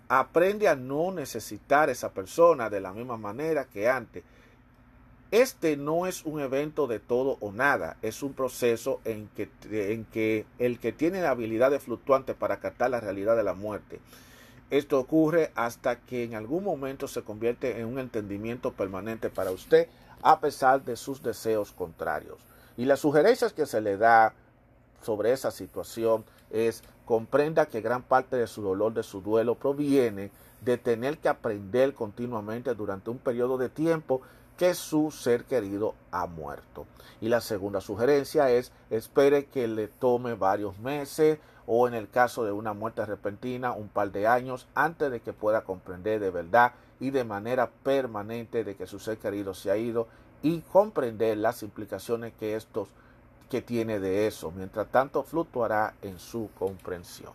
aprende 0.10 0.68
a 0.68 0.76
no 0.76 1.12
necesitar 1.12 1.90
esa 1.90 2.12
persona 2.12 2.70
de 2.70 2.80
la 2.80 2.94
misma 2.94 3.18
manera 3.18 3.66
que 3.66 3.90
antes 3.90 4.24
este 5.32 5.76
no 5.76 6.08
es 6.08 6.24
un 6.26 6.40
evento 6.40 6.88
de 6.88 7.00
todo 7.00 7.38
o 7.42 7.52
nada, 7.52 7.98
es 8.02 8.24
un 8.24 8.34
proceso 8.34 9.02
en 9.04 9.28
que, 9.36 9.50
en 9.72 10.06
que 10.06 10.46
el 10.58 10.80
que 10.80 10.94
tiene 10.94 11.22
la 11.22 11.32
habilidad 11.32 11.72
de 11.72 11.80
fluctuante 11.80 12.34
para 12.34 12.60
captar 12.60 12.92
la 12.92 13.02
realidad 13.02 13.36
de 13.36 13.44
la 13.44 13.54
muerte. 13.54 14.00
Esto 14.70 15.00
ocurre 15.00 15.52
hasta 15.56 15.98
que 16.00 16.24
en 16.24 16.36
algún 16.36 16.64
momento 16.64 17.08
se 17.08 17.24
convierte 17.24 17.80
en 17.80 17.86
un 17.86 18.00
entendimiento 18.00 18.74
permanente 18.74 19.30
para 19.30 19.52
usted 19.52 19.88
a 20.22 20.40
pesar 20.40 20.84
de 20.84 20.96
sus 20.96 21.22
deseos 21.22 21.72
contrarios. 21.72 22.40
Y 22.76 22.86
las 22.86 23.00
sugerencias 23.00 23.54
que 23.54 23.66
se 23.66 23.82
le 23.82 23.98
da 23.98 24.34
sobre 25.02 25.32
esa 25.32 25.52
situación 25.52 26.26
es 26.52 26.84
comprenda 27.06 27.68
que 27.68 27.82
gran 27.82 28.04
parte 28.04 28.36
de 28.36 28.48
su 28.48 28.62
dolor, 28.62 28.94
de 28.94 29.04
su 29.04 29.22
duelo, 29.22 29.56
proviene 29.56 30.32
de 30.62 30.78
tener 30.78 31.18
que 31.18 31.30
aprender 31.30 31.94
continuamente 31.94 32.74
durante 32.74 33.10
un 33.10 33.18
periodo 33.18 33.58
de 33.58 33.70
tiempo 33.70 34.22
que 34.58 34.74
su 34.74 35.12
ser 35.12 35.46
querido 35.46 35.94
ha 36.12 36.26
muerto. 36.26 36.86
Y 37.22 37.30
la 37.30 37.42
segunda 37.42 37.80
sugerencia 37.80 38.50
es 38.50 38.72
espere 38.90 39.46
que 39.46 39.68
le 39.68 39.88
tome 39.88 40.34
varios 40.34 40.78
meses 40.80 41.40
o 41.66 41.88
en 41.88 41.94
el 41.94 42.10
caso 42.10 42.44
de 42.44 42.52
una 42.52 42.74
muerte 42.74 43.06
repentina 43.06 43.72
un 43.72 43.90
par 43.90 44.12
de 44.12 44.28
años 44.28 44.68
antes 44.74 45.12
de 45.12 45.20
que 45.20 45.34
pueda 45.34 45.62
comprender 45.62 46.20
de 46.20 46.32
verdad 46.32 46.74
y 47.00 47.12
de 47.12 47.24
manera 47.24 47.70
permanente 47.84 48.64
de 48.64 48.76
que 48.76 48.88
su 48.88 49.00
ser 49.00 49.18
querido 49.18 49.54
se 49.54 49.70
ha 49.70 49.78
ido 49.78 50.08
y 50.42 50.62
comprender 50.62 51.38
las 51.38 51.62
implicaciones 51.64 52.34
que 52.40 52.56
estos 52.56 52.90
que 53.50 53.62
tiene 53.62 54.00
de 54.00 54.28
eso. 54.28 54.52
Mientras 54.52 54.88
tanto 54.88 55.24
fluctuará 55.24 55.94
en 56.02 56.20
su 56.20 56.50
comprensión. 56.58 57.34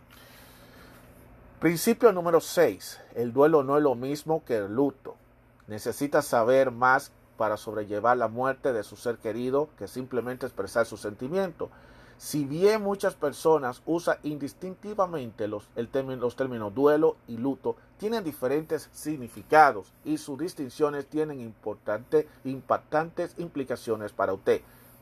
Principio 1.60 2.12
número 2.12 2.40
6. 2.40 3.00
El 3.14 3.32
duelo 3.32 3.62
no 3.62 3.76
es 3.76 3.82
lo 3.82 3.94
mismo 3.94 4.44
que 4.44 4.56
el 4.56 4.74
luto 4.74 5.16
necesita 5.66 6.22
saber 6.22 6.70
más 6.70 7.12
para 7.36 7.56
sobrellevar 7.56 8.16
la 8.16 8.28
muerte 8.28 8.72
de 8.72 8.82
su 8.82 8.96
ser 8.96 9.18
querido 9.18 9.68
que 9.78 9.88
simplemente 9.88 10.46
expresar 10.46 10.86
su 10.86 10.96
sentimiento. 10.96 11.70
Si 12.18 12.44
bien 12.44 12.82
muchas 12.82 13.16
personas 13.16 13.82
usan 13.84 14.18
indistintivamente 14.22 15.48
los, 15.48 15.68
el 15.74 15.88
los 16.20 16.36
términos 16.36 16.72
duelo 16.72 17.16
y 17.26 17.36
luto, 17.36 17.74
tienen 17.98 18.22
diferentes 18.22 18.88
significados 18.92 19.92
y 20.04 20.18
sus 20.18 20.38
distinciones 20.38 21.06
tienen 21.06 21.40
importante, 21.40 22.28
impactantes 22.44 23.34
implicaciones 23.38 24.12
para 24.12 24.34
usted. 24.34 24.60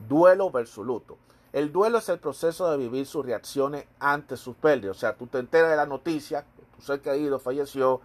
Duelo 0.09 0.51
versus 0.51 0.87
luto. 0.87 1.19
El 1.53 1.73
duelo 1.73 1.99
es 1.99 2.09
el 2.09 2.21
proceso 2.21 2.71
de 2.71 2.79
vivir 2.79 3.05
sus 3.05 3.27
reacciones 3.27 3.85
ante 3.99 4.39
su 4.39 4.55
pérdida. 4.55 4.93
O 4.93 4.95
sea, 4.95 5.15
tú 5.15 5.27
te 5.27 5.41
enteras 5.41 5.69
de 5.71 5.77
la 5.77 5.85
noticia, 5.85 6.47
tu 6.75 6.81
ser 6.81 7.01
querido 7.01 7.39
falleció 7.39 8.01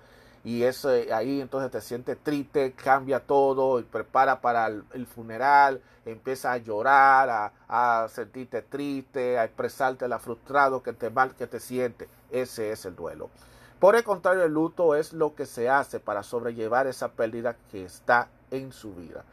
y 0.45 0.61
eso 0.61 0.89
ahí 1.11 1.41
entonces 1.41 1.71
te 1.71 1.81
sientes 1.81 2.19
triste, 2.21 2.73
cambia 2.73 3.19
todo 3.19 3.79
y 3.79 3.83
prepara 3.83 4.41
para 4.41 4.67
el, 4.67 5.07
funeral, 5.07 5.81
empieza 6.05 6.51
a 6.51 6.57
llorar, 6.57 7.51
a, 7.67 8.07
sentirte 8.09 8.61
triste, 8.61 9.39
a 9.39 9.45
expresarte 9.45 10.07
la 10.07 10.19
frustrado 10.19 10.83
que 10.83 10.93
te 10.93 11.09
mal 11.09 11.33
que 11.33 11.47
te 11.47 11.59
sientes. 11.59 12.07
Ese 12.29 12.71
es 12.71 12.85
el 12.85 12.95
duelo. 12.95 13.31
Por 13.79 13.95
el 13.95 14.03
contrario, 14.03 14.43
el 14.43 14.53
luto 14.53 14.93
es 14.93 15.13
lo 15.13 15.33
que 15.33 15.47
se 15.47 15.67
hace 15.67 15.99
para 15.99 16.21
sobrellevar 16.21 16.85
esa 16.85 17.11
pérdida 17.11 17.55
que 17.71 17.83
está 17.83 18.29
en 18.51 18.71
su 18.71 18.93
vida. 18.93 19.25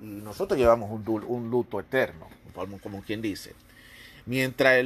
Y 0.00 0.06
nosotros 0.06 0.58
llevamos 0.58 0.90
un, 0.90 1.24
un 1.24 1.50
luto 1.50 1.78
eterno, 1.78 2.26
como 2.82 3.02
quien 3.02 3.22
dice. 3.22 3.54
Mientras, 4.24 4.76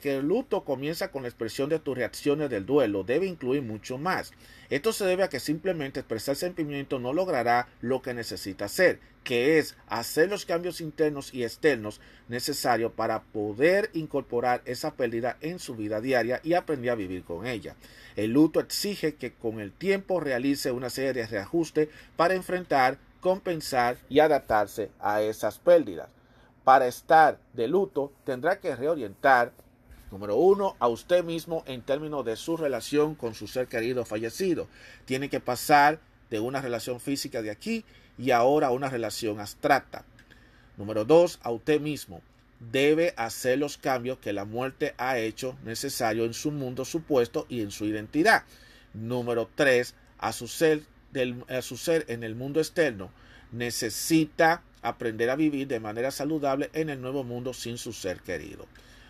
que 0.00 0.16
el 0.16 0.26
luto 0.26 0.64
comienza 0.64 1.10
con 1.10 1.22
la 1.22 1.28
expresión 1.28 1.68
de 1.68 1.78
tus 1.78 1.96
reacciones 1.96 2.48
del 2.48 2.64
duelo, 2.64 3.04
debe 3.04 3.26
incluir 3.26 3.60
mucho 3.62 3.98
más. 3.98 4.32
Esto 4.70 4.94
se 4.94 5.04
debe 5.04 5.24
a 5.24 5.28
que 5.28 5.40
simplemente 5.40 6.00
expresar 6.00 6.36
sentimiento 6.36 6.98
no 6.98 7.12
logrará 7.12 7.68
lo 7.82 8.00
que 8.00 8.14
necesita 8.14 8.64
hacer, 8.64 8.98
que 9.24 9.58
es 9.58 9.76
hacer 9.88 10.30
los 10.30 10.46
cambios 10.46 10.80
internos 10.80 11.34
y 11.34 11.44
externos 11.44 12.00
necesarios 12.28 12.92
para 12.92 13.22
poder 13.24 13.90
incorporar 13.92 14.62
esa 14.64 14.94
pérdida 14.94 15.36
en 15.42 15.58
su 15.58 15.76
vida 15.76 16.00
diaria 16.00 16.40
y 16.42 16.54
aprender 16.54 16.90
a 16.90 16.94
vivir 16.94 17.24
con 17.24 17.46
ella. 17.46 17.76
El 18.16 18.32
luto 18.32 18.60
exige 18.60 19.16
que 19.16 19.34
con 19.34 19.60
el 19.60 19.70
tiempo 19.70 20.18
realice 20.18 20.72
una 20.72 20.88
serie 20.88 21.12
de 21.12 21.26
reajustes 21.26 21.88
para 22.16 22.34
enfrentar, 22.34 22.96
compensar 23.20 23.98
y 24.08 24.20
adaptarse 24.20 24.88
a 24.98 25.20
esas 25.20 25.58
pérdidas 25.58 26.15
para 26.66 26.88
estar 26.88 27.38
de 27.52 27.68
luto 27.68 28.12
tendrá 28.24 28.58
que 28.58 28.74
reorientar, 28.74 29.52
número 30.10 30.34
uno, 30.34 30.74
a 30.80 30.88
usted 30.88 31.22
mismo 31.22 31.62
en 31.64 31.80
términos 31.80 32.24
de 32.24 32.34
su 32.34 32.56
relación 32.56 33.14
con 33.14 33.36
su 33.36 33.46
ser 33.46 33.68
querido 33.68 34.04
fallecido. 34.04 34.66
Tiene 35.04 35.28
que 35.28 35.38
pasar 35.38 36.00
de 36.28 36.40
una 36.40 36.60
relación 36.60 36.98
física 36.98 37.40
de 37.40 37.52
aquí 37.52 37.84
y 38.18 38.32
ahora 38.32 38.66
a 38.66 38.72
una 38.72 38.90
relación 38.90 39.38
abstracta. 39.38 40.04
Número 40.76 41.04
dos, 41.04 41.38
a 41.44 41.52
usted 41.52 41.80
mismo. 41.80 42.20
Debe 42.58 43.14
hacer 43.16 43.60
los 43.60 43.78
cambios 43.78 44.18
que 44.18 44.32
la 44.32 44.44
muerte 44.44 44.96
ha 44.98 45.18
hecho 45.18 45.56
necesario 45.62 46.24
en 46.24 46.34
su 46.34 46.50
mundo 46.50 46.84
supuesto 46.84 47.46
y 47.48 47.60
en 47.60 47.70
su 47.70 47.84
identidad. 47.84 48.42
Número 48.92 49.48
tres, 49.54 49.94
a 50.18 50.32
su 50.32 50.48
ser, 50.48 50.82
a 51.48 51.62
su 51.62 51.76
ser 51.76 52.06
en 52.08 52.24
el 52.24 52.34
mundo 52.34 52.58
externo. 52.58 53.12
Necesita 53.52 54.64
aprender 54.82 55.30
a 55.30 55.36
vivir 55.36 55.66
de 55.66 55.80
manera 55.80 56.10
saludable 56.10 56.70
en 56.72 56.90
el 56.90 57.00
nuevo 57.00 57.24
mundo 57.24 57.54
sin 57.54 57.78
su 57.78 57.92
ser 57.92 58.20
querido. 58.20 58.66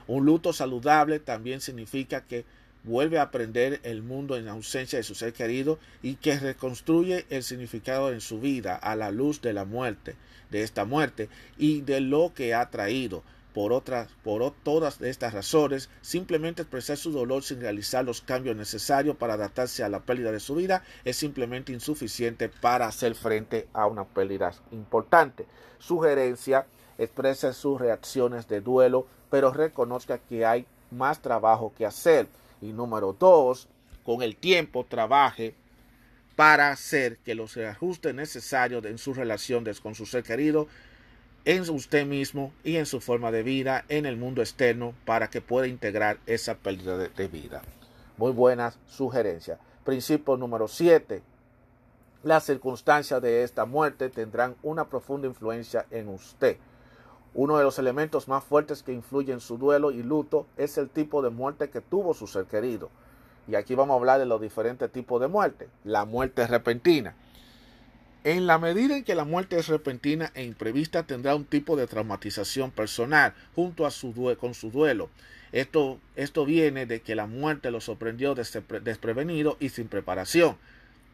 Un 0.06 0.24
luto 0.24 0.52
saludable 0.52 1.18
también 1.18 1.60
significa 1.60 2.22
que 2.22 2.44
vuelve 2.84 3.18
a 3.18 3.22
aprender 3.22 3.80
el 3.82 4.02
mundo 4.02 4.36
en 4.36 4.46
ausencia 4.48 4.98
de 4.98 5.02
su 5.02 5.14
ser 5.14 5.32
querido 5.32 5.78
y 6.02 6.14
que 6.14 6.38
reconstruye 6.38 7.26
el 7.30 7.42
significado 7.42 8.12
en 8.12 8.20
su 8.20 8.40
vida 8.40 8.76
a 8.76 8.94
la 8.94 9.10
luz 9.10 9.40
de 9.40 9.52
la 9.52 9.64
muerte, 9.64 10.14
de 10.50 10.62
esta 10.62 10.84
muerte 10.84 11.28
y 11.58 11.80
de 11.80 12.00
lo 12.00 12.32
que 12.34 12.54
ha 12.54 12.70
traído. 12.70 13.24
Por 13.56 13.72
otras, 13.72 14.10
por 14.22 14.52
todas 14.62 15.00
estas 15.00 15.32
razones, 15.32 15.88
simplemente 16.02 16.60
expresar 16.60 16.98
su 16.98 17.10
dolor 17.10 17.42
sin 17.42 17.58
realizar 17.62 18.04
los 18.04 18.20
cambios 18.20 18.54
necesarios 18.54 19.16
para 19.16 19.32
adaptarse 19.32 19.82
a 19.82 19.88
la 19.88 20.00
pérdida 20.00 20.30
de 20.30 20.40
su 20.40 20.56
vida 20.56 20.84
es 21.06 21.16
simplemente 21.16 21.72
insuficiente 21.72 22.50
para 22.50 22.86
hacer 22.86 23.14
frente 23.14 23.66
a 23.72 23.86
una 23.86 24.04
pérdida 24.04 24.52
importante. 24.72 25.46
Sugerencia, 25.78 26.66
exprese 26.98 27.54
sus 27.54 27.80
reacciones 27.80 28.46
de 28.46 28.60
duelo, 28.60 29.06
pero 29.30 29.50
reconozca 29.50 30.18
que 30.18 30.44
hay 30.44 30.66
más 30.90 31.22
trabajo 31.22 31.72
que 31.78 31.86
hacer. 31.86 32.28
Y 32.60 32.74
número 32.74 33.16
dos, 33.18 33.68
con 34.04 34.20
el 34.20 34.36
tiempo 34.36 34.84
trabaje 34.84 35.54
para 36.34 36.72
hacer 36.72 37.16
que 37.24 37.34
los 37.34 37.56
ajustes 37.56 38.14
necesarios 38.14 38.84
en 38.84 38.98
su 38.98 39.14
relación 39.14 39.64
con 39.82 39.94
su 39.94 40.04
ser 40.04 40.24
querido 40.24 40.68
en 41.46 41.70
usted 41.70 42.04
mismo 42.04 42.52
y 42.64 42.74
en 42.76 42.86
su 42.86 43.00
forma 43.00 43.30
de 43.30 43.44
vida 43.44 43.84
en 43.88 44.04
el 44.04 44.16
mundo 44.16 44.42
externo 44.42 44.94
para 45.04 45.30
que 45.30 45.40
pueda 45.40 45.68
integrar 45.68 46.18
esa 46.26 46.56
pérdida 46.56 46.98
de, 46.98 47.28
vida. 47.28 47.62
Muy 48.16 48.32
buenas 48.32 48.80
sugerencias. 48.88 49.60
Principio 49.84 50.36
número 50.36 50.66
7. 50.66 51.22
Las 52.24 52.44
circunstancias 52.44 53.22
de 53.22 53.44
esta 53.44 53.64
muerte 53.64 54.10
tendrán 54.10 54.56
una 54.64 54.88
profunda 54.88 55.28
influencia 55.28 55.86
en 55.92 56.08
usted. 56.08 56.56
Uno 57.32 57.56
de 57.56 57.62
los 57.62 57.78
elementos 57.78 58.26
más 58.26 58.42
fuertes 58.42 58.82
que 58.82 58.92
influyen 58.92 59.34
en 59.34 59.40
su 59.40 59.56
duelo 59.56 59.92
y 59.92 60.02
luto 60.02 60.48
es 60.56 60.78
el 60.78 60.88
tipo 60.88 61.22
de 61.22 61.30
muerte 61.30 61.70
que 61.70 61.80
tuvo 61.80 62.12
su 62.12 62.26
ser 62.26 62.46
querido. 62.46 62.90
Y 63.46 63.54
aquí 63.54 63.76
vamos 63.76 63.94
a 63.94 63.98
hablar 63.98 64.18
de 64.18 64.26
los 64.26 64.40
diferentes 64.40 64.90
tipos 64.90 65.20
de 65.20 65.28
muerte. 65.28 65.68
La 65.84 66.06
muerte 66.06 66.44
repentina. 66.48 67.14
En 68.26 68.48
la 68.48 68.58
medida 68.58 68.96
en 68.96 69.04
que 69.04 69.14
la 69.14 69.24
muerte 69.24 69.56
es 69.56 69.68
repentina 69.68 70.32
e 70.34 70.42
imprevista, 70.42 71.04
tendrá 71.04 71.36
un 71.36 71.44
tipo 71.44 71.76
de 71.76 71.86
traumatización 71.86 72.72
personal 72.72 73.34
junto 73.54 73.86
a 73.86 73.92
su 73.92 74.12
con 74.40 74.52
su 74.52 74.72
duelo. 74.72 75.10
Esto, 75.52 76.00
esto 76.16 76.44
viene 76.44 76.86
de 76.86 77.02
que 77.02 77.14
la 77.14 77.28
muerte 77.28 77.70
lo 77.70 77.80
sorprendió 77.80 78.34
desprevenido 78.34 79.56
y 79.60 79.68
sin 79.68 79.86
preparación. 79.86 80.56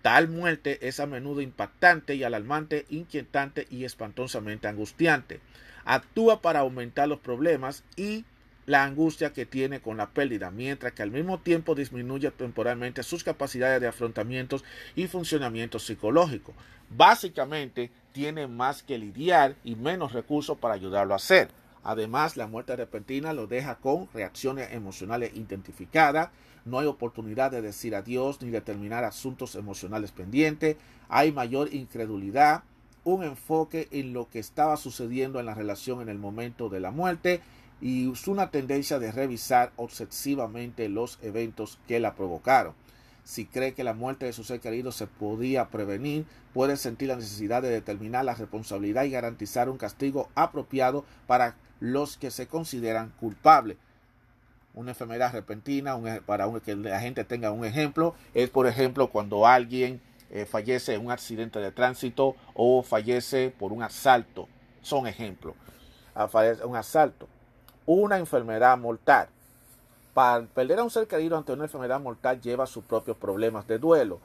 Tal 0.01 0.29
muerte 0.29 0.89
es 0.89 1.01
a 1.01 1.07
menudo 1.07 1.43
impactante 1.43 2.15
y 2.15 2.25
alarmante, 2.25 2.87
inquietante 2.89 3.67
y 3.69 3.85
espantosamente 3.85 4.69
angustiante. 4.69 5.41
Actúa 5.85 6.41
para 6.41 6.61
aumentar 6.61 7.09
los 7.09 7.21
problemas 7.21 7.85
y 7.95 8.25
la 8.67 8.85
angustia 8.85 9.33
que 9.33 9.47
tiene 9.47 9.81
con 9.81 9.97
la 9.97 10.11
pérdida, 10.11 10.51
mientras 10.51 10.93
que 10.93 11.03
al 11.03 11.11
mismo 11.11 11.39
tiempo 11.39 11.75
disminuye 11.75 12.31
temporalmente 12.31 13.03
sus 13.03 13.25
capacidades 13.25 13.81
de 13.81 13.89
afrontamientos 13.89 14.65
y 14.95 15.07
funcionamiento 15.07 15.79
psicológico. 15.79 16.53
Básicamente, 16.91 17.91
tiene 18.13 18.47
más 18.47 18.83
que 18.83 18.99
lidiar 18.99 19.57
y 19.65 19.75
menos 19.75 20.13
recursos 20.13 20.59
para 20.59 20.75
ayudarlo 20.75 21.15
a 21.15 21.17
hacer. 21.17 21.49
Además, 21.83 22.37
la 22.37 22.47
muerte 22.47 22.77
repentina 22.77 23.33
lo 23.33 23.47
deja 23.47 23.77
con 23.77 24.09
reacciones 24.15 24.73
emocionales 24.73 25.33
identificadas, 25.35 26.31
no 26.65 26.79
hay 26.79 26.87
oportunidad 26.87 27.51
de 27.51 27.63
decir 27.63 27.97
adiós 27.97 28.41
ni 28.41 28.51
de 28.51 28.61
terminar 28.61 29.03
asuntos 29.03 29.57
emocionales 29.57 30.13
pendientes, 30.13 30.77
hay 31.09 31.33
mayor 31.33 31.75
incredulidad, 31.75 32.63
un 33.05 33.25
enfoque 33.25 33.89
en 33.91 34.13
lo 34.13 34.31
que 34.31 34.39
estaba 34.39 34.77
sucediendo 34.77 35.41
en 35.41 35.47
la 35.47 35.55
relación 35.55 36.01
en 36.03 36.09
el 36.09 36.19
momento 36.19 36.69
de 36.69 36.79
la 36.79 36.93
muerte 36.93 37.41
y 37.83 38.13
una 38.29 38.51
tendencia 38.53 39.01
de 39.01 39.11
revisar 39.11 39.73
obsesivamente 39.75 40.89
los 40.89 41.19
eventos 41.21 41.81
que 41.89 41.99
la 41.99 42.15
provocaron. 42.15 42.75
Si 43.25 43.45
cree 43.45 43.75
que 43.75 43.83
la 43.83 43.93
muerte 43.93 44.25
de 44.25 44.33
su 44.33 44.45
ser 44.45 44.61
querido 44.61 44.93
se 44.93 45.09
podía 45.09 45.69
prevenir, 45.69 46.25
puede 46.55 46.77
sentir 46.77 47.09
la 47.09 47.17
necesidad 47.17 47.61
de 47.61 47.71
determinar 47.71 48.25
la 48.25 48.37
responsabilidad 48.37 49.03
y 49.03 49.11
garantizar 49.11 49.69
un 49.69 49.79
castigo 49.79 50.29
apropiado 50.37 51.05
para 51.27 51.57
los 51.81 52.17
que 52.17 52.31
se 52.31 52.47
consideran 52.47 53.13
culpables. 53.19 53.79
Una 54.75 54.93
enfermedad 54.93 55.33
repentina, 55.33 55.99
para 56.25 56.49
que 56.61 56.77
la 56.77 57.01
gente 57.01 57.25
tenga 57.25 57.51
un 57.51 57.65
ejemplo, 57.65 58.15
es 58.33 58.49
por 58.49 58.69
ejemplo 58.69 59.11
cuando 59.11 59.47
alguien 59.47 60.01
eh, 60.31 60.47
fallece 60.47 60.95
en 60.95 61.05
un 61.05 61.11
accidente 61.11 61.59
de 61.59 61.73
tránsito 61.73 62.37
o 62.55 62.85
fallece 62.85 63.51
por 63.51 63.73
un 63.73 63.83
asalto. 63.83 64.49
Son 64.83 65.09
ejemplos. 65.09 65.55
Ah, 66.15 66.29
un 66.65 66.77
asalto 66.77 67.29
una 67.87 68.19
enfermedad 68.19 68.77
mortal. 68.79 69.29
Para 70.15 70.45
perder 70.45 70.79
a 70.79 70.85
un 70.85 70.91
ser 70.91 71.07
querido 71.07 71.37
ante 71.37 71.53
una 71.53 71.65
enfermedad 71.65 72.01
mortal 72.01 72.41
lleva 72.41 72.67
sus 72.67 72.85
propios 72.85 73.17
problemas 73.17 73.67
de 73.67 73.79
duelo. 73.79 74.21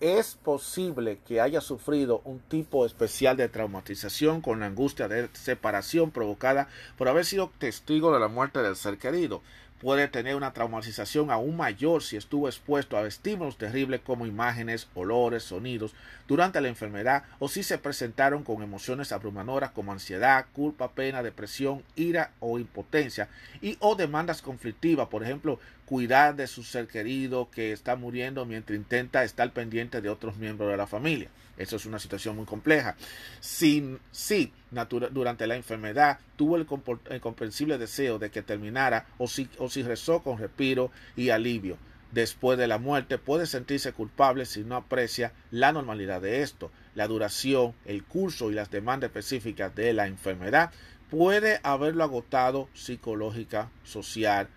Es 0.00 0.36
posible 0.36 1.18
que 1.26 1.40
haya 1.40 1.60
sufrido 1.60 2.22
un 2.24 2.38
tipo 2.38 2.86
especial 2.86 3.36
de 3.36 3.48
traumatización 3.48 4.40
con 4.40 4.60
la 4.60 4.66
angustia 4.66 5.08
de 5.08 5.28
separación 5.32 6.12
provocada 6.12 6.68
por 6.96 7.08
haber 7.08 7.24
sido 7.24 7.50
testigo 7.58 8.12
de 8.12 8.20
la 8.20 8.28
muerte 8.28 8.62
del 8.62 8.76
ser 8.76 8.96
querido 8.98 9.42
puede 9.80 10.08
tener 10.08 10.34
una 10.34 10.52
traumatización 10.52 11.30
aún 11.30 11.56
mayor 11.56 12.02
si 12.02 12.16
estuvo 12.16 12.48
expuesto 12.48 12.96
a 12.96 13.06
estímulos 13.06 13.56
terribles 13.56 14.00
como 14.00 14.26
imágenes, 14.26 14.88
olores, 14.94 15.44
sonidos 15.44 15.94
durante 16.26 16.60
la 16.60 16.68
enfermedad 16.68 17.24
o 17.38 17.48
si 17.48 17.62
se 17.62 17.78
presentaron 17.78 18.44
con 18.44 18.62
emociones 18.62 19.12
abrumadoras 19.12 19.70
como 19.70 19.92
ansiedad, 19.92 20.46
culpa, 20.52 20.92
pena, 20.92 21.22
depresión, 21.22 21.82
ira 21.96 22.32
o 22.40 22.58
impotencia 22.58 23.28
y 23.62 23.76
o 23.80 23.94
demandas 23.94 24.42
conflictivas, 24.42 25.08
por 25.08 25.22
ejemplo, 25.22 25.60
cuidar 25.86 26.36
de 26.36 26.46
su 26.46 26.64
ser 26.64 26.86
querido 26.86 27.48
que 27.50 27.72
está 27.72 27.96
muriendo 27.96 28.44
mientras 28.44 28.76
intenta 28.76 29.24
estar 29.24 29.50
pendiente 29.52 30.00
de 30.00 30.10
otros 30.10 30.36
miembros 30.36 30.70
de 30.70 30.76
la 30.76 30.86
familia. 30.86 31.30
Eso 31.58 31.76
es 31.76 31.86
una 31.86 31.98
situación 31.98 32.36
muy 32.36 32.46
compleja. 32.46 32.96
Si, 33.40 33.98
si 34.12 34.52
durante 35.10 35.46
la 35.46 35.56
enfermedad 35.56 36.20
tuvo 36.36 36.56
el, 36.56 36.66
comprensible 37.20 37.76
deseo 37.78 38.18
de 38.18 38.30
que 38.30 38.42
terminara 38.42 39.06
o 39.18 39.26
si, 39.26 39.50
o 39.58 39.68
si 39.68 39.82
rezó 39.82 40.22
con 40.22 40.38
respiro 40.38 40.90
y 41.16 41.30
alivio. 41.30 41.76
Después 42.12 42.58
de 42.58 42.68
la 42.68 42.78
muerte 42.78 43.18
puede 43.18 43.46
sentirse 43.46 43.92
culpable 43.92 44.46
si 44.46 44.64
no 44.64 44.76
aprecia 44.76 45.32
la 45.50 45.72
normalidad 45.72 46.22
de 46.22 46.42
esto. 46.42 46.70
La 46.94 47.06
duración, 47.06 47.74
el 47.84 48.04
curso 48.04 48.50
y 48.50 48.54
las 48.54 48.70
demandas 48.70 49.08
específicas 49.08 49.74
de 49.74 49.92
la 49.92 50.06
enfermedad 50.06 50.70
puede 51.10 51.60
haberlo 51.62 52.04
agotado 52.04 52.68
psicológica, 52.72 53.70
social, 53.84 54.48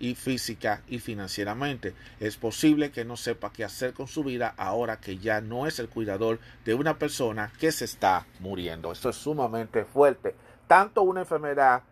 y 0.00 0.16
física 0.16 0.82
y 0.88 0.98
financieramente. 0.98 1.94
Es 2.18 2.36
posible 2.36 2.90
que 2.90 3.04
no 3.04 3.16
sepa 3.16 3.52
qué 3.52 3.64
hacer 3.64 3.92
con 3.92 4.08
su 4.08 4.24
vida 4.24 4.54
ahora 4.56 4.98
que 4.98 5.18
ya 5.18 5.40
no 5.40 5.66
es 5.66 5.78
el 5.78 5.88
cuidador 5.88 6.40
de 6.64 6.74
una 6.74 6.98
persona 6.98 7.52
que 7.60 7.70
se 7.70 7.84
está 7.84 8.26
muriendo. 8.40 8.90
Esto 8.90 9.10
es 9.10 9.16
sumamente 9.16 9.84
fuerte. 9.84 10.34
Tanto 10.66 11.02
una 11.02 11.20
enfermedad, 11.20 11.82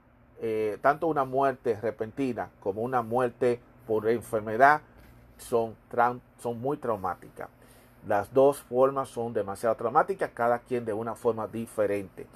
eh, 0.41 0.79
tanto 0.81 1.07
una 1.07 1.25
muerte 1.25 1.79
repentina 1.81 2.51
como 2.61 2.83
una 2.83 3.03
muerte 3.03 3.61
por 3.87 4.09
enfermedad 4.09 4.81
son, 5.37 5.77
son 6.41 6.61
muy 6.61 6.79
traumáticas. 6.79 7.49
Las 8.07 8.33
dos 8.33 8.61
formas 8.61 9.09
son 9.09 9.33
demasiado 9.33 9.75
traumáticas, 9.75 10.31
cada 10.33 10.61
quien 10.61 10.85
de 10.85 10.93
una 10.93 11.15
forma 11.15 11.47
diferente. 11.47 12.27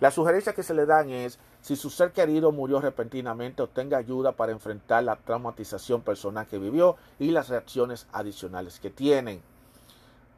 La 0.00 0.10
sugerencia 0.10 0.54
que 0.54 0.62
se 0.62 0.74
le 0.74 0.86
dan 0.86 1.10
es, 1.10 1.38
si 1.60 1.76
su 1.76 1.90
ser 1.90 2.12
querido 2.12 2.52
murió 2.52 2.80
repentinamente, 2.80 3.62
obtenga 3.62 3.98
ayuda 3.98 4.32
para 4.32 4.52
enfrentar 4.52 5.04
la 5.04 5.16
traumatización 5.16 6.02
personal 6.02 6.46
que 6.46 6.58
vivió 6.58 6.96
y 7.18 7.30
las 7.30 7.48
reacciones 7.48 8.06
adicionales 8.12 8.80
que 8.80 8.90
tienen. 8.90 9.42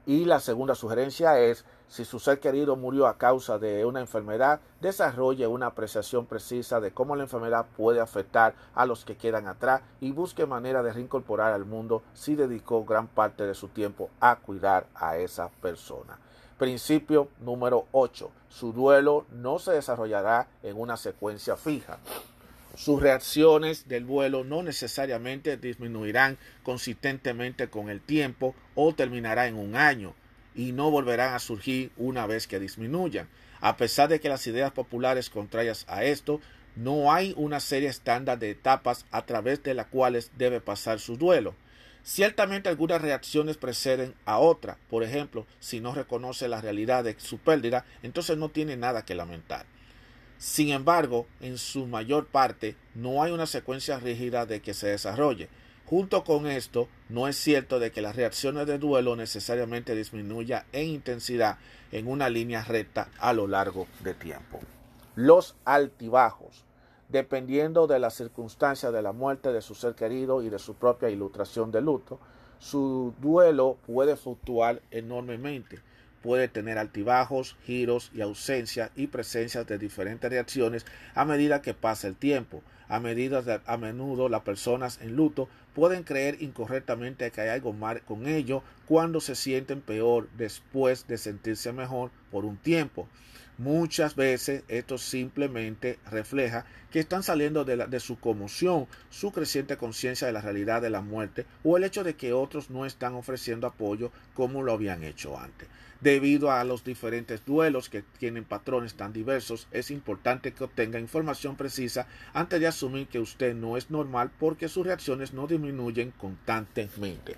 Y 0.06 0.24
la 0.24 0.40
segunda 0.40 0.74
sugerencia 0.74 1.38
es, 1.38 1.64
si 1.86 2.04
su 2.04 2.18
ser 2.18 2.40
querido 2.40 2.74
murió 2.74 3.06
a 3.06 3.18
causa 3.18 3.58
de 3.58 3.84
una 3.84 4.00
enfermedad, 4.00 4.60
desarrolle 4.80 5.46
una 5.46 5.66
apreciación 5.66 6.24
precisa 6.24 6.80
de 6.80 6.92
cómo 6.92 7.16
la 7.16 7.24
enfermedad 7.24 7.66
puede 7.76 8.00
afectar 8.00 8.54
a 8.74 8.86
los 8.86 9.04
que 9.04 9.16
quedan 9.16 9.46
atrás 9.46 9.82
y 10.00 10.12
busque 10.12 10.46
manera 10.46 10.82
de 10.82 10.92
reincorporar 10.92 11.52
al 11.52 11.66
mundo 11.66 12.02
si 12.14 12.34
dedicó 12.34 12.84
gran 12.84 13.08
parte 13.08 13.44
de 13.46 13.54
su 13.54 13.68
tiempo 13.68 14.08
a 14.20 14.36
cuidar 14.36 14.86
a 14.94 15.18
esa 15.18 15.48
persona. 15.48 16.18
Principio 16.60 17.30
número 17.40 17.86
8. 17.92 18.30
Su 18.50 18.74
duelo 18.74 19.24
no 19.32 19.58
se 19.58 19.72
desarrollará 19.72 20.46
en 20.62 20.78
una 20.78 20.98
secuencia 20.98 21.56
fija. 21.56 22.00
Sus 22.76 23.00
reacciones 23.00 23.88
del 23.88 24.06
duelo 24.06 24.44
no 24.44 24.62
necesariamente 24.62 25.56
disminuirán 25.56 26.36
consistentemente 26.62 27.70
con 27.70 27.88
el 27.88 28.02
tiempo 28.02 28.54
o 28.74 28.94
terminará 28.94 29.46
en 29.46 29.54
un 29.56 29.74
año 29.74 30.12
y 30.54 30.72
no 30.72 30.90
volverán 30.90 31.32
a 31.32 31.38
surgir 31.38 31.92
una 31.96 32.26
vez 32.26 32.46
que 32.46 32.60
disminuyan. 32.60 33.26
A 33.62 33.78
pesar 33.78 34.10
de 34.10 34.20
que 34.20 34.28
las 34.28 34.46
ideas 34.46 34.70
populares 34.70 35.30
contrarias 35.30 35.86
a 35.88 36.04
esto, 36.04 36.42
no 36.76 37.10
hay 37.10 37.32
una 37.38 37.60
serie 37.60 37.88
estándar 37.88 38.38
de 38.38 38.50
etapas 38.50 39.06
a 39.10 39.24
través 39.24 39.62
de 39.62 39.72
las 39.72 39.86
cuales 39.86 40.30
debe 40.36 40.60
pasar 40.60 41.00
su 41.00 41.16
duelo. 41.16 41.54
Ciertamente 42.02 42.68
algunas 42.68 43.02
reacciones 43.02 43.56
preceden 43.56 44.14
a 44.24 44.38
otra. 44.38 44.78
Por 44.88 45.02
ejemplo, 45.02 45.46
si 45.58 45.80
no 45.80 45.94
reconoce 45.94 46.48
la 46.48 46.60
realidad 46.60 47.04
de 47.04 47.16
su 47.18 47.38
pérdida, 47.38 47.84
entonces 48.02 48.38
no 48.38 48.48
tiene 48.48 48.76
nada 48.76 49.04
que 49.04 49.14
lamentar. 49.14 49.66
Sin 50.38 50.70
embargo, 50.70 51.26
en 51.40 51.58
su 51.58 51.86
mayor 51.86 52.26
parte 52.26 52.74
no 52.94 53.22
hay 53.22 53.30
una 53.30 53.46
secuencia 53.46 53.98
rígida 54.00 54.46
de 54.46 54.62
que 54.62 54.72
se 54.72 54.88
desarrolle. 54.88 55.50
Junto 55.84 56.24
con 56.24 56.46
esto, 56.46 56.88
no 57.08 57.28
es 57.28 57.36
cierto 57.36 57.78
de 57.78 57.90
que 57.90 58.00
las 58.00 58.16
reacciones 58.16 58.66
de 58.66 58.78
duelo 58.78 59.16
necesariamente 59.16 59.94
disminuyan 59.94 60.64
en 60.72 60.86
intensidad 60.86 61.58
en 61.92 62.06
una 62.06 62.30
línea 62.30 62.64
recta 62.64 63.10
a 63.18 63.32
lo 63.32 63.48
largo 63.48 63.86
de 64.02 64.14
tiempo. 64.14 64.60
Los 65.14 65.56
altibajos. 65.66 66.64
Dependiendo 67.10 67.86
de 67.86 67.98
las 67.98 68.14
circunstancias 68.14 68.92
de 68.92 69.02
la 69.02 69.12
muerte 69.12 69.52
de 69.52 69.62
su 69.62 69.74
ser 69.74 69.94
querido 69.94 70.42
y 70.42 70.50
de 70.50 70.58
su 70.58 70.74
propia 70.74 71.10
ilustración 71.10 71.70
de 71.70 71.80
luto, 71.80 72.20
su 72.58 73.14
duelo 73.20 73.78
puede 73.86 74.16
fluctuar 74.16 74.82
enormemente. 74.90 75.80
Puede 76.22 76.48
tener 76.48 76.76
altibajos, 76.76 77.56
giros 77.64 78.10
y 78.14 78.20
ausencia 78.20 78.90
y 78.94 79.06
presencias 79.06 79.66
de 79.66 79.78
diferentes 79.78 80.30
reacciones 80.30 80.84
a 81.14 81.24
medida 81.24 81.62
que 81.62 81.72
pasa 81.72 82.06
el 82.08 82.16
tiempo. 82.16 82.62
A, 82.88 83.00
medida 83.00 83.62
a 83.66 83.76
menudo 83.76 84.28
las 84.28 84.42
personas 84.42 85.00
en 85.00 85.16
luto 85.16 85.48
pueden 85.74 86.02
creer 86.02 86.42
incorrectamente 86.42 87.30
que 87.30 87.40
hay 87.40 87.48
algo 87.48 87.72
mal 87.72 88.02
con 88.02 88.26
ello 88.26 88.62
cuando 88.86 89.20
se 89.20 89.34
sienten 89.34 89.80
peor 89.80 90.28
después 90.36 91.06
de 91.06 91.16
sentirse 91.16 91.72
mejor 91.72 92.10
por 92.30 92.44
un 92.44 92.56
tiempo. 92.56 93.08
Muchas 93.60 94.16
veces 94.16 94.64
esto 94.68 94.96
simplemente 94.96 95.98
refleja 96.10 96.64
que 96.90 96.98
están 96.98 97.22
saliendo 97.22 97.66
de, 97.66 97.76
de, 97.76 98.00
su 98.00 98.18
conmoción, 98.18 98.86
su 99.10 99.32
creciente 99.32 99.76
conciencia 99.76 100.26
de 100.26 100.32
la 100.32 100.40
realidad 100.40 100.80
de 100.80 100.88
la 100.88 101.02
muerte 101.02 101.44
o 101.62 101.76
el 101.76 101.84
hecho 101.84 102.02
de 102.02 102.16
que 102.16 102.32
otros 102.32 102.70
no 102.70 102.86
están 102.86 103.12
ofreciendo 103.12 103.66
apoyo 103.66 104.12
como 104.32 104.62
lo 104.62 104.72
habían 104.72 105.04
hecho 105.04 105.38
antes. 105.38 105.68
Debido 106.00 106.50
a 106.50 106.64
los 106.64 106.84
diferentes 106.84 107.44
duelos 107.44 107.90
que 107.90 108.00
tienen 108.00 108.46
patrones 108.46 108.94
tan 108.94 109.12
diversos, 109.12 109.68
es 109.72 109.90
importante 109.90 110.54
que 110.54 110.64
obtenga 110.64 110.98
información 110.98 111.56
precisa 111.56 112.06
antes 112.32 112.60
de 112.60 112.66
asumir 112.66 113.08
que 113.08 113.18
usted 113.18 113.54
no 113.54 113.76
es 113.76 113.90
normal 113.90 114.30
porque 114.40 114.68
sus 114.68 114.86
reacciones 114.86 115.34
no 115.34 115.46
disminuyen 115.46 116.12
constantemente. 116.12 117.36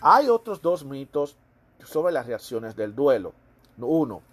Hay 0.00 0.26
otros 0.26 0.60
dos 0.60 0.84
mitos 0.84 1.36
sobre 1.84 2.12
las 2.12 2.26
reacciones 2.26 2.74
del 2.74 2.96
duelo. 2.96 3.32
Uno, 3.78 4.24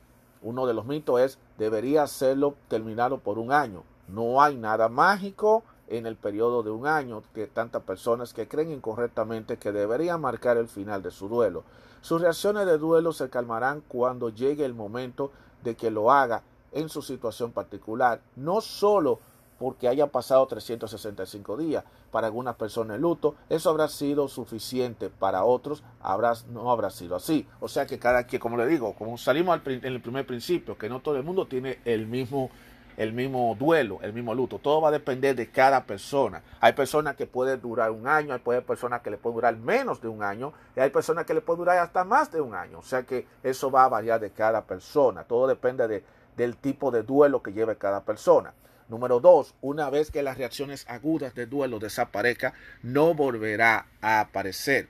uno 0.43 0.67
de 0.67 0.73
los 0.73 0.85
mitos 0.85 1.19
es, 1.21 1.39
debería 1.57 2.03
hacerlo 2.03 2.55
terminado 2.67 3.19
por 3.19 3.39
un 3.39 3.51
año. 3.51 3.83
No 4.07 4.41
hay 4.41 4.57
nada 4.57 4.89
mágico 4.89 5.63
en 5.87 6.05
el 6.05 6.15
periodo 6.15 6.63
de 6.63 6.71
un 6.71 6.85
año 6.85 7.23
que 7.33 7.47
tantas 7.47 7.83
personas 7.83 8.33
que 8.33 8.47
creen 8.47 8.71
incorrectamente 8.71 9.57
que 9.57 9.71
debería 9.71 10.17
marcar 10.17 10.57
el 10.57 10.67
final 10.67 11.01
de 11.01 11.11
su 11.11 11.29
duelo. 11.29 11.63
Sus 12.01 12.21
reacciones 12.21 12.65
de 12.65 12.77
duelo 12.77 13.13
se 13.13 13.29
calmarán 13.29 13.81
cuando 13.87 14.29
llegue 14.29 14.65
el 14.65 14.73
momento 14.73 15.31
de 15.63 15.75
que 15.75 15.89
lo 15.89 16.11
haga 16.11 16.43
en 16.73 16.89
su 16.89 17.01
situación 17.01 17.51
particular, 17.51 18.21
no 18.35 18.59
solo 18.59 19.19
porque 19.63 19.87
haya 19.87 20.07
pasado 20.07 20.45
365 20.45 21.55
días. 21.55 21.85
Para 22.11 22.27
algunas 22.27 22.55
personas 22.57 22.95
el 22.95 23.01
luto, 23.01 23.35
eso 23.47 23.69
habrá 23.69 23.87
sido 23.87 24.27
suficiente. 24.27 25.09
Para 25.09 25.45
otros 25.45 25.85
habrá, 26.01 26.33
no 26.51 26.69
habrá 26.69 26.89
sido 26.89 27.15
así. 27.15 27.47
O 27.61 27.69
sea 27.69 27.85
que 27.85 27.97
cada 27.97 28.25
quien, 28.25 28.41
como 28.41 28.57
le 28.57 28.67
digo, 28.67 28.93
como 28.93 29.17
salimos 29.17 29.61
en 29.65 29.85
el 29.85 30.01
primer 30.01 30.27
principio, 30.27 30.77
que 30.77 30.89
no 30.89 30.99
todo 30.99 31.15
el 31.15 31.23
mundo 31.23 31.47
tiene 31.47 31.79
el 31.85 32.07
mismo 32.07 32.49
el 32.97 33.13
mismo 33.13 33.55
duelo, 33.57 33.99
el 34.01 34.11
mismo 34.11 34.35
luto. 34.35 34.59
Todo 34.59 34.81
va 34.81 34.89
a 34.89 34.91
depender 34.91 35.33
de 35.33 35.49
cada 35.49 35.85
persona. 35.85 36.43
Hay 36.59 36.73
personas 36.73 37.15
que 37.15 37.25
pueden 37.25 37.61
durar 37.61 37.89
un 37.89 38.05
año, 38.05 38.33
hay 38.33 38.61
personas 38.61 39.01
que 39.01 39.11
le 39.11 39.17
pueden 39.17 39.35
durar 39.35 39.55
menos 39.55 40.01
de 40.01 40.09
un 40.09 40.23
año 40.23 40.51
y 40.75 40.81
hay 40.81 40.89
personas 40.89 41.25
que 41.25 41.33
le 41.33 41.39
pueden 41.39 41.59
durar 41.59 41.77
hasta 41.77 42.03
más 42.03 42.33
de 42.33 42.41
un 42.41 42.53
año. 42.53 42.79
O 42.79 42.83
sea 42.83 43.03
que 43.03 43.25
eso 43.43 43.71
va 43.71 43.85
a 43.85 43.87
variar 43.87 44.19
de 44.19 44.31
cada 44.31 44.65
persona. 44.65 45.23
Todo 45.23 45.47
depende 45.47 45.87
de, 45.87 46.03
del 46.35 46.57
tipo 46.57 46.91
de 46.91 47.03
duelo 47.03 47.41
que 47.41 47.53
lleve 47.53 47.77
cada 47.77 48.01
persona. 48.01 48.53
Número 48.89 49.19
dos, 49.19 49.55
una 49.61 49.89
vez 49.89 50.11
que 50.11 50.23
las 50.23 50.37
reacciones 50.37 50.85
agudas 50.87 51.35
de 51.35 51.45
duelo 51.45 51.79
desaparezcan, 51.79 52.53
no 52.81 53.13
volverá 53.13 53.87
a 54.01 54.19
aparecer. 54.19 54.87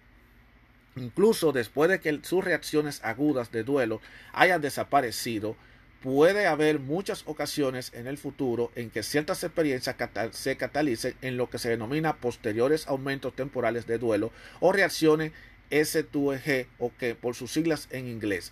Incluso 0.95 1.51
después 1.51 1.89
de 1.89 1.99
que 1.99 2.19
sus 2.23 2.43
reacciones 2.43 3.01
agudas 3.03 3.51
de 3.51 3.63
duelo 3.63 4.01
hayan 4.33 4.61
desaparecido, 4.61 5.55
puede 6.01 6.47
haber 6.47 6.79
muchas 6.79 7.23
ocasiones 7.27 7.91
en 7.93 8.07
el 8.07 8.17
futuro 8.17 8.71
en 8.75 8.89
que 8.89 9.03
ciertas 9.03 9.43
experiencias 9.43 9.95
se 10.31 10.57
catalicen 10.57 11.15
en 11.21 11.37
lo 11.37 11.49
que 11.49 11.59
se 11.59 11.69
denomina 11.69 12.17
posteriores 12.17 12.87
aumentos 12.87 13.33
temporales 13.33 13.87
de 13.87 13.99
duelo 13.99 14.31
o 14.59 14.73
reacciones 14.73 15.31
S2G 15.71 16.67
o 16.77 16.91
que 16.99 17.15
por 17.15 17.35
sus 17.35 17.51
siglas 17.51 17.87
en 17.89 18.07
inglés. 18.07 18.51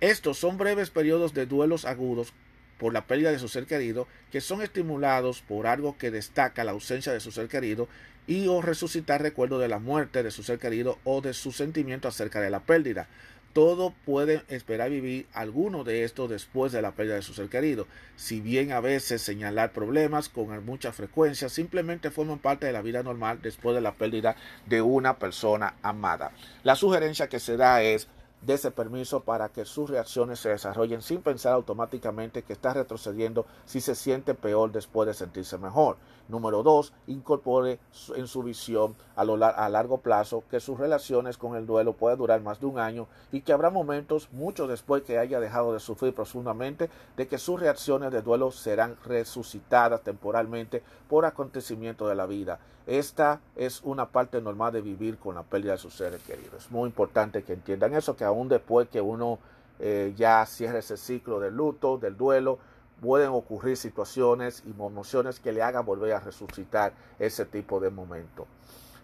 Estos 0.00 0.38
son 0.38 0.56
breves 0.56 0.90
periodos 0.90 1.34
de 1.34 1.46
duelos 1.46 1.84
agudos 1.84 2.32
por 2.78 2.92
la 2.92 3.06
pérdida 3.06 3.32
de 3.32 3.38
su 3.38 3.48
ser 3.48 3.66
querido, 3.66 4.06
que 4.30 4.40
son 4.40 4.62
estimulados 4.62 5.42
por 5.42 5.66
algo 5.66 5.96
que 5.96 6.10
destaca 6.10 6.64
la 6.64 6.72
ausencia 6.72 7.12
de 7.12 7.20
su 7.20 7.30
ser 7.30 7.48
querido 7.48 7.88
y 8.26 8.48
o 8.48 8.60
resucitar 8.60 9.22
recuerdo 9.22 9.58
de 9.58 9.68
la 9.68 9.78
muerte 9.78 10.22
de 10.22 10.30
su 10.30 10.42
ser 10.42 10.58
querido 10.58 10.98
o 11.04 11.20
de 11.20 11.32
su 11.32 11.52
sentimiento 11.52 12.08
acerca 12.08 12.40
de 12.40 12.50
la 12.50 12.60
pérdida. 12.60 13.08
Todo 13.52 13.94
puede 14.04 14.42
esperar 14.48 14.90
vivir 14.90 15.26
alguno 15.32 15.82
de 15.82 16.04
estos 16.04 16.28
después 16.28 16.72
de 16.72 16.82
la 16.82 16.92
pérdida 16.92 17.14
de 17.14 17.22
su 17.22 17.32
ser 17.32 17.48
querido. 17.48 17.86
Si 18.14 18.42
bien 18.42 18.70
a 18.70 18.80
veces 18.80 19.22
señalar 19.22 19.72
problemas 19.72 20.28
con 20.28 20.62
mucha 20.66 20.92
frecuencia 20.92 21.48
simplemente 21.48 22.10
forman 22.10 22.38
parte 22.38 22.66
de 22.66 22.72
la 22.72 22.82
vida 22.82 23.02
normal 23.02 23.38
después 23.40 23.74
de 23.74 23.80
la 23.80 23.94
pérdida 23.94 24.36
de 24.66 24.82
una 24.82 25.18
persona 25.18 25.76
amada. 25.80 26.32
La 26.64 26.76
sugerencia 26.76 27.28
que 27.30 27.40
se 27.40 27.56
da 27.56 27.82
es 27.82 28.08
ese 28.54 28.70
permiso 28.70 29.20
para 29.20 29.48
que 29.48 29.64
sus 29.64 29.90
reacciones 29.90 30.40
se 30.40 30.50
desarrollen 30.50 31.02
sin 31.02 31.22
pensar 31.22 31.52
automáticamente 31.52 32.42
que 32.42 32.52
está 32.52 32.72
retrocediendo 32.74 33.46
si 33.64 33.80
se 33.80 33.94
siente 33.94 34.34
peor 34.34 34.72
después 34.72 35.06
de 35.06 35.14
sentirse 35.14 35.58
mejor. 35.58 35.96
Número 36.28 36.62
dos, 36.62 36.92
incorpore 37.06 37.78
en 38.16 38.26
su 38.26 38.42
visión 38.42 38.96
a, 39.14 39.22
a 39.22 39.68
largo 39.68 39.98
plazo 39.98 40.42
que 40.50 40.60
sus 40.60 40.78
relaciones 40.78 41.38
con 41.38 41.56
el 41.56 41.66
duelo 41.66 41.92
pueden 41.92 42.18
durar 42.18 42.40
más 42.40 42.60
de 42.60 42.66
un 42.66 42.78
año 42.78 43.06
y 43.30 43.42
que 43.42 43.52
habrá 43.52 43.70
momentos, 43.70 44.28
mucho 44.32 44.66
después 44.66 45.02
que 45.02 45.18
haya 45.18 45.40
dejado 45.40 45.72
de 45.72 45.80
sufrir 45.80 46.14
profundamente, 46.14 46.90
de 47.16 47.28
que 47.28 47.38
sus 47.38 47.60
reacciones 47.60 48.10
de 48.12 48.22
duelo 48.22 48.50
serán 48.50 48.96
resucitadas 49.04 50.02
temporalmente 50.02 50.82
por 51.08 51.24
acontecimientos 51.24 52.08
de 52.08 52.14
la 52.14 52.26
vida. 52.26 52.58
Esta 52.86 53.40
es 53.56 53.82
una 53.82 54.06
parte 54.06 54.40
normal 54.40 54.72
de 54.72 54.80
vivir 54.80 55.18
con 55.18 55.34
la 55.34 55.42
pérdida 55.42 55.72
de 55.72 55.78
sus 55.78 55.94
seres 55.94 56.22
queridos. 56.22 56.64
Es 56.64 56.70
muy 56.70 56.86
importante 56.88 57.42
que 57.42 57.52
entiendan 57.52 57.94
eso, 57.94 58.16
que 58.16 58.24
aún 58.24 58.48
después 58.48 58.88
que 58.88 59.00
uno 59.00 59.40
eh, 59.80 60.14
ya 60.16 60.46
cierre 60.46 60.78
ese 60.78 60.96
ciclo 60.96 61.40
del 61.40 61.54
luto, 61.54 61.98
del 61.98 62.16
duelo, 62.16 62.58
pueden 63.00 63.30
ocurrir 63.30 63.76
situaciones 63.76 64.62
y 64.64 64.70
emociones 64.70 65.40
que 65.40 65.52
le 65.52 65.62
hagan 65.62 65.84
volver 65.84 66.12
a 66.12 66.20
resucitar 66.20 66.92
ese 67.18 67.44
tipo 67.44 67.80
de 67.80 67.90
momento. 67.90 68.46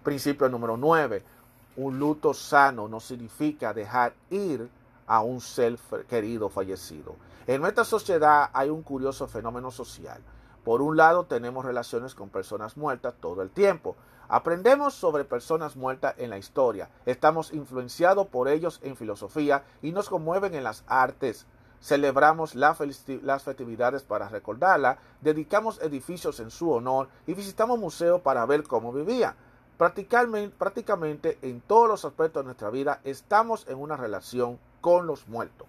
Principio 0.05 0.49
número 0.49 0.76
9. 0.76 1.22
Un 1.76 1.99
luto 1.99 2.33
sano 2.35 2.87
no 2.87 3.01
significa 3.01 3.74
dejar 3.74 4.14
ir 4.30 4.68
a 5.07 5.22
un 5.22 5.41
ser 5.41 5.76
querido 6.09 6.49
fallecido. 6.49 7.16
En 7.47 7.61
nuestra 7.61 7.85
sociedad 7.85 8.51
hay 8.53 8.70
un 8.70 8.83
curioso 8.83 9.26
fenómeno 9.26 9.70
social. 9.70 10.20
Por 10.64 10.82
un 10.82 10.96
lado 10.96 11.24
tenemos 11.24 11.64
relaciones 11.64 12.14
con 12.14 12.28
personas 12.28 12.76
muertas 12.76 13.14
todo 13.20 13.42
el 13.42 13.50
tiempo. 13.50 13.96
Aprendemos 14.28 14.94
sobre 14.94 15.24
personas 15.24 15.76
muertas 15.76 16.14
en 16.18 16.30
la 16.30 16.38
historia. 16.38 16.88
Estamos 17.06 17.52
influenciados 17.52 18.28
por 18.28 18.48
ellos 18.48 18.80
en 18.82 18.96
filosofía 18.96 19.64
y 19.82 19.92
nos 19.92 20.08
conmueven 20.08 20.54
en 20.54 20.64
las 20.64 20.84
artes 20.86 21.46
celebramos 21.82 22.54
las 22.54 22.78
festividades 22.78 24.02
para 24.04 24.28
recordarla, 24.28 24.98
dedicamos 25.20 25.80
edificios 25.82 26.38
en 26.38 26.50
su 26.50 26.70
honor 26.70 27.08
y 27.26 27.34
visitamos 27.34 27.78
museos 27.78 28.20
para 28.20 28.46
ver 28.46 28.62
cómo 28.62 28.92
vivía. 28.92 29.34
Prácticamente, 29.76 30.54
prácticamente 30.56 31.38
en 31.42 31.60
todos 31.60 31.88
los 31.88 32.04
aspectos 32.04 32.42
de 32.42 32.46
nuestra 32.46 32.70
vida 32.70 33.00
estamos 33.02 33.66
en 33.68 33.78
una 33.78 33.96
relación 33.96 34.58
con 34.80 35.06
los 35.08 35.26
muertos. 35.26 35.66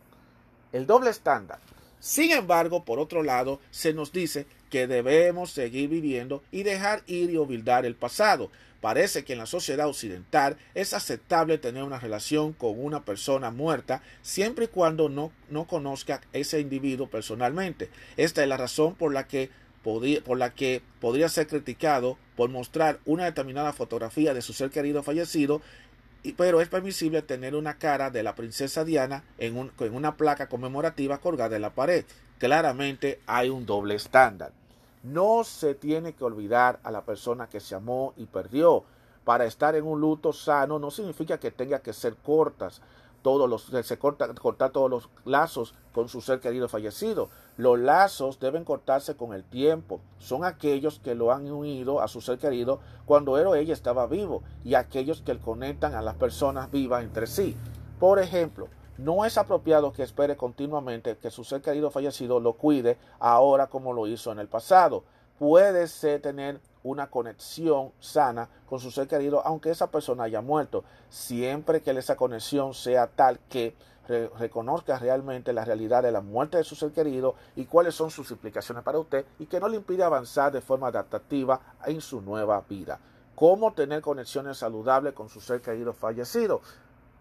El 0.72 0.86
doble 0.86 1.10
estándar. 1.10 1.60
Sin 2.04 2.32
embargo, 2.32 2.84
por 2.84 3.00
otro 3.00 3.24
lado, 3.24 3.62
se 3.72 3.94
nos 3.94 4.12
dice 4.12 4.46
que 4.70 4.88
debemos 4.88 5.52
seguir 5.52 5.90
viviendo 5.90 6.44
y 6.52 6.64
dejar 6.64 7.02
ir 7.08 7.30
y 7.30 7.38
olvidar 7.38 7.86
el 7.86 7.96
pasado. 7.96 8.52
Parece 8.82 9.24
que 9.24 9.32
en 9.32 9.40
la 9.40 9.46
sociedad 9.46 9.88
occidental 9.88 10.58
es 10.76 10.94
aceptable 10.94 11.60
tener 11.60 11.82
una 11.82 12.02
relación 12.02 12.52
con 12.52 12.74
una 12.78 13.06
persona 13.06 13.52
muerta 13.52 14.04
siempre 14.22 14.66
y 14.66 14.68
cuando 14.68 15.08
no, 15.08 15.32
no 15.50 15.66
conozca 15.66 16.20
ese 16.34 16.60
individuo 16.60 17.08
personalmente. 17.08 17.90
Esta 18.18 18.44
es 18.44 18.50
la 18.50 18.58
razón 18.58 18.96
por 18.96 19.14
la 19.14 19.26
que 19.26 19.50
por 19.84 20.38
la 20.38 20.54
que 20.54 20.82
podría 21.02 21.28
ser 21.28 21.48
criticado 21.48 22.18
por 22.38 22.50
mostrar 22.50 23.00
una 23.06 23.26
determinada 23.26 23.74
fotografía 23.74 24.34
de 24.34 24.42
su 24.42 24.54
ser 24.54 24.70
querido 24.70 25.04
fallecido, 25.04 25.62
pero 26.32 26.62
es 26.62 26.70
permisible 26.70 27.22
tener 27.22 27.54
una 27.54 27.78
cara 27.78 28.10
de 28.10 28.24
la 28.24 28.34
princesa 28.34 28.86
Diana 28.86 29.26
en, 29.38 29.72
en 29.78 29.94
una 29.94 30.16
placa 30.16 30.48
conmemorativa 30.48 31.18
colgada 31.18 31.58
en 31.58 31.62
la 31.62 31.76
pared. 31.76 32.06
Claramente 32.38 33.20
hay 33.28 33.50
un 33.50 33.66
doble 33.66 33.96
estándar. 33.96 34.54
No 35.04 35.44
se 35.44 35.76
tiene 35.76 36.14
que 36.14 36.24
olvidar 36.24 36.80
a 36.84 36.92
la 36.92 37.02
persona 37.02 37.48
que 37.48 37.60
se 37.60 37.76
amó 37.76 38.14
y 38.16 38.26
perdió. 38.26 38.86
Para 39.26 39.46
estar 39.46 39.76
en 39.76 39.86
un 39.86 40.00
luto 40.00 40.32
sano 40.32 40.80
no 40.80 40.92
significa 40.92 41.38
que 41.38 41.52
tenga 41.52 41.80
que 41.80 41.94
ser 41.94 42.16
cortas 42.16 42.82
todos 43.24 43.50
los 43.50 43.64
se 43.88 43.98
corta, 43.98 44.32
todos 44.72 44.92
los 44.92 45.10
lazos 45.26 45.74
con 45.94 46.10
su 46.10 46.22
ser 46.22 46.40
querido 46.40 46.68
fallecido. 46.68 47.30
Los 47.58 47.80
lazos 47.80 48.40
deben 48.40 48.66
cortarse 48.66 49.16
con 49.16 49.34
el 49.34 49.44
tiempo. 49.44 50.02
Son 50.20 50.46
aquellos 50.46 51.00
que 51.00 51.16
lo 51.16 51.32
han 51.32 51.50
unido 51.50 52.02
a 52.02 52.08
su 52.08 52.22
ser 52.22 52.38
querido 52.38 52.80
cuando 53.06 53.40
él 53.40 53.48
o 53.48 53.56
ella 53.56 53.74
estaba 53.74 54.06
vivo 54.06 54.44
y 54.64 54.76
aquellos 54.76 55.22
que 55.22 55.38
conectan 55.40 55.96
a 55.96 56.02
las 56.02 56.16
personas 56.16 56.70
vivas 56.70 57.04
entre 57.04 57.26
sí. 57.26 57.56
Por 58.00 58.20
ejemplo, 58.20 58.68
no 58.98 59.26
es 59.26 59.38
apropiado 59.38 59.94
que 59.94 60.04
espere 60.04 60.38
continuamente 60.38 61.18
que 61.18 61.32
su 61.32 61.44
ser 61.44 61.62
querido 61.62 61.90
fallecido 61.90 62.40
lo 62.40 62.54
cuide 62.54 62.98
ahora 63.20 63.68
como 63.68 63.94
lo 63.94 64.06
hizo 64.06 64.32
en 64.32 64.40
el 64.40 64.48
pasado. 64.48 65.04
puede 65.40 65.88
ser 65.88 66.22
tener 66.22 66.62
una 66.84 67.10
conexión 67.10 67.92
sana 68.00 68.50
con 68.68 68.80
su 68.80 68.92
ser 68.92 69.08
querido, 69.08 69.42
aunque 69.46 69.72
esa 69.72 69.88
persona 69.88 70.24
haya 70.24 70.42
muerto, 70.42 70.84
siempre 71.10 71.82
que 71.82 71.92
esa 71.92 72.16
conexión 72.16 72.74
sea 72.74 73.08
tal 73.08 73.40
que 73.50 73.76
reconozca 74.38 75.00
realmente 75.00 75.54
la 75.54 75.64
realidad 75.64 76.04
de 76.04 76.12
la 76.12 76.22
muerte 76.22 76.58
de 76.58 76.64
su 76.66 76.76
ser 76.76 76.92
querido 76.92 77.36
y 77.56 77.66
cuáles 77.66 77.96
son 77.96 78.12
sus 78.12 78.30
implicaciones 78.32 78.84
para 78.84 79.00
usted 79.00 79.26
y 79.40 79.46
que 79.46 79.60
no 79.60 79.70
le 79.70 79.78
impide 79.78 80.04
avanzar 80.04 80.52
de 80.52 80.60
forma 80.62 80.88
adaptativa 80.88 81.62
en 81.86 82.02
su 82.02 82.22
nueva 82.22 82.62
vida. 82.68 83.00
¿Cómo 83.36 83.74
tener 83.74 84.02
conexiones 84.02 84.58
saludables 84.58 85.14
con 85.14 85.30
su 85.30 85.40
ser 85.40 85.62
querido 85.62 85.94
fallecido? 85.94 86.62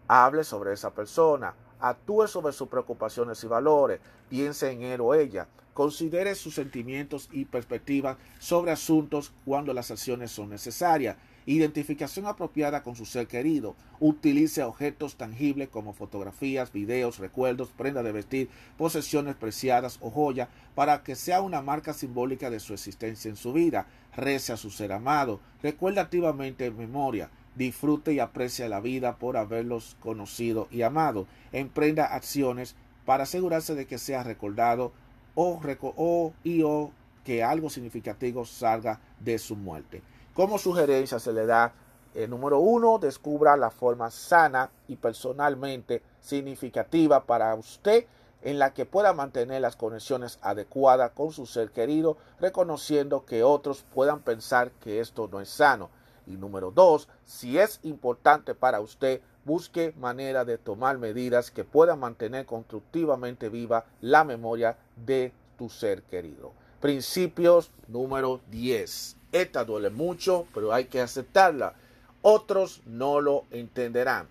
Hable 0.07 0.43
sobre 0.43 0.73
esa 0.73 0.91
persona, 0.91 1.55
actúe 1.79 2.27
sobre 2.27 2.53
sus 2.53 2.67
preocupaciones 2.67 3.41
y 3.43 3.47
valores, 3.47 4.01
piense 4.29 4.69
en 4.71 4.83
él 4.83 5.01
o 5.01 5.13
ella, 5.13 5.47
Considere 5.73 6.35
sus 6.35 6.53
sentimientos 6.53 7.29
y 7.31 7.45
perspectivas 7.45 8.17
sobre 8.37 8.71
asuntos 8.71 9.33
cuando 9.43 9.73
las 9.73 9.89
acciones 9.89 10.31
son 10.31 10.49
necesarias. 10.49 11.17
Identificación 11.45 12.27
apropiada 12.27 12.83
con 12.83 12.95
su 12.95 13.05
ser 13.05 13.27
querido. 13.27 13.75
Utilice 13.99 14.63
objetos 14.63 15.15
tangibles 15.15 15.69
como 15.69 15.93
fotografías, 15.93 16.71
videos, 16.71 17.17
recuerdos, 17.17 17.69
prendas 17.69 18.03
de 18.03 18.11
vestir, 18.11 18.49
posesiones 18.77 19.35
preciadas 19.35 19.97
o 19.99 20.11
joyas 20.11 20.47
para 20.75 21.03
que 21.03 21.15
sea 21.15 21.41
una 21.41 21.61
marca 21.61 21.93
simbólica 21.93 22.49
de 22.49 22.59
su 22.59 22.73
existencia 22.73 23.29
en 23.29 23.35
su 23.35 23.51
vida. 23.51 23.87
Rece 24.15 24.53
a 24.53 24.57
su 24.57 24.69
ser 24.69 24.93
amado. 24.93 25.39
Recuerda 25.63 26.03
activamente 26.03 26.67
en 26.67 26.77
memoria. 26.77 27.29
Disfrute 27.55 28.13
y 28.13 28.19
aprecie 28.19 28.69
la 28.69 28.79
vida 28.79 29.17
por 29.17 29.37
haberlos 29.37 29.97
conocido 29.99 30.67
y 30.71 30.83
amado. 30.83 31.27
Emprenda 31.51 32.05
acciones 32.05 32.75
para 33.05 33.23
asegurarse 33.23 33.75
de 33.75 33.85
que 33.85 33.97
sea 33.97 34.23
recordado 34.23 34.93
o, 35.35 36.33
y 36.43 36.63
o 36.63 36.91
que 37.23 37.43
algo 37.43 37.69
significativo 37.69 38.45
salga 38.45 38.99
de 39.19 39.39
su 39.39 39.55
muerte. 39.55 40.01
Como 40.33 40.57
sugerencia 40.57 41.19
se 41.19 41.33
le 41.33 41.45
da, 41.45 41.73
el 42.13 42.29
número 42.29 42.59
uno, 42.59 42.99
descubra 42.99 43.57
la 43.57 43.71
forma 43.71 44.11
sana 44.11 44.69
y 44.87 44.97
personalmente 44.97 46.03
significativa 46.21 47.23
para 47.23 47.55
usted 47.55 48.05
en 48.43 48.59
la 48.59 48.73
que 48.73 48.85
pueda 48.85 49.13
mantener 49.13 49.61
las 49.61 49.75
conexiones 49.75 50.37
adecuadas 50.41 51.11
con 51.11 51.31
su 51.31 51.45
ser 51.45 51.71
querido, 51.71 52.17
reconociendo 52.39 53.25
que 53.25 53.41
otros 53.41 53.85
puedan 53.93 54.19
pensar 54.19 54.71
que 54.71 54.99
esto 54.99 55.29
no 55.31 55.39
es 55.39 55.49
sano. 55.49 55.89
Y 56.27 56.31
número 56.31 56.71
dos, 56.71 57.07
si 57.25 57.57
es 57.57 57.79
importante 57.83 58.53
para 58.53 58.81
usted, 58.81 59.21
busque 59.45 59.93
manera 59.97 60.45
de 60.45 60.57
tomar 60.57 60.97
medidas 60.97 61.51
que 61.51 61.63
puedan 61.63 61.99
mantener 61.99 62.45
constructivamente 62.45 63.49
viva 63.49 63.85
la 64.01 64.23
memoria 64.23 64.77
de 65.05 65.31
tu 65.57 65.69
ser 65.69 66.03
querido. 66.03 66.53
Principios 66.79 67.71
número 67.87 68.41
10. 68.51 69.17
Esta 69.31 69.63
duele 69.65 69.89
mucho, 69.89 70.47
pero 70.53 70.73
hay 70.73 70.85
que 70.85 71.01
aceptarla. 71.01 71.73
Otros 72.21 72.81
no 72.85 73.21
lo 73.21 73.45
entenderán. 73.51 74.27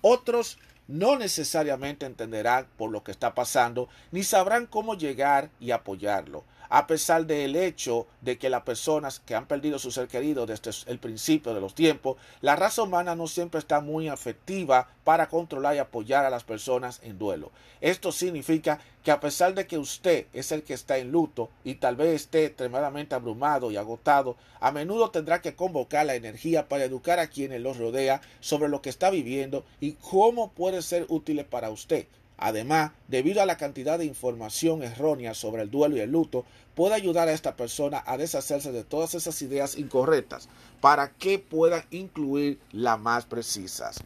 Otros 0.00 0.58
no 0.88 1.16
necesariamente 1.16 2.06
entenderán 2.06 2.66
por 2.76 2.90
lo 2.90 3.02
que 3.02 3.12
está 3.12 3.34
pasando, 3.34 3.88
ni 4.10 4.22
sabrán 4.24 4.66
cómo 4.66 4.94
llegar 4.94 5.48
y 5.60 5.70
apoyarlo 5.70 6.44
a 6.74 6.86
pesar 6.86 7.26
del 7.26 7.54
hecho 7.54 8.06
de 8.22 8.38
que 8.38 8.48
las 8.48 8.62
personas 8.62 9.20
que 9.20 9.34
han 9.34 9.46
perdido 9.46 9.78
su 9.78 9.90
ser 9.90 10.08
querido 10.08 10.46
desde 10.46 10.70
el 10.90 10.98
principio 10.98 11.52
de 11.52 11.60
los 11.60 11.74
tiempos, 11.74 12.16
la 12.40 12.56
raza 12.56 12.82
humana 12.82 13.14
no 13.14 13.26
siempre 13.26 13.58
está 13.58 13.82
muy 13.82 14.08
afectiva 14.08 14.88
para 15.04 15.28
controlar 15.28 15.76
y 15.76 15.80
apoyar 15.80 16.24
a 16.24 16.30
las 16.30 16.44
personas 16.44 17.00
en 17.02 17.18
duelo. 17.18 17.52
Esto 17.82 18.10
significa 18.10 18.80
que 19.04 19.10
a 19.10 19.20
pesar 19.20 19.52
de 19.52 19.66
que 19.66 19.76
usted 19.76 20.28
es 20.32 20.50
el 20.50 20.62
que 20.62 20.72
está 20.72 20.96
en 20.96 21.12
luto 21.12 21.50
y 21.62 21.74
tal 21.74 21.96
vez 21.96 22.22
esté 22.22 22.46
extremadamente 22.46 23.14
abrumado 23.14 23.70
y 23.70 23.76
agotado, 23.76 24.38
a 24.58 24.72
menudo 24.72 25.10
tendrá 25.10 25.42
que 25.42 25.54
convocar 25.54 26.06
la 26.06 26.14
energía 26.14 26.70
para 26.70 26.84
educar 26.84 27.18
a 27.18 27.26
quienes 27.26 27.60
los 27.60 27.76
rodea 27.76 28.22
sobre 28.40 28.70
lo 28.70 28.80
que 28.80 28.88
está 28.88 29.10
viviendo 29.10 29.66
y 29.78 29.92
cómo 29.92 30.52
puede 30.52 30.80
ser 30.80 31.04
útil 31.10 31.44
para 31.44 31.68
usted. 31.68 32.06
Además, 32.44 32.90
debido 33.06 33.40
a 33.40 33.46
la 33.46 33.56
cantidad 33.56 34.00
de 34.00 34.04
información 34.04 34.82
errónea 34.82 35.32
sobre 35.32 35.62
el 35.62 35.70
duelo 35.70 35.96
y 35.96 36.00
el 36.00 36.10
luto, 36.10 36.44
puede 36.74 36.94
ayudar 36.94 37.28
a 37.28 37.32
esta 37.32 37.56
persona 37.56 38.02
a 38.06 38.16
deshacerse 38.16 38.72
de 38.72 38.84
todas 38.84 39.14
esas 39.14 39.40
ideas 39.42 39.76
incorrectas 39.76 40.48
para 40.80 41.10
que 41.10 41.38
pueda 41.38 41.84
incluir 41.90 42.60
las 42.72 42.98
más 42.98 43.26
precisas. 43.26 44.00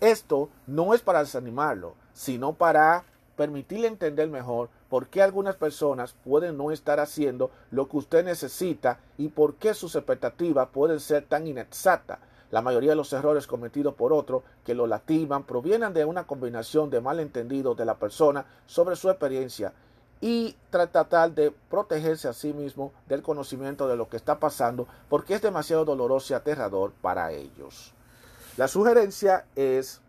Esto 0.00 0.50
no 0.66 0.94
es 0.94 1.00
para 1.00 1.20
desanimarlo, 1.20 1.94
sino 2.12 2.52
para 2.52 3.04
permitirle 3.36 3.88
entender 3.88 4.28
mejor 4.28 4.70
por 4.88 5.08
qué 5.08 5.22
algunas 5.22 5.56
personas 5.56 6.14
pueden 6.24 6.56
no 6.56 6.70
estar 6.70 7.00
haciendo 7.00 7.50
lo 7.70 7.88
que 7.88 7.96
usted 7.98 8.24
necesita 8.24 8.98
y 9.18 9.28
por 9.28 9.56
qué 9.56 9.74
sus 9.74 9.94
expectativas 9.94 10.68
pueden 10.72 11.00
ser 11.00 11.24
tan 11.24 11.46
inexactas 11.46 12.18
la 12.50 12.62
mayoría 12.62 12.90
de 12.90 12.96
los 12.96 13.12
errores 13.12 13.46
cometidos 13.46 13.94
por 13.94 14.12
otro 14.12 14.44
que 14.64 14.74
lo 14.74 14.86
lastiman 14.86 15.44
provienen 15.44 15.92
de 15.92 16.04
una 16.04 16.26
combinación 16.26 16.90
de 16.90 17.00
malentendidos 17.00 17.76
de 17.76 17.84
la 17.84 17.96
persona 17.96 18.46
sobre 18.66 18.96
su 18.96 19.10
experiencia 19.10 19.72
y 20.20 20.56
tratar 20.70 21.32
de 21.32 21.52
protegerse 21.70 22.28
a 22.28 22.32
sí 22.32 22.52
mismo 22.52 22.92
del 23.08 23.22
conocimiento 23.22 23.86
de 23.88 23.96
lo 23.96 24.08
que 24.08 24.16
está 24.16 24.38
pasando 24.38 24.86
porque 25.08 25.34
es 25.34 25.42
demasiado 25.42 25.84
doloroso 25.84 26.32
y 26.32 26.36
aterrador 26.36 26.92
para 27.02 27.32
ellos. 27.32 27.92
La 28.56 28.68
sugerencia 28.68 29.44
es 29.54 30.00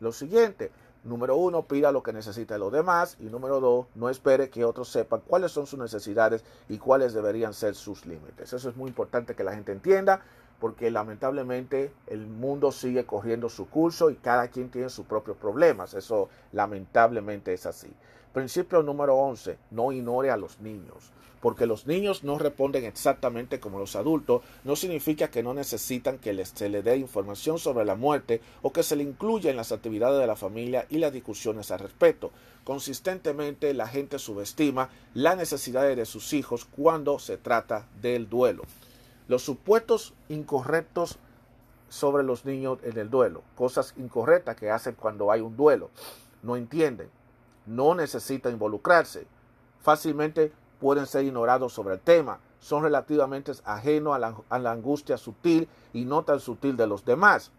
lo 0.00 0.12
siguiente. 0.12 0.72
Número 1.04 1.36
uno, 1.36 1.62
pida 1.62 1.92
lo 1.92 2.02
que 2.02 2.12
necesita 2.12 2.54
de 2.54 2.60
los 2.60 2.72
demás. 2.72 3.16
Y 3.20 3.24
número 3.24 3.60
dos, 3.60 3.86
no 3.94 4.08
espere 4.08 4.48
que 4.48 4.64
otros 4.64 4.88
sepan 4.88 5.20
cuáles 5.26 5.52
son 5.52 5.66
sus 5.66 5.78
necesidades 5.78 6.42
y 6.68 6.78
cuáles 6.78 7.12
deberían 7.12 7.52
ser 7.52 7.74
sus 7.74 8.06
límites. 8.06 8.52
Eso 8.52 8.70
es 8.70 8.76
muy 8.76 8.88
importante 8.88 9.34
que 9.34 9.44
la 9.44 9.54
gente 9.54 9.72
entienda 9.72 10.22
porque 10.58 10.90
lamentablemente 10.90 11.92
el 12.06 12.26
mundo 12.26 12.72
sigue 12.72 13.04
corriendo 13.04 13.50
su 13.50 13.68
curso 13.68 14.10
y 14.10 14.14
cada 14.16 14.48
quien 14.48 14.70
tiene 14.70 14.88
sus 14.88 15.04
propios 15.04 15.36
problemas. 15.36 15.92
Eso 15.92 16.30
lamentablemente 16.52 17.52
es 17.52 17.66
así. 17.66 17.92
Principio 18.34 18.82
número 18.82 19.14
11, 19.14 19.58
no 19.70 19.92
ignore 19.92 20.32
a 20.32 20.36
los 20.36 20.58
niños. 20.58 21.12
Porque 21.40 21.66
los 21.66 21.86
niños 21.86 22.24
no 22.24 22.36
responden 22.36 22.84
exactamente 22.84 23.60
como 23.60 23.78
los 23.78 23.94
adultos, 23.94 24.42
no 24.64 24.74
significa 24.74 25.30
que 25.30 25.44
no 25.44 25.54
necesitan 25.54 26.18
que 26.18 26.44
se 26.44 26.68
le 26.68 26.82
dé 26.82 26.96
información 26.96 27.60
sobre 27.60 27.84
la 27.84 27.94
muerte 27.94 28.40
o 28.62 28.72
que 28.72 28.82
se 28.82 28.96
le 28.96 29.04
incluya 29.04 29.52
en 29.52 29.56
las 29.56 29.70
actividades 29.70 30.18
de 30.20 30.26
la 30.26 30.34
familia 30.34 30.84
y 30.90 30.98
las 30.98 31.12
discusiones 31.12 31.70
al 31.70 31.78
respecto. 31.78 32.32
Consistentemente 32.64 33.72
la 33.72 33.86
gente 33.86 34.18
subestima 34.18 34.88
las 35.12 35.36
necesidades 35.36 35.96
de 35.96 36.04
sus 36.04 36.32
hijos 36.32 36.64
cuando 36.64 37.20
se 37.20 37.36
trata 37.36 37.86
del 38.02 38.28
duelo. 38.28 38.64
Los 39.28 39.42
supuestos 39.42 40.12
incorrectos 40.28 41.18
sobre 41.88 42.24
los 42.24 42.44
niños 42.44 42.78
en 42.82 42.98
el 42.98 43.10
duelo, 43.10 43.44
cosas 43.54 43.94
incorrectas 43.96 44.56
que 44.56 44.72
hacen 44.72 44.96
cuando 44.96 45.30
hay 45.30 45.40
un 45.40 45.56
duelo, 45.56 45.90
no 46.42 46.56
entienden, 46.56 47.08
no 47.66 47.94
necesitan 47.94 48.52
involucrarse, 48.52 49.26
fácilmente 49.80 50.52
pueden 50.80 51.06
ser 51.06 51.24
ignorados 51.24 51.72
sobre 51.72 51.94
el 51.94 52.00
tema, 52.00 52.40
son 52.60 52.82
relativamente 52.82 53.52
ajenos 53.64 54.14
a 54.14 54.18
la, 54.18 54.36
a 54.48 54.58
la 54.58 54.72
angustia 54.72 55.18
sutil 55.18 55.68
y 55.92 56.04
no 56.04 56.24
tan 56.24 56.40
sutil 56.40 56.76
de 56.76 56.86
los 56.86 57.04
demás, 57.04 57.50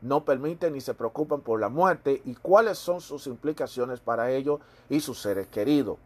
no 0.00 0.24
permiten 0.24 0.72
ni 0.72 0.80
se 0.80 0.94
preocupan 0.94 1.40
por 1.40 1.60
la 1.60 1.68
muerte 1.68 2.22
y 2.24 2.34
cuáles 2.34 2.78
son 2.78 3.00
sus 3.00 3.26
implicaciones 3.26 4.00
para 4.00 4.30
ellos 4.30 4.60
y 4.88 5.00
sus 5.00 5.20
seres 5.20 5.46
queridos. 5.46 5.98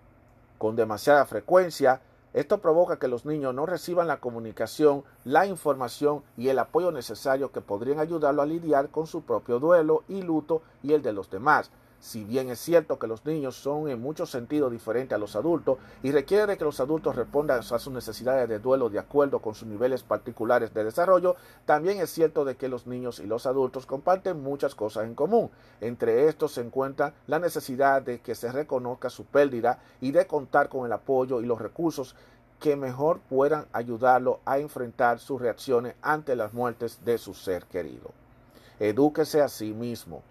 Con 0.58 0.76
demasiada 0.76 1.24
frecuencia 1.24 2.00
esto 2.36 2.58
provoca 2.58 2.98
que 2.98 3.08
los 3.08 3.24
niños 3.24 3.54
no 3.54 3.64
reciban 3.64 4.06
la 4.06 4.18
comunicación, 4.18 5.04
la 5.24 5.46
información 5.46 6.22
y 6.36 6.48
el 6.48 6.58
apoyo 6.58 6.92
necesario 6.92 7.50
que 7.50 7.62
podrían 7.62 7.98
ayudarlo 7.98 8.42
a 8.42 8.46
lidiar 8.46 8.90
con 8.90 9.06
su 9.06 9.22
propio 9.22 9.58
duelo 9.58 10.04
y 10.06 10.20
luto 10.20 10.60
y 10.82 10.92
el 10.92 11.00
de 11.00 11.14
los 11.14 11.30
demás. 11.30 11.70
Si 12.06 12.22
bien 12.22 12.50
es 12.50 12.60
cierto 12.60 13.00
que 13.00 13.08
los 13.08 13.26
niños 13.26 13.56
son 13.56 13.88
en 13.88 14.00
muchos 14.00 14.30
sentidos 14.30 14.70
diferentes 14.70 15.16
a 15.16 15.18
los 15.18 15.34
adultos 15.34 15.78
y 16.04 16.12
requiere 16.12 16.56
que 16.56 16.64
los 16.64 16.78
adultos 16.78 17.16
respondan 17.16 17.58
a 17.58 17.62
sus 17.62 17.92
necesidades 17.92 18.48
de 18.48 18.60
duelo 18.60 18.88
de 18.88 19.00
acuerdo 19.00 19.40
con 19.40 19.56
sus 19.56 19.66
niveles 19.66 20.04
particulares 20.04 20.72
de 20.72 20.84
desarrollo, 20.84 21.34
también 21.64 21.98
es 21.98 22.10
cierto 22.10 22.44
de 22.44 22.54
que 22.54 22.68
los 22.68 22.86
niños 22.86 23.18
y 23.18 23.26
los 23.26 23.44
adultos 23.44 23.86
comparten 23.86 24.40
muchas 24.40 24.76
cosas 24.76 25.02
en 25.02 25.16
común. 25.16 25.50
Entre 25.80 26.28
estos 26.28 26.52
se 26.52 26.60
encuentra 26.60 27.12
la 27.26 27.40
necesidad 27.40 28.02
de 28.02 28.20
que 28.20 28.36
se 28.36 28.52
reconozca 28.52 29.10
su 29.10 29.24
pérdida 29.24 29.80
y 30.00 30.12
de 30.12 30.28
contar 30.28 30.68
con 30.68 30.86
el 30.86 30.92
apoyo 30.92 31.40
y 31.40 31.44
los 31.44 31.60
recursos 31.60 32.14
que 32.60 32.76
mejor 32.76 33.18
puedan 33.28 33.66
ayudarlo 33.72 34.38
a 34.44 34.60
enfrentar 34.60 35.18
sus 35.18 35.40
reacciones 35.40 35.96
ante 36.02 36.36
las 36.36 36.54
muertes 36.54 37.04
de 37.04 37.18
su 37.18 37.34
ser 37.34 37.64
querido. 37.64 38.12
Edúquese 38.78 39.42
a 39.42 39.48
sí 39.48 39.72
mismo 39.72 40.22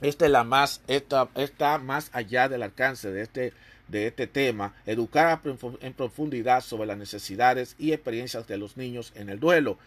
esta 0.00 0.26
es 0.26 0.30
la 0.30 0.44
más, 0.44 0.80
esta, 0.86 1.28
está 1.34 1.78
más 1.78 2.10
allá 2.12 2.48
del 2.48 2.62
alcance 2.62 3.10
de 3.10 3.22
este, 3.22 3.52
de 3.88 4.06
este 4.06 4.26
tema, 4.26 4.74
educar 4.86 5.40
en 5.80 5.92
profundidad 5.92 6.62
sobre 6.62 6.86
las 6.86 6.98
necesidades 6.98 7.74
y 7.78 7.92
experiencias 7.92 8.46
de 8.46 8.58
los 8.58 8.76
niños 8.76 9.12
en 9.14 9.28
el 9.28 9.40
duelo. 9.40 9.78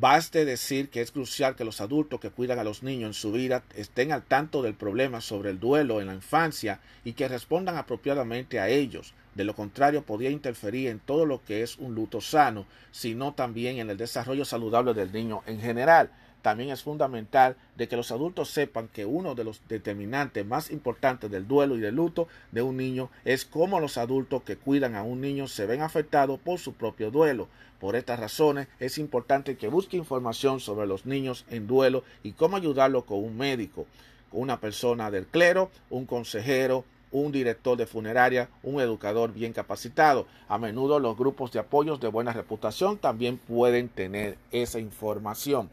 Baste 0.00 0.44
decir 0.44 0.90
que 0.90 1.00
es 1.00 1.10
crucial 1.10 1.56
que 1.56 1.64
los 1.64 1.80
adultos 1.80 2.20
que 2.20 2.30
cuidan 2.30 2.60
a 2.60 2.64
los 2.64 2.84
niños 2.84 3.08
en 3.08 3.14
su 3.14 3.32
vida 3.32 3.64
estén 3.74 4.12
al 4.12 4.22
tanto 4.22 4.62
del 4.62 4.74
problema 4.74 5.20
sobre 5.20 5.50
el 5.50 5.58
duelo 5.58 6.00
en 6.00 6.06
la 6.06 6.14
infancia 6.14 6.78
y 7.04 7.14
que 7.14 7.26
respondan 7.26 7.76
apropiadamente 7.76 8.60
a 8.60 8.68
ellos. 8.68 9.12
De 9.38 9.44
lo 9.44 9.54
contrario, 9.54 10.02
podría 10.02 10.30
interferir 10.30 10.88
en 10.88 10.98
todo 10.98 11.24
lo 11.24 11.44
que 11.44 11.62
es 11.62 11.78
un 11.78 11.94
luto 11.94 12.20
sano, 12.20 12.66
sino 12.90 13.34
también 13.34 13.78
en 13.78 13.88
el 13.88 13.96
desarrollo 13.96 14.44
saludable 14.44 14.94
del 14.94 15.12
niño 15.12 15.44
en 15.46 15.60
general. 15.60 16.10
También 16.42 16.70
es 16.70 16.82
fundamental 16.82 17.54
de 17.76 17.86
que 17.86 17.94
los 17.94 18.10
adultos 18.10 18.50
sepan 18.50 18.88
que 18.88 19.06
uno 19.06 19.36
de 19.36 19.44
los 19.44 19.60
determinantes 19.68 20.44
más 20.44 20.72
importantes 20.72 21.30
del 21.30 21.46
duelo 21.46 21.76
y 21.76 21.80
del 21.80 21.94
luto 21.94 22.26
de 22.50 22.62
un 22.62 22.76
niño 22.76 23.10
es 23.24 23.44
cómo 23.44 23.78
los 23.78 23.96
adultos 23.96 24.42
que 24.42 24.56
cuidan 24.56 24.96
a 24.96 25.04
un 25.04 25.20
niño 25.20 25.46
se 25.46 25.66
ven 25.66 25.82
afectados 25.82 26.40
por 26.40 26.58
su 26.58 26.72
propio 26.72 27.12
duelo. 27.12 27.46
Por 27.78 27.94
estas 27.94 28.18
razones 28.18 28.66
es 28.80 28.98
importante 28.98 29.56
que 29.56 29.68
busque 29.68 29.96
información 29.96 30.58
sobre 30.58 30.88
los 30.88 31.06
niños 31.06 31.46
en 31.48 31.68
duelo 31.68 32.02
y 32.24 32.32
cómo 32.32 32.56
ayudarlo 32.56 33.06
con 33.06 33.22
un 33.22 33.36
médico, 33.36 33.86
una 34.32 34.58
persona 34.58 35.12
del 35.12 35.26
clero, 35.26 35.70
un 35.90 36.06
consejero, 36.06 36.84
un 37.10 37.32
director 37.32 37.76
de 37.76 37.86
funeraria, 37.86 38.48
un 38.62 38.80
educador 38.80 39.32
bien 39.32 39.52
capacitado. 39.52 40.26
A 40.48 40.58
menudo 40.58 40.98
los 40.98 41.16
grupos 41.16 41.52
de 41.52 41.58
apoyos 41.58 42.00
de 42.00 42.08
buena 42.08 42.32
reputación 42.32 42.98
también 42.98 43.38
pueden 43.38 43.88
tener 43.88 44.36
esa 44.50 44.78
información. 44.78 45.70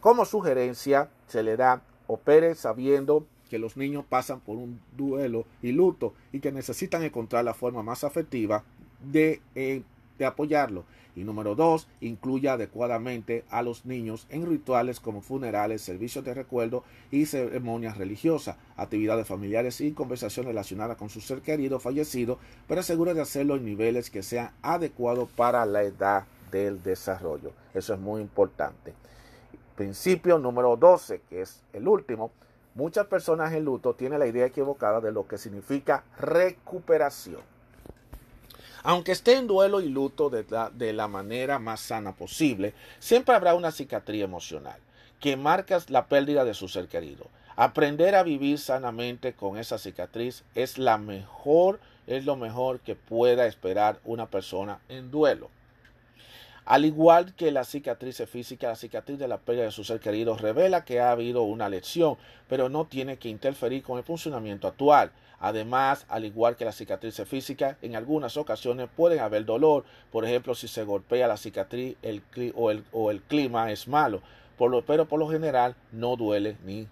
Como 0.00 0.24
sugerencia 0.24 1.10
se 1.26 1.42
le 1.42 1.56
da 1.56 1.82
opere 2.06 2.54
sabiendo 2.54 3.26
que 3.50 3.58
los 3.58 3.76
niños 3.76 4.04
pasan 4.08 4.40
por 4.40 4.56
un 4.56 4.80
duelo 4.96 5.46
y 5.62 5.72
luto 5.72 6.14
y 6.32 6.40
que 6.40 6.52
necesitan 6.52 7.02
encontrar 7.02 7.44
la 7.44 7.54
forma 7.54 7.82
más 7.82 8.04
afectiva 8.04 8.64
de, 9.00 9.40
eh, 9.54 9.82
de 10.18 10.24
apoyarlo. 10.24 10.84
Y 11.18 11.24
número 11.24 11.56
dos, 11.56 11.88
incluya 12.00 12.52
adecuadamente 12.52 13.44
a 13.50 13.62
los 13.62 13.84
niños 13.84 14.28
en 14.30 14.46
rituales 14.46 15.00
como 15.00 15.20
funerales, 15.20 15.82
servicios 15.82 16.24
de 16.24 16.32
recuerdo 16.32 16.84
y 17.10 17.26
ceremonias 17.26 17.96
religiosas, 17.96 18.56
actividades 18.76 19.26
familiares 19.26 19.80
y 19.80 19.90
conversaciones 19.90 20.50
relacionadas 20.50 20.96
con 20.96 21.10
su 21.10 21.20
ser 21.20 21.40
querido 21.40 21.80
fallecido, 21.80 22.38
pero 22.68 22.82
asegure 22.82 23.14
de 23.14 23.22
hacerlo 23.22 23.56
en 23.56 23.64
niveles 23.64 24.10
que 24.10 24.22
sean 24.22 24.52
adecuados 24.62 25.28
para 25.30 25.66
la 25.66 25.82
edad 25.82 26.24
del 26.52 26.84
desarrollo. 26.84 27.50
Eso 27.74 27.94
es 27.94 27.98
muy 27.98 28.20
importante. 28.20 28.94
Principio 29.74 30.38
número 30.38 30.76
12, 30.76 31.22
que 31.28 31.42
es 31.42 31.64
el 31.72 31.88
último. 31.88 32.30
Muchas 32.76 33.06
personas 33.06 33.52
en 33.54 33.64
luto 33.64 33.94
tienen 33.94 34.20
la 34.20 34.28
idea 34.28 34.46
equivocada 34.46 35.00
de 35.00 35.10
lo 35.10 35.26
que 35.26 35.36
significa 35.36 36.04
recuperación. 36.16 37.57
Aunque 38.88 39.12
esté 39.12 39.34
en 39.34 39.46
duelo 39.46 39.82
y 39.82 39.88
luto 39.90 40.30
de 40.30 40.92
la, 40.94 41.08
manera 41.08 41.58
más 41.58 41.80
sana 41.80 42.16
posible, 42.16 42.72
siempre 42.98 43.34
habrá 43.34 43.54
una 43.54 43.70
cicatriz 43.70 44.24
emocional 44.24 44.80
que 45.20 45.36
marca 45.36 45.78
la 45.88 46.06
pérdida 46.06 46.42
de 46.46 46.54
su 46.54 46.68
ser 46.68 46.88
querido. 46.88 47.26
Aprender 47.54 48.14
a 48.14 48.22
vivir 48.22 48.58
sanamente 48.58 49.34
con 49.34 49.58
esa 49.58 49.76
cicatriz 49.76 50.42
es 50.54 50.78
la 50.78 50.96
mejor, 50.96 51.80
es 52.06 52.24
lo 52.24 52.36
mejor 52.36 52.80
que 52.80 52.94
pueda 52.94 53.44
esperar 53.44 54.00
una 54.06 54.24
persona 54.24 54.80
en 54.88 55.10
duelo. 55.10 55.50
Al 56.64 56.86
igual 56.86 57.34
que 57.34 57.50
la 57.50 57.64
cicatriz 57.64 58.22
física, 58.26 58.68
la 58.68 58.76
cicatriz 58.76 59.18
de 59.18 59.28
la 59.28 59.36
pérdida 59.36 59.64
de 59.64 59.70
su 59.70 59.84
ser 59.84 60.00
querido 60.00 60.34
revela 60.34 60.86
que 60.86 60.98
ha 60.98 61.10
habido 61.10 61.42
una 61.42 61.68
lección, 61.68 62.16
pero 62.48 62.70
no 62.70 62.86
tiene 62.86 63.18
que 63.18 63.28
interferir 63.28 63.82
con 63.82 63.98
el 63.98 64.04
funcionamiento 64.04 64.66
actual. 64.66 65.12
Además, 65.40 66.04
al 66.08 66.24
igual 66.24 66.56
que 66.56 66.64
la 66.64 66.72
cicatriz 66.72 67.22
física, 67.26 67.76
en 67.80 67.94
algunas 67.94 68.36
ocasiones 68.36 68.88
puede 68.94 69.20
haber 69.20 69.44
dolor, 69.44 69.84
por 70.10 70.24
ejemplo, 70.24 70.54
si 70.54 70.66
se 70.66 70.84
golpea 70.84 71.28
la 71.28 71.36
cicatriz 71.36 71.96
el, 72.02 72.22
o, 72.54 73.10
el, 73.10 73.22
clima 73.22 73.70
es 73.70 73.86
malo, 73.86 74.20
por 74.56 74.70
lo, 74.70 74.84
pero 74.84 75.06
por 75.06 75.20
lo 75.20 75.28
general 75.28 75.76
no 75.92 76.16
duele 76.16 76.56
ni 76.64 76.88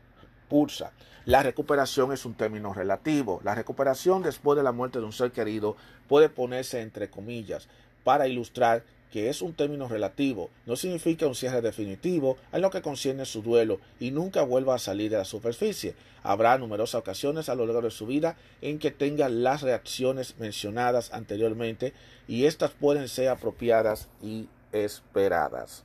pulsa. 0.49 0.92
La 1.24 1.42
recuperación 1.42 2.12
es 2.12 2.24
un 2.24 2.34
término 2.34 2.72
relativo. 2.72 3.40
La 3.42 3.57
recuperación 3.57 4.22
después 4.22 4.57
de 4.57 4.62
la 4.62 4.70
muerte 4.70 5.01
de 5.01 5.05
un 5.05 5.12
ser 5.12 5.32
querido 5.32 5.76
puede 6.07 6.28
ponerse 6.28 6.80
entre 6.80 7.11
comillas 7.11 7.68
para 8.05 8.28
ilustrar 8.28 8.84
que 9.16 9.30
es 9.30 9.40
un 9.40 9.54
término 9.54 9.88
relativo, 9.88 10.50
no 10.66 10.76
significa 10.76 11.26
un 11.26 11.34
cierre 11.34 11.62
definitivo 11.62 12.36
en 12.52 12.60
lo 12.60 12.68
que 12.68 12.82
concierne 12.82 13.24
su 13.24 13.40
duelo 13.40 13.80
y 13.98 14.10
nunca 14.10 14.42
vuelva 14.42 14.74
a 14.74 14.78
salir 14.78 15.10
de 15.10 15.16
la 15.16 15.24
superficie. 15.24 15.94
Habrá 16.22 16.58
numerosas 16.58 17.00
ocasiones 17.00 17.48
a 17.48 17.54
lo 17.54 17.64
largo 17.64 17.80
de 17.80 17.90
su 17.90 18.06
vida 18.06 18.36
en 18.60 18.78
que 18.78 18.90
tenga 18.90 19.30
las 19.30 19.62
reacciones 19.62 20.38
mencionadas 20.38 21.14
anteriormente 21.14 21.94
y 22.28 22.44
estas 22.44 22.72
pueden 22.72 23.08
ser 23.08 23.30
apropiadas 23.30 24.10
y 24.22 24.50
esperadas. 24.72 25.84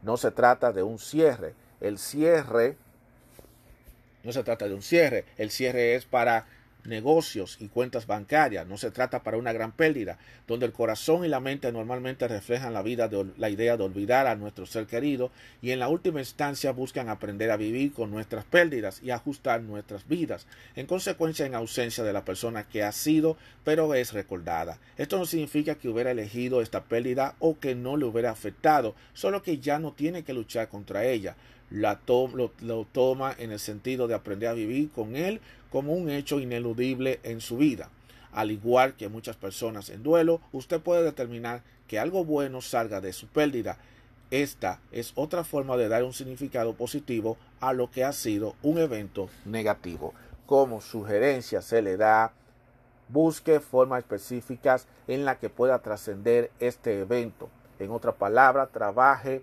No 0.00 0.16
se 0.16 0.30
trata 0.30 0.72
de 0.72 0.82
un 0.82 0.98
cierre. 0.98 1.52
El 1.78 1.98
cierre 1.98 2.78
no 4.24 4.32
se 4.32 4.44
trata 4.44 4.66
de 4.66 4.72
un 4.72 4.82
cierre. 4.82 5.26
El 5.36 5.50
cierre 5.50 5.94
es 5.94 6.06
para 6.06 6.46
negocios 6.84 7.56
y 7.60 7.68
cuentas 7.68 8.06
bancarias. 8.06 8.66
No 8.66 8.76
se 8.76 8.90
trata 8.90 9.22
para 9.22 9.36
una 9.36 9.52
gran 9.52 9.72
pérdida, 9.72 10.18
donde 10.46 10.66
el 10.66 10.72
corazón 10.72 11.24
y 11.24 11.28
la 11.28 11.40
mente 11.40 11.70
normalmente 11.72 12.28
reflejan 12.28 12.74
la 12.74 12.82
vida 12.82 13.08
de 13.08 13.26
la 13.36 13.50
idea 13.50 13.76
de 13.76 13.84
olvidar 13.84 14.26
a 14.26 14.36
nuestro 14.36 14.66
ser 14.66 14.86
querido 14.86 15.30
y 15.60 15.70
en 15.70 15.78
la 15.78 15.88
última 15.88 16.20
instancia 16.20 16.72
buscan 16.72 17.08
aprender 17.08 17.50
a 17.50 17.56
vivir 17.56 17.92
con 17.92 18.10
nuestras 18.10 18.44
pérdidas 18.44 19.00
y 19.02 19.10
ajustar 19.10 19.62
nuestras 19.62 20.06
vidas, 20.06 20.46
en 20.76 20.86
consecuencia 20.86 21.46
en 21.46 21.54
ausencia 21.54 22.04
de 22.04 22.12
la 22.12 22.24
persona 22.24 22.64
que 22.64 22.82
ha 22.82 22.92
sido 22.92 23.36
pero 23.64 23.94
es 23.94 24.12
recordada. 24.12 24.78
Esto 24.96 25.18
no 25.18 25.26
significa 25.26 25.76
que 25.76 25.88
hubiera 25.88 26.10
elegido 26.10 26.62
esta 26.62 26.84
pérdida 26.84 27.36
o 27.38 27.58
que 27.58 27.74
no 27.74 27.96
le 27.96 28.04
hubiera 28.04 28.30
afectado, 28.30 28.94
solo 29.12 29.42
que 29.42 29.58
ya 29.58 29.78
no 29.78 29.92
tiene 29.92 30.24
que 30.24 30.34
luchar 30.34 30.68
contra 30.68 31.04
ella. 31.04 31.36
Lo, 31.72 32.52
lo 32.60 32.84
toma 32.84 33.34
en 33.38 33.50
el 33.50 33.58
sentido 33.58 34.06
de 34.06 34.14
aprender 34.14 34.50
a 34.50 34.54
vivir 34.54 34.90
con 34.90 35.16
él 35.16 35.40
como 35.70 35.94
un 35.94 36.10
hecho 36.10 36.38
ineludible 36.38 37.18
en 37.22 37.40
su 37.40 37.56
vida. 37.56 37.88
Al 38.30 38.50
igual 38.50 38.94
que 38.94 39.08
muchas 39.08 39.36
personas 39.36 39.88
en 39.88 40.02
duelo, 40.02 40.40
usted 40.52 40.80
puede 40.80 41.02
determinar 41.02 41.62
que 41.88 41.98
algo 41.98 42.24
bueno 42.24 42.60
salga 42.60 43.00
de 43.00 43.12
su 43.12 43.26
pérdida. 43.26 43.78
Esta 44.30 44.80
es 44.92 45.12
otra 45.14 45.44
forma 45.44 45.76
de 45.76 45.88
dar 45.88 46.04
un 46.04 46.12
significado 46.12 46.74
positivo 46.74 47.36
a 47.60 47.72
lo 47.72 47.90
que 47.90 48.04
ha 48.04 48.12
sido 48.12 48.54
un 48.62 48.78
evento 48.78 49.28
negativo. 49.44 50.14
Como 50.46 50.80
sugerencia 50.80 51.62
se 51.62 51.82
le 51.82 51.96
da, 51.96 52.32
busque 53.08 53.60
formas 53.60 54.00
específicas 54.00 54.86
en 55.06 55.24
la 55.24 55.38
que 55.38 55.50
pueda 55.50 55.80
trascender 55.80 56.50
este 56.60 57.00
evento. 57.00 57.50
En 57.78 57.90
otra 57.90 58.12
palabra, 58.12 58.68
trabaje 58.68 59.42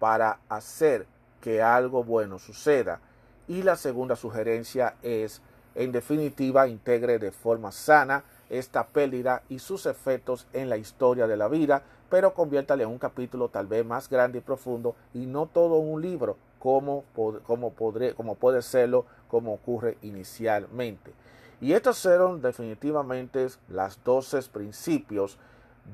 para 0.00 0.38
hacer 0.48 1.06
que 1.44 1.60
algo 1.60 2.02
bueno 2.02 2.38
suceda. 2.38 3.00
Y 3.46 3.62
la 3.62 3.76
segunda 3.76 4.16
sugerencia 4.16 4.94
es 5.02 5.42
en 5.74 5.92
definitiva, 5.92 6.68
integre 6.68 7.18
de 7.18 7.32
forma 7.32 7.70
sana 7.70 8.24
esta 8.48 8.86
pérdida 8.86 9.42
y 9.50 9.58
sus 9.58 9.84
efectos 9.84 10.46
en 10.54 10.70
la 10.70 10.78
historia 10.78 11.26
de 11.26 11.36
la 11.36 11.48
vida, 11.48 11.82
pero 12.08 12.32
conviértale 12.32 12.84
en 12.84 12.90
un 12.90 12.98
capítulo 12.98 13.48
tal 13.48 13.66
vez 13.66 13.84
más 13.84 14.08
grande 14.08 14.38
y 14.38 14.40
profundo 14.40 14.94
y 15.12 15.26
no 15.26 15.46
todo 15.46 15.76
un 15.76 16.00
libro 16.00 16.38
como, 16.58 17.04
como, 17.14 17.74
como 17.74 18.34
puede 18.36 18.62
serlo, 18.62 19.04
como 19.28 19.52
ocurre 19.52 19.98
inicialmente. 20.00 21.12
Y 21.60 21.72
estos 21.72 22.00
fueron 22.00 22.40
definitivamente 22.40 23.48
las 23.68 24.02
12 24.02 24.42
principios 24.50 25.36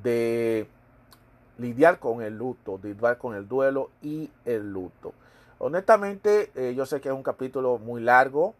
de 0.02 0.68
lidiar 1.58 1.98
con 1.98 2.22
el 2.22 2.36
luto, 2.36 2.78
lidiar 2.82 3.18
con 3.18 3.34
el 3.34 3.48
duelo 3.48 3.90
y 4.00 4.30
el 4.44 4.72
luto. 4.72 5.12
Honestamente, 5.62 6.50
eh, 6.54 6.74
yo 6.74 6.86
sé 6.86 7.02
que 7.02 7.10
es 7.10 7.14
un 7.14 7.22
capítulo 7.22 7.76
muy 7.76 8.00
largo, 8.00 8.54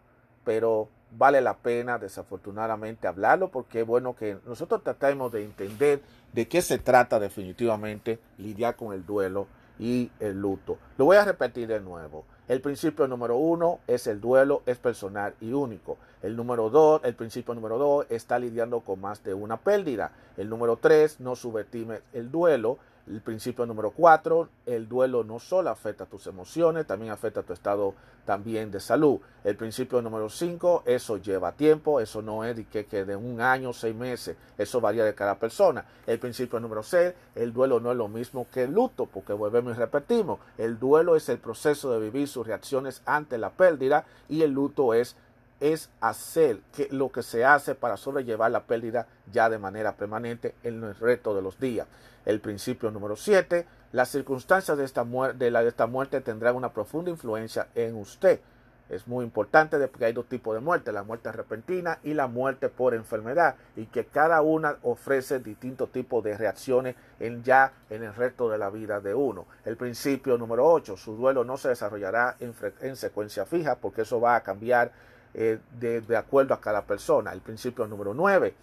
pero 0.45 0.87
vale 1.17 1.41
la 1.41 1.57
pena 1.57 1.97
desafortunadamente 1.97 3.07
hablarlo 3.07 3.49
porque 3.49 3.81
es 3.81 3.87
bueno 3.87 4.15
que 4.15 4.37
nosotros 4.45 4.83
tratemos 4.83 5.31
de 5.31 5.43
entender 5.43 6.01
de 6.31 6.47
qué 6.47 6.61
se 6.61 6.77
trata 6.77 7.19
definitivamente 7.19 8.19
lidiar 8.37 8.75
con 8.75 8.93
el 8.93 9.03
duelo 9.03 9.47
y 9.79 10.11
el 10.19 10.39
luto. 10.39 10.77
Lo 10.99 11.05
voy 11.05 11.17
a 11.17 11.25
repetir 11.25 11.67
de 11.67 11.79
nuevo. 11.79 12.23
El 12.47 12.61
principio 12.61 13.07
número 13.07 13.35
uno 13.35 13.79
es 13.87 14.05
el 14.05 14.21
duelo 14.21 14.61
es 14.67 14.77
personal 14.77 15.33
y 15.41 15.53
único. 15.53 15.97
El 16.21 16.35
número 16.35 16.69
dos, 16.69 17.01
el 17.03 17.15
principio 17.15 17.55
número 17.55 17.79
dos 17.79 18.05
está 18.09 18.37
lidiando 18.37 18.81
con 18.81 19.01
más 19.01 19.23
de 19.23 19.33
una 19.33 19.57
pérdida. 19.57 20.11
El 20.37 20.49
número 20.49 20.77
tres, 20.77 21.19
no 21.19 21.35
subestime 21.35 22.01
el 22.13 22.29
duelo. 22.29 22.77
El 23.07 23.21
principio 23.21 23.65
número 23.65 23.91
cuatro, 23.91 24.49
el 24.65 24.87
duelo 24.87 25.23
no 25.23 25.39
solo 25.39 25.69
afecta 25.69 26.05
tus 26.05 26.27
emociones, 26.27 26.85
también 26.85 27.11
afecta 27.11 27.43
tu 27.43 27.53
estado 27.53 27.95
también 28.25 28.71
de 28.71 28.79
salud. 28.79 29.19
El 29.43 29.55
principio 29.55 30.01
número 30.01 30.29
cinco, 30.29 30.83
eso 30.85 31.17
lleva 31.17 31.51
tiempo, 31.53 31.99
eso 31.99 32.21
no 32.21 32.43
es 32.45 32.55
de 32.55 32.65
que, 32.65 32.85
que 32.85 33.03
de 33.03 33.15
un 33.15 33.41
año, 33.41 33.73
seis 33.73 33.95
meses, 33.95 34.37
eso 34.57 34.79
varía 34.79 35.03
de 35.03 35.15
cada 35.15 35.35
persona. 35.39 35.85
El 36.05 36.19
principio 36.19 36.59
número 36.59 36.83
seis, 36.83 37.13
el 37.35 37.51
duelo 37.51 37.79
no 37.79 37.91
es 37.91 37.97
lo 37.97 38.07
mismo 38.07 38.47
que 38.51 38.63
el 38.63 38.71
luto, 38.71 39.07
porque 39.07 39.33
volvemos 39.33 39.75
y 39.75 39.79
repetimos, 39.79 40.39
el 40.57 40.79
duelo 40.79 41.15
es 41.15 41.27
el 41.29 41.39
proceso 41.39 41.91
de 41.91 41.99
vivir 41.99 42.27
sus 42.27 42.45
reacciones 42.45 43.01
ante 43.05 43.37
la 43.37 43.49
pérdida 43.49 44.05
y 44.29 44.43
el 44.43 44.51
luto 44.51 44.93
es 44.93 45.15
es 45.61 45.89
hacer 46.01 46.59
que, 46.75 46.89
lo 46.91 47.11
que 47.11 47.21
se 47.21 47.45
hace 47.45 47.75
para 47.75 47.95
sobrellevar 47.95 48.51
la 48.51 48.63
pérdida 48.63 49.07
ya 49.31 49.49
de 49.49 49.59
manera 49.59 49.95
permanente 49.95 50.55
en 50.63 50.83
el 50.83 50.95
resto 50.95 51.33
de 51.35 51.43
los 51.43 51.59
días. 51.59 51.87
El 52.25 52.41
principio 52.41 52.91
número 52.91 53.15
7, 53.15 53.65
las 53.93 54.09
circunstancias 54.09 54.77
de 54.77 54.83
esta, 54.83 55.05
la, 55.05 55.87
muerte 55.87 56.19
tendrán 56.21 56.55
una 56.55 56.73
profunda 56.73 57.11
influencia 57.11 57.67
en 57.75 57.95
usted. 57.95 58.39
es 58.89 59.07
muy 59.07 59.23
importante 59.23 59.77
porque 59.87 60.05
hay 60.05 60.13
dos 60.13 60.27
tipos 60.27 60.55
de 60.55 60.61
muerte, 60.61 60.91
la 60.91 61.03
muerte 61.03 61.31
repentina 61.31 61.99
y 62.03 62.13
la 62.15 62.27
muerte 62.27 62.67
por 62.67 62.93
enfermedad, 62.93 63.55
y 63.75 63.85
que 63.85 64.05
cada 64.05 64.41
una 64.41 64.77
ofrece 64.81 65.39
distintos 65.39 65.91
tipos 65.91 66.23
de 66.23 66.37
reacciones 66.37 66.95
en 67.19 67.43
ya 67.43 67.71
en 67.89 68.03
el 68.03 68.15
resto 68.15 68.49
de 68.49 68.57
la 68.57 68.69
vida 68.71 68.99
de 68.99 69.13
uno. 69.13 69.45
El 69.63 69.77
principio 69.77 70.37
número 70.39 70.67
8, 70.67 70.97
su 70.97 71.15
duelo 71.15 71.43
no 71.43 71.57
se 71.57 71.69
desarrollará 71.69 72.35
en 72.39 72.95
secuencia 72.95 73.45
fija 73.45 73.75
porque 73.75 74.01
eso 74.01 74.19
va 74.19 74.35
a 74.35 74.43
cambiar 74.43 74.91
eh, 75.33 75.59
de, 75.79 76.01
de 76.01 76.17
acuerdo 76.17 76.53
a 76.53 76.61
cada 76.61 76.83
persona. 76.83 77.33
El 77.33 77.41
principio 77.41 77.87
número 77.87 78.13
9, 78.13 78.53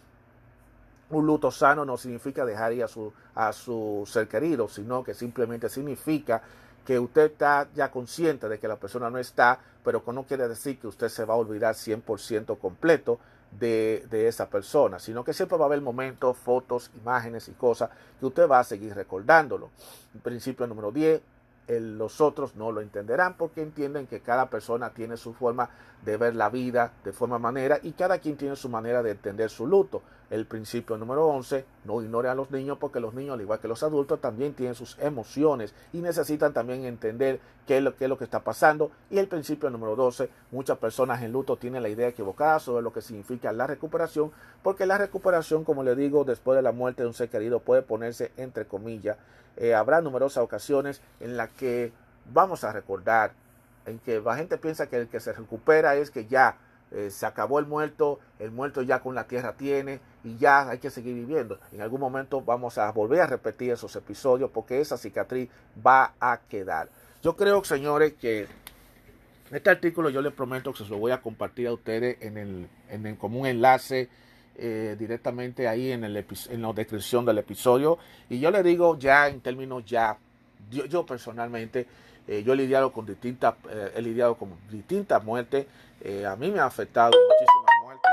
un 1.10 1.26
luto 1.26 1.50
sano 1.50 1.84
no 1.84 1.96
significa 1.96 2.44
dejar 2.44 2.72
ir 2.72 2.84
a 2.84 2.88
su, 2.88 3.12
a 3.34 3.52
ser 3.52 4.28
querido, 4.28 4.68
sino 4.68 5.02
que 5.02 5.14
simplemente 5.14 5.68
significa 5.68 6.42
que 6.84 6.98
usted 6.98 7.32
está 7.32 7.68
ya 7.74 7.90
consciente 7.90 8.48
de 8.48 8.58
que 8.58 8.68
la 8.68 8.76
persona 8.76 9.10
no 9.10 9.18
está, 9.18 9.58
pero 9.84 10.02
no 10.12 10.24
quiere 10.24 10.48
decir 10.48 10.78
que 10.78 10.86
usted 10.86 11.08
se 11.08 11.24
va 11.24 11.34
a 11.34 11.38
olvidar 11.38 11.74
100% 11.74 12.58
completo 12.58 13.18
de, 13.50 14.06
de, 14.10 14.28
esa 14.28 14.48
persona, 14.48 14.98
sino 14.98 15.24
que 15.24 15.32
siempre 15.32 15.56
va 15.56 15.64
a 15.64 15.68
haber 15.68 15.80
momentos, 15.80 16.36
fotos, 16.36 16.90
imágenes 17.00 17.48
y 17.48 17.52
cosas 17.52 17.90
que 18.20 18.26
usted 18.26 18.48
va 18.48 18.60
a 18.60 18.64
seguir 18.64 18.94
recordándolo. 18.94 19.70
El 20.14 20.20
principio 20.20 20.66
número 20.66 20.90
10, 20.92 21.20
los 21.68 22.20
otros 22.20 22.56
no 22.56 22.72
lo 22.72 22.80
entenderán 22.80 23.36
porque 23.36 23.62
entienden 23.62 24.06
que 24.06 24.20
cada 24.20 24.48
persona 24.48 24.90
tiene 24.90 25.16
su 25.16 25.34
forma 25.34 25.70
de 26.04 26.16
ver 26.16 26.34
la 26.34 26.48
vida 26.48 26.92
de 27.04 27.12
forma 27.12 27.38
manera 27.38 27.78
y 27.82 27.92
cada 27.92 28.18
quien 28.18 28.36
tiene 28.36 28.56
su 28.56 28.68
manera 28.68 29.02
de 29.02 29.10
entender 29.10 29.50
su 29.50 29.66
luto. 29.66 30.02
El 30.30 30.44
principio 30.44 30.98
número 30.98 31.26
11, 31.26 31.64
no 31.84 32.02
ignore 32.02 32.28
a 32.28 32.34
los 32.34 32.50
niños 32.50 32.76
porque 32.78 33.00
los 33.00 33.14
niños, 33.14 33.34
al 33.34 33.40
igual 33.40 33.60
que 33.60 33.68
los 33.68 33.82
adultos, 33.82 34.20
también 34.20 34.52
tienen 34.52 34.74
sus 34.74 34.98
emociones 34.98 35.74
y 35.94 35.98
necesitan 35.98 36.52
también 36.52 36.84
entender 36.84 37.40
qué 37.66 37.78
es 37.78 37.82
lo, 37.82 38.18
que 38.18 38.24
está 38.24 38.40
pasando. 38.40 38.90
Y 39.10 39.18
el 39.18 39.26
principio 39.26 39.70
número 39.70 39.96
12, 39.96 40.28
muchas 40.50 40.76
personas 40.76 41.22
en 41.22 41.32
luto 41.32 41.56
tienen 41.56 41.82
la 41.82 41.88
idea 41.88 42.08
equivocada 42.08 42.58
sobre 42.58 42.82
lo 42.82 42.92
que 42.92 43.00
significa 43.00 43.52
la 43.52 43.66
recuperación, 43.66 44.30
porque 44.62 44.84
la 44.84 44.98
recuperación, 44.98 45.64
como 45.64 45.82
le 45.82 45.94
digo, 45.96 46.24
después 46.24 46.56
de 46.56 46.62
la 46.62 46.72
muerte 46.72 47.02
de 47.02 47.08
un 47.08 47.14
ser 47.14 47.30
querido 47.30 47.60
puede 47.60 47.80
ponerse 47.80 48.30
entre 48.36 48.66
comillas. 48.66 49.16
Eh, 49.56 49.74
habrá 49.74 50.02
numerosas 50.02 50.44
ocasiones 50.44 51.00
en 51.20 51.38
las 51.38 51.48
que 51.50 51.90
vamos 52.32 52.64
a 52.64 52.72
recordar, 52.72 53.32
en 53.86 53.98
que 53.98 54.20
la 54.20 54.36
gente 54.36 54.58
piensa 54.58 54.88
que 54.88 54.96
el 54.96 55.08
que 55.08 55.20
se 55.20 55.32
recupera 55.32 55.96
es 55.96 56.10
que 56.10 56.26
ya 56.26 56.58
eh, 56.90 57.10
se 57.10 57.26
acabó 57.26 57.58
el 57.58 57.66
muerto, 57.66 58.18
el 58.38 58.50
muerto 58.50 58.82
ya 58.82 59.00
con 59.00 59.14
la 59.14 59.24
tierra 59.24 59.54
tiene 59.54 60.00
y 60.24 60.36
ya 60.36 60.68
hay 60.68 60.78
que 60.78 60.90
seguir 60.90 61.14
viviendo. 61.14 61.58
En 61.72 61.82
algún 61.82 62.00
momento 62.00 62.40
vamos 62.40 62.78
a 62.78 62.90
volver 62.92 63.20
a 63.20 63.26
repetir 63.26 63.72
esos 63.72 63.94
episodios 63.96 64.50
porque 64.50 64.80
esa 64.80 64.96
cicatriz 64.96 65.50
va 65.86 66.14
a 66.18 66.40
quedar. 66.48 66.88
Yo 67.22 67.36
creo, 67.36 67.62
señores, 67.64 68.14
que 68.14 68.46
este 69.50 69.70
artículo 69.70 70.10
yo 70.10 70.22
les 70.22 70.32
prometo 70.32 70.72
que 70.72 70.84
se 70.84 70.90
lo 70.90 70.98
voy 70.98 71.12
a 71.12 71.20
compartir 71.20 71.68
a 71.68 71.72
ustedes 71.72 72.16
en 72.20 72.36
el, 72.38 72.68
en 72.90 73.16
como 73.16 73.40
un 73.40 73.46
enlace 73.46 74.08
eh, 74.56 74.96
directamente 74.98 75.68
ahí 75.68 75.92
en, 75.92 76.04
el 76.04 76.16
en 76.16 76.62
la 76.62 76.72
descripción 76.72 77.24
del 77.24 77.38
episodio. 77.38 77.98
Y 78.28 78.40
yo 78.40 78.50
le 78.50 78.62
digo 78.62 78.98
ya 78.98 79.28
en 79.28 79.40
términos 79.40 79.84
ya, 79.84 80.18
yo 80.70 81.06
personalmente, 81.06 81.86
eh, 82.28 82.44
yo 82.44 82.52
he 82.52 82.56
lidiado 82.56 82.92
con 82.92 83.06
distintas, 83.06 83.54
he 83.94 84.02
lidiado 84.02 84.36
con 84.36 84.50
distintas 84.70 85.24
muertes 85.24 85.66
eh, 86.00 86.24
a 86.24 86.36
mí 86.36 86.50
me 86.50 86.60
ha 86.60 86.66
afectado 86.66 87.10
muchísimas 87.10 87.74
muertes. 87.82 88.10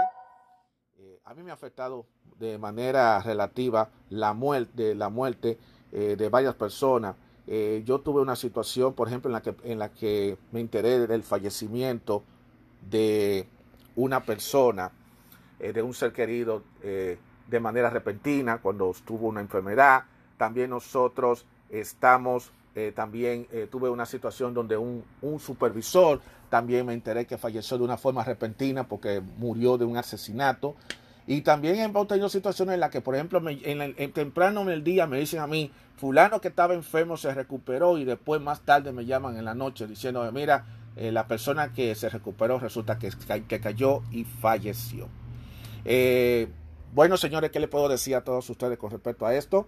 Eh, 1.00 1.20
a 1.24 1.34
mí 1.34 1.44
me 1.44 1.52
ha 1.52 1.54
afectado 1.54 2.06
de 2.40 2.58
manera 2.58 3.20
relativa 3.22 3.90
la 4.10 4.34
muerte, 4.34 4.96
la 4.96 5.10
muerte 5.10 5.58
eh, 5.92 6.16
de 6.18 6.30
varias 6.30 6.56
personas. 6.56 7.16
yo 7.86 8.00
tuve 8.00 8.22
una 8.22 8.36
situación, 8.36 8.94
por 8.94 9.08
ejemplo, 9.08 9.30
en 9.30 9.34
la 9.34 9.42
que, 9.42 9.56
en 9.64 9.78
la 9.78 9.90
que 9.90 10.36
me 10.52 10.62
enteré 10.62 11.06
del 11.06 11.22
fallecimiento 11.22 12.24
de 12.90 13.48
una 13.96 14.24
persona, 14.24 14.92
de 15.60 15.82
un 15.84 15.94
ser 15.94 16.12
querido, 16.12 16.64
de 16.82 17.60
manera 17.60 17.92
repentina, 17.92 18.58
cuando 18.58 18.92
tuvo 19.06 19.28
una 19.28 19.42
enfermedad. 19.42 20.06
También 20.38 20.72
nosotros 20.72 21.46
estamos 21.70 22.52
eh, 22.78 22.92
también 22.94 23.48
eh, 23.54 23.70
tuve 23.72 23.90
una 23.90 24.06
situación 24.06 24.54
donde 24.54 24.76
un, 24.76 25.06
supervisor 25.40 26.20
también 26.50 26.86
me 26.86 26.94
enteré 26.94 27.26
que 27.26 27.38
falleció 27.38 27.78
de 27.78 27.86
una 27.86 27.98
forma 27.98 28.22
repentina 28.22 28.86
porque 28.86 29.22
murió 29.38 29.78
de 29.78 29.86
un 29.86 29.96
asesinato. 29.96 30.76
Y 31.26 31.42
también 31.42 31.78
he 31.78 32.06
tenido 32.06 32.28
situaciones 32.28 32.74
en 32.74 32.82
las 32.82 32.92
que, 32.92 33.00
por 33.00 33.16
ejemplo, 33.16 33.42
en, 33.50 33.96
en, 33.98 34.12
temprano 34.12 34.62
en 34.62 34.70
el 34.70 34.84
día 34.84 35.08
me 35.08 35.18
dicen 35.18 35.40
a 35.40 35.48
mí, 35.48 35.72
fulano 35.96 36.42
que 36.42 36.50
estaba 36.50 36.74
enfermo 36.74 37.16
se 37.16 37.34
recuperó 37.34 37.98
y 37.98 38.04
después 38.04 38.42
más 38.42 38.60
tarde 38.62 38.92
me 38.92 39.06
llaman 39.06 39.38
en 39.38 39.46
la 39.46 39.56
noche 39.56 39.88
diciendo, 39.88 40.30
mira, 40.34 40.66
eh, 40.98 41.14
la 41.14 41.28
persona 41.28 41.72
que 41.72 41.96
se 41.96 42.10
recuperó 42.10 42.60
resulta 42.60 43.00
que, 43.00 43.10
que 43.48 43.60
cayó 43.62 44.04
y 44.12 44.26
falleció. 44.26 45.08
bueno, 46.94 47.16
señores, 47.16 47.52
¿qué 47.52 47.62
le 47.62 47.70
puedo 47.70 47.88
decir 47.88 48.16
a 48.16 48.24
todos 48.24 48.50
ustedes 48.50 48.78
con 48.78 48.92
respecto 48.92 49.26
a 49.26 49.34
esto? 49.34 49.66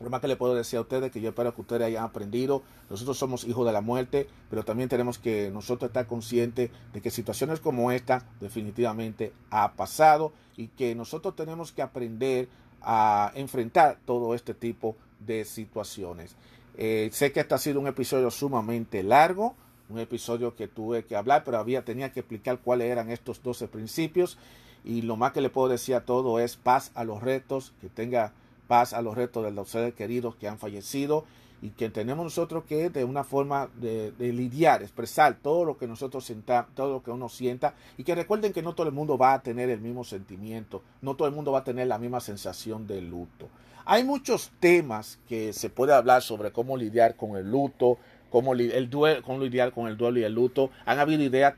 Lo 0.00 0.10
más 0.10 0.20
que 0.20 0.28
le 0.28 0.36
puedo 0.36 0.54
decir 0.54 0.78
a 0.78 0.82
ustedes 0.82 1.12
que 1.12 1.20
yo 1.20 1.28
espero 1.28 1.54
que 1.54 1.60
ustedes 1.60 1.82
hayan 1.82 2.04
aprendido. 2.04 2.62
Nosotros 2.90 3.16
somos 3.16 3.44
hijos 3.44 3.64
de 3.64 3.72
la 3.72 3.80
muerte, 3.80 4.26
pero 4.50 4.64
también 4.64 4.88
tenemos 4.88 5.18
que 5.18 5.50
nosotros 5.52 5.88
estar 5.88 6.06
conscientes 6.06 6.70
de 6.92 7.00
que 7.00 7.10
situaciones 7.10 7.60
como 7.60 7.92
esta 7.92 8.26
definitivamente 8.40 9.32
ha 9.50 9.72
pasado 9.72 10.32
y 10.56 10.68
que 10.68 10.94
nosotros 10.94 11.36
tenemos 11.36 11.70
que 11.70 11.82
aprender 11.82 12.48
a 12.82 13.32
enfrentar 13.34 13.98
todo 14.04 14.34
este 14.34 14.52
tipo 14.52 14.96
de 15.20 15.44
situaciones. 15.44 16.34
Eh, 16.76 17.08
sé 17.12 17.32
que 17.32 17.40
este 17.40 17.54
ha 17.54 17.58
sido 17.58 17.80
un 17.80 17.86
episodio 17.86 18.30
sumamente 18.30 19.02
largo, 19.04 19.54
un 19.88 20.00
episodio 20.00 20.56
que 20.56 20.66
tuve 20.66 21.04
que 21.04 21.14
hablar, 21.14 21.44
pero 21.44 21.58
había, 21.58 21.84
tenía 21.84 22.12
que 22.12 22.20
explicar 22.20 22.58
cuáles 22.58 22.90
eran 22.90 23.10
estos 23.10 23.42
12 23.42 23.68
principios. 23.68 24.38
Y 24.84 25.02
lo 25.02 25.16
más 25.16 25.32
que 25.32 25.40
le 25.40 25.50
puedo 25.50 25.68
decir 25.68 25.94
a 25.94 26.04
todo 26.04 26.40
es 26.40 26.56
paz 26.56 26.90
a 26.94 27.04
los 27.04 27.22
retos, 27.22 27.72
que 27.80 27.88
tenga 27.88 28.32
paz 28.66 28.92
a 28.92 29.02
los 29.02 29.14
retos 29.14 29.44
de 29.44 29.50
los 29.50 29.68
seres 29.68 29.94
queridos 29.94 30.36
que 30.36 30.48
han 30.48 30.58
fallecido 30.58 31.24
y 31.64 31.70
que 31.70 31.88
tenemos 31.88 32.24
nosotros 32.24 32.64
que 32.64 32.90
de 32.90 33.04
una 33.04 33.24
forma 33.24 33.70
de, 33.76 34.12
lidiar, 34.18 34.82
expresar 34.82 35.38
todo 35.40 35.64
lo 35.64 35.78
que 35.78 35.86
nosotros 35.86 36.24
sentamos, 36.24 36.74
todo 36.74 36.92
lo 36.92 37.02
que 37.02 37.10
uno 37.10 37.30
sienta 37.30 37.74
y 37.96 38.04
que 38.04 38.14
recuerden 38.14 38.52
que 38.52 38.62
no 38.62 38.74
todo 38.74 38.86
el 38.86 38.92
mundo 38.92 39.16
va 39.16 39.32
a 39.32 39.42
tener 39.42 39.70
el 39.70 39.80
mismo 39.80 40.04
sentimiento, 40.04 40.82
no 41.00 41.14
todo 41.14 41.26
el 41.26 41.34
mundo 41.34 41.52
va 41.52 41.60
a 41.60 41.64
tener 41.64 41.86
la 41.86 41.98
misma 41.98 42.20
sensación 42.20 42.86
de 42.86 43.00
luto. 43.00 43.48
Hay 43.86 44.04
muchos 44.04 44.50
temas 44.60 45.18
que 45.28 45.52
se 45.54 45.70
puede 45.70 45.94
hablar 45.94 46.20
sobre 46.20 46.52
cómo 46.52 46.76
lidiar 46.76 47.16
con 47.16 47.36
el 47.36 47.50
luto, 47.50 47.98
cómo, 48.28 48.52
el 48.52 48.90
duelo, 48.90 49.22
cómo 49.22 49.38
lidiar 49.38 49.72
con 49.72 49.88
el 49.88 49.96
duelo 49.96 50.18
y 50.18 50.24
el 50.24 50.34
luto. 50.34 50.70
Han 50.84 50.98
habido 50.98 51.22
ideas 51.22 51.54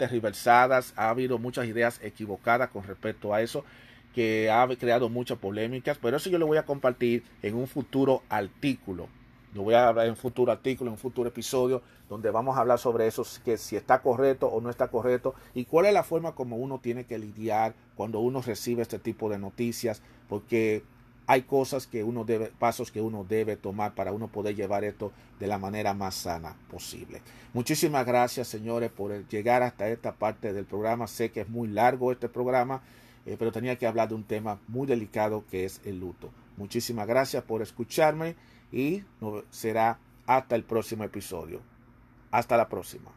ha 0.47 1.09
habido 1.09 1.39
muchas 1.39 1.67
ideas 1.67 2.01
equivocadas 2.03 2.71
con 2.71 2.85
respecto 2.85 3.35
a 3.35 3.43
eso 3.43 3.65
que 4.17 4.51
ha 4.51 4.67
creado 4.79 5.11
muchas 5.11 5.37
polémicas, 5.37 5.99
pero 6.01 6.17
eso 6.17 6.31
yo 6.31 6.39
lo 6.39 6.47
voy 6.47 6.57
a 6.57 6.65
compartir 6.65 7.23
en 7.43 7.55
un 7.55 7.67
futuro 7.67 8.23
artículo. 8.31 9.09
Lo 9.53 9.63
voy 9.63 9.75
a 9.75 9.89
hablar 9.89 10.07
en 10.07 10.13
un 10.13 10.17
futuro 10.17 10.51
artículo, 10.51 10.89
en 10.89 10.93
un 10.93 10.99
futuro 10.99 11.29
episodio, 11.29 11.83
donde 12.09 12.31
vamos 12.31 12.57
a 12.57 12.61
hablar 12.61 12.79
sobre 12.79 13.07
eso, 13.07 13.27
que 13.45 13.59
si 13.59 13.77
está 13.77 14.01
correcto 14.01 14.47
o 14.47 14.63
no 14.63 14.71
está 14.71 14.89
correcto, 14.89 15.35
y 15.53 15.67
cuál 15.67 15.85
es 15.85 15.93
la 15.93 16.03
forma 16.03 16.35
como 16.35 16.57
uno 16.57 16.79
tiene 16.79 17.05
que 17.05 17.19
lidiar 17.19 17.75
cuando 17.95 18.21
uno 18.21 18.41
recibe 18.41 18.81
este 18.81 18.99
tipo 18.99 19.29
de 19.29 19.39
noticias, 19.39 20.01
porque 20.31 20.83
hay 21.27 21.43
cosas 21.43 21.87
que 21.87 22.03
uno 22.03 22.25
debe, 22.25 22.51
pasos 22.59 22.91
que 22.91 23.03
uno 23.03 23.23
debe 23.29 23.57
tomar 23.59 23.95
para 23.95 24.13
uno 24.13 24.29
poder 24.29 24.57
llevar 24.57 24.83
esto 24.85 25.13
de 25.39 25.47
la 25.47 25.59
manera 25.59 25.93
más 25.93 26.15
sana 26.15 26.57
posible. 26.71 27.21
Muchísimas 27.53 28.07
gracias, 28.07 28.49
señores, 28.49 28.91
por 28.91 29.29
llegar 29.29 29.63
hasta 29.63 29.91
esta 29.91 30.13
parte 30.13 30.55
del 30.55 30.65
programa. 30.65 31.07
Sé 31.07 31.31
que 31.31 31.43
es 31.43 31.49
muy 31.51 31.69
largo 31.69 32.13
este 32.13 32.31
programa. 32.31 32.81
Eh, 33.27 33.37
pero 33.39 33.53
tenía 33.53 33.77
que 33.77 33.87
hablar 33.87 34.09
de 34.09 34.15
un 34.15 34.25
tema 34.25 34.61
muy 34.69 34.87
delicado 34.87 35.45
que 35.51 35.65
es 35.65 35.81
el 35.85 36.01
luto. 36.01 36.31
Muchísimas 36.57 37.07
gracias 37.07 37.43
por 37.43 37.61
escucharme 37.61 38.37
y 38.73 39.03
será 39.51 39.99
hasta 40.27 40.57
el 40.57 40.65
próximo 40.65 41.05
episodio. 41.05 41.61
Hasta 42.31 42.57
la 42.57 42.69
próxima. 42.69 43.11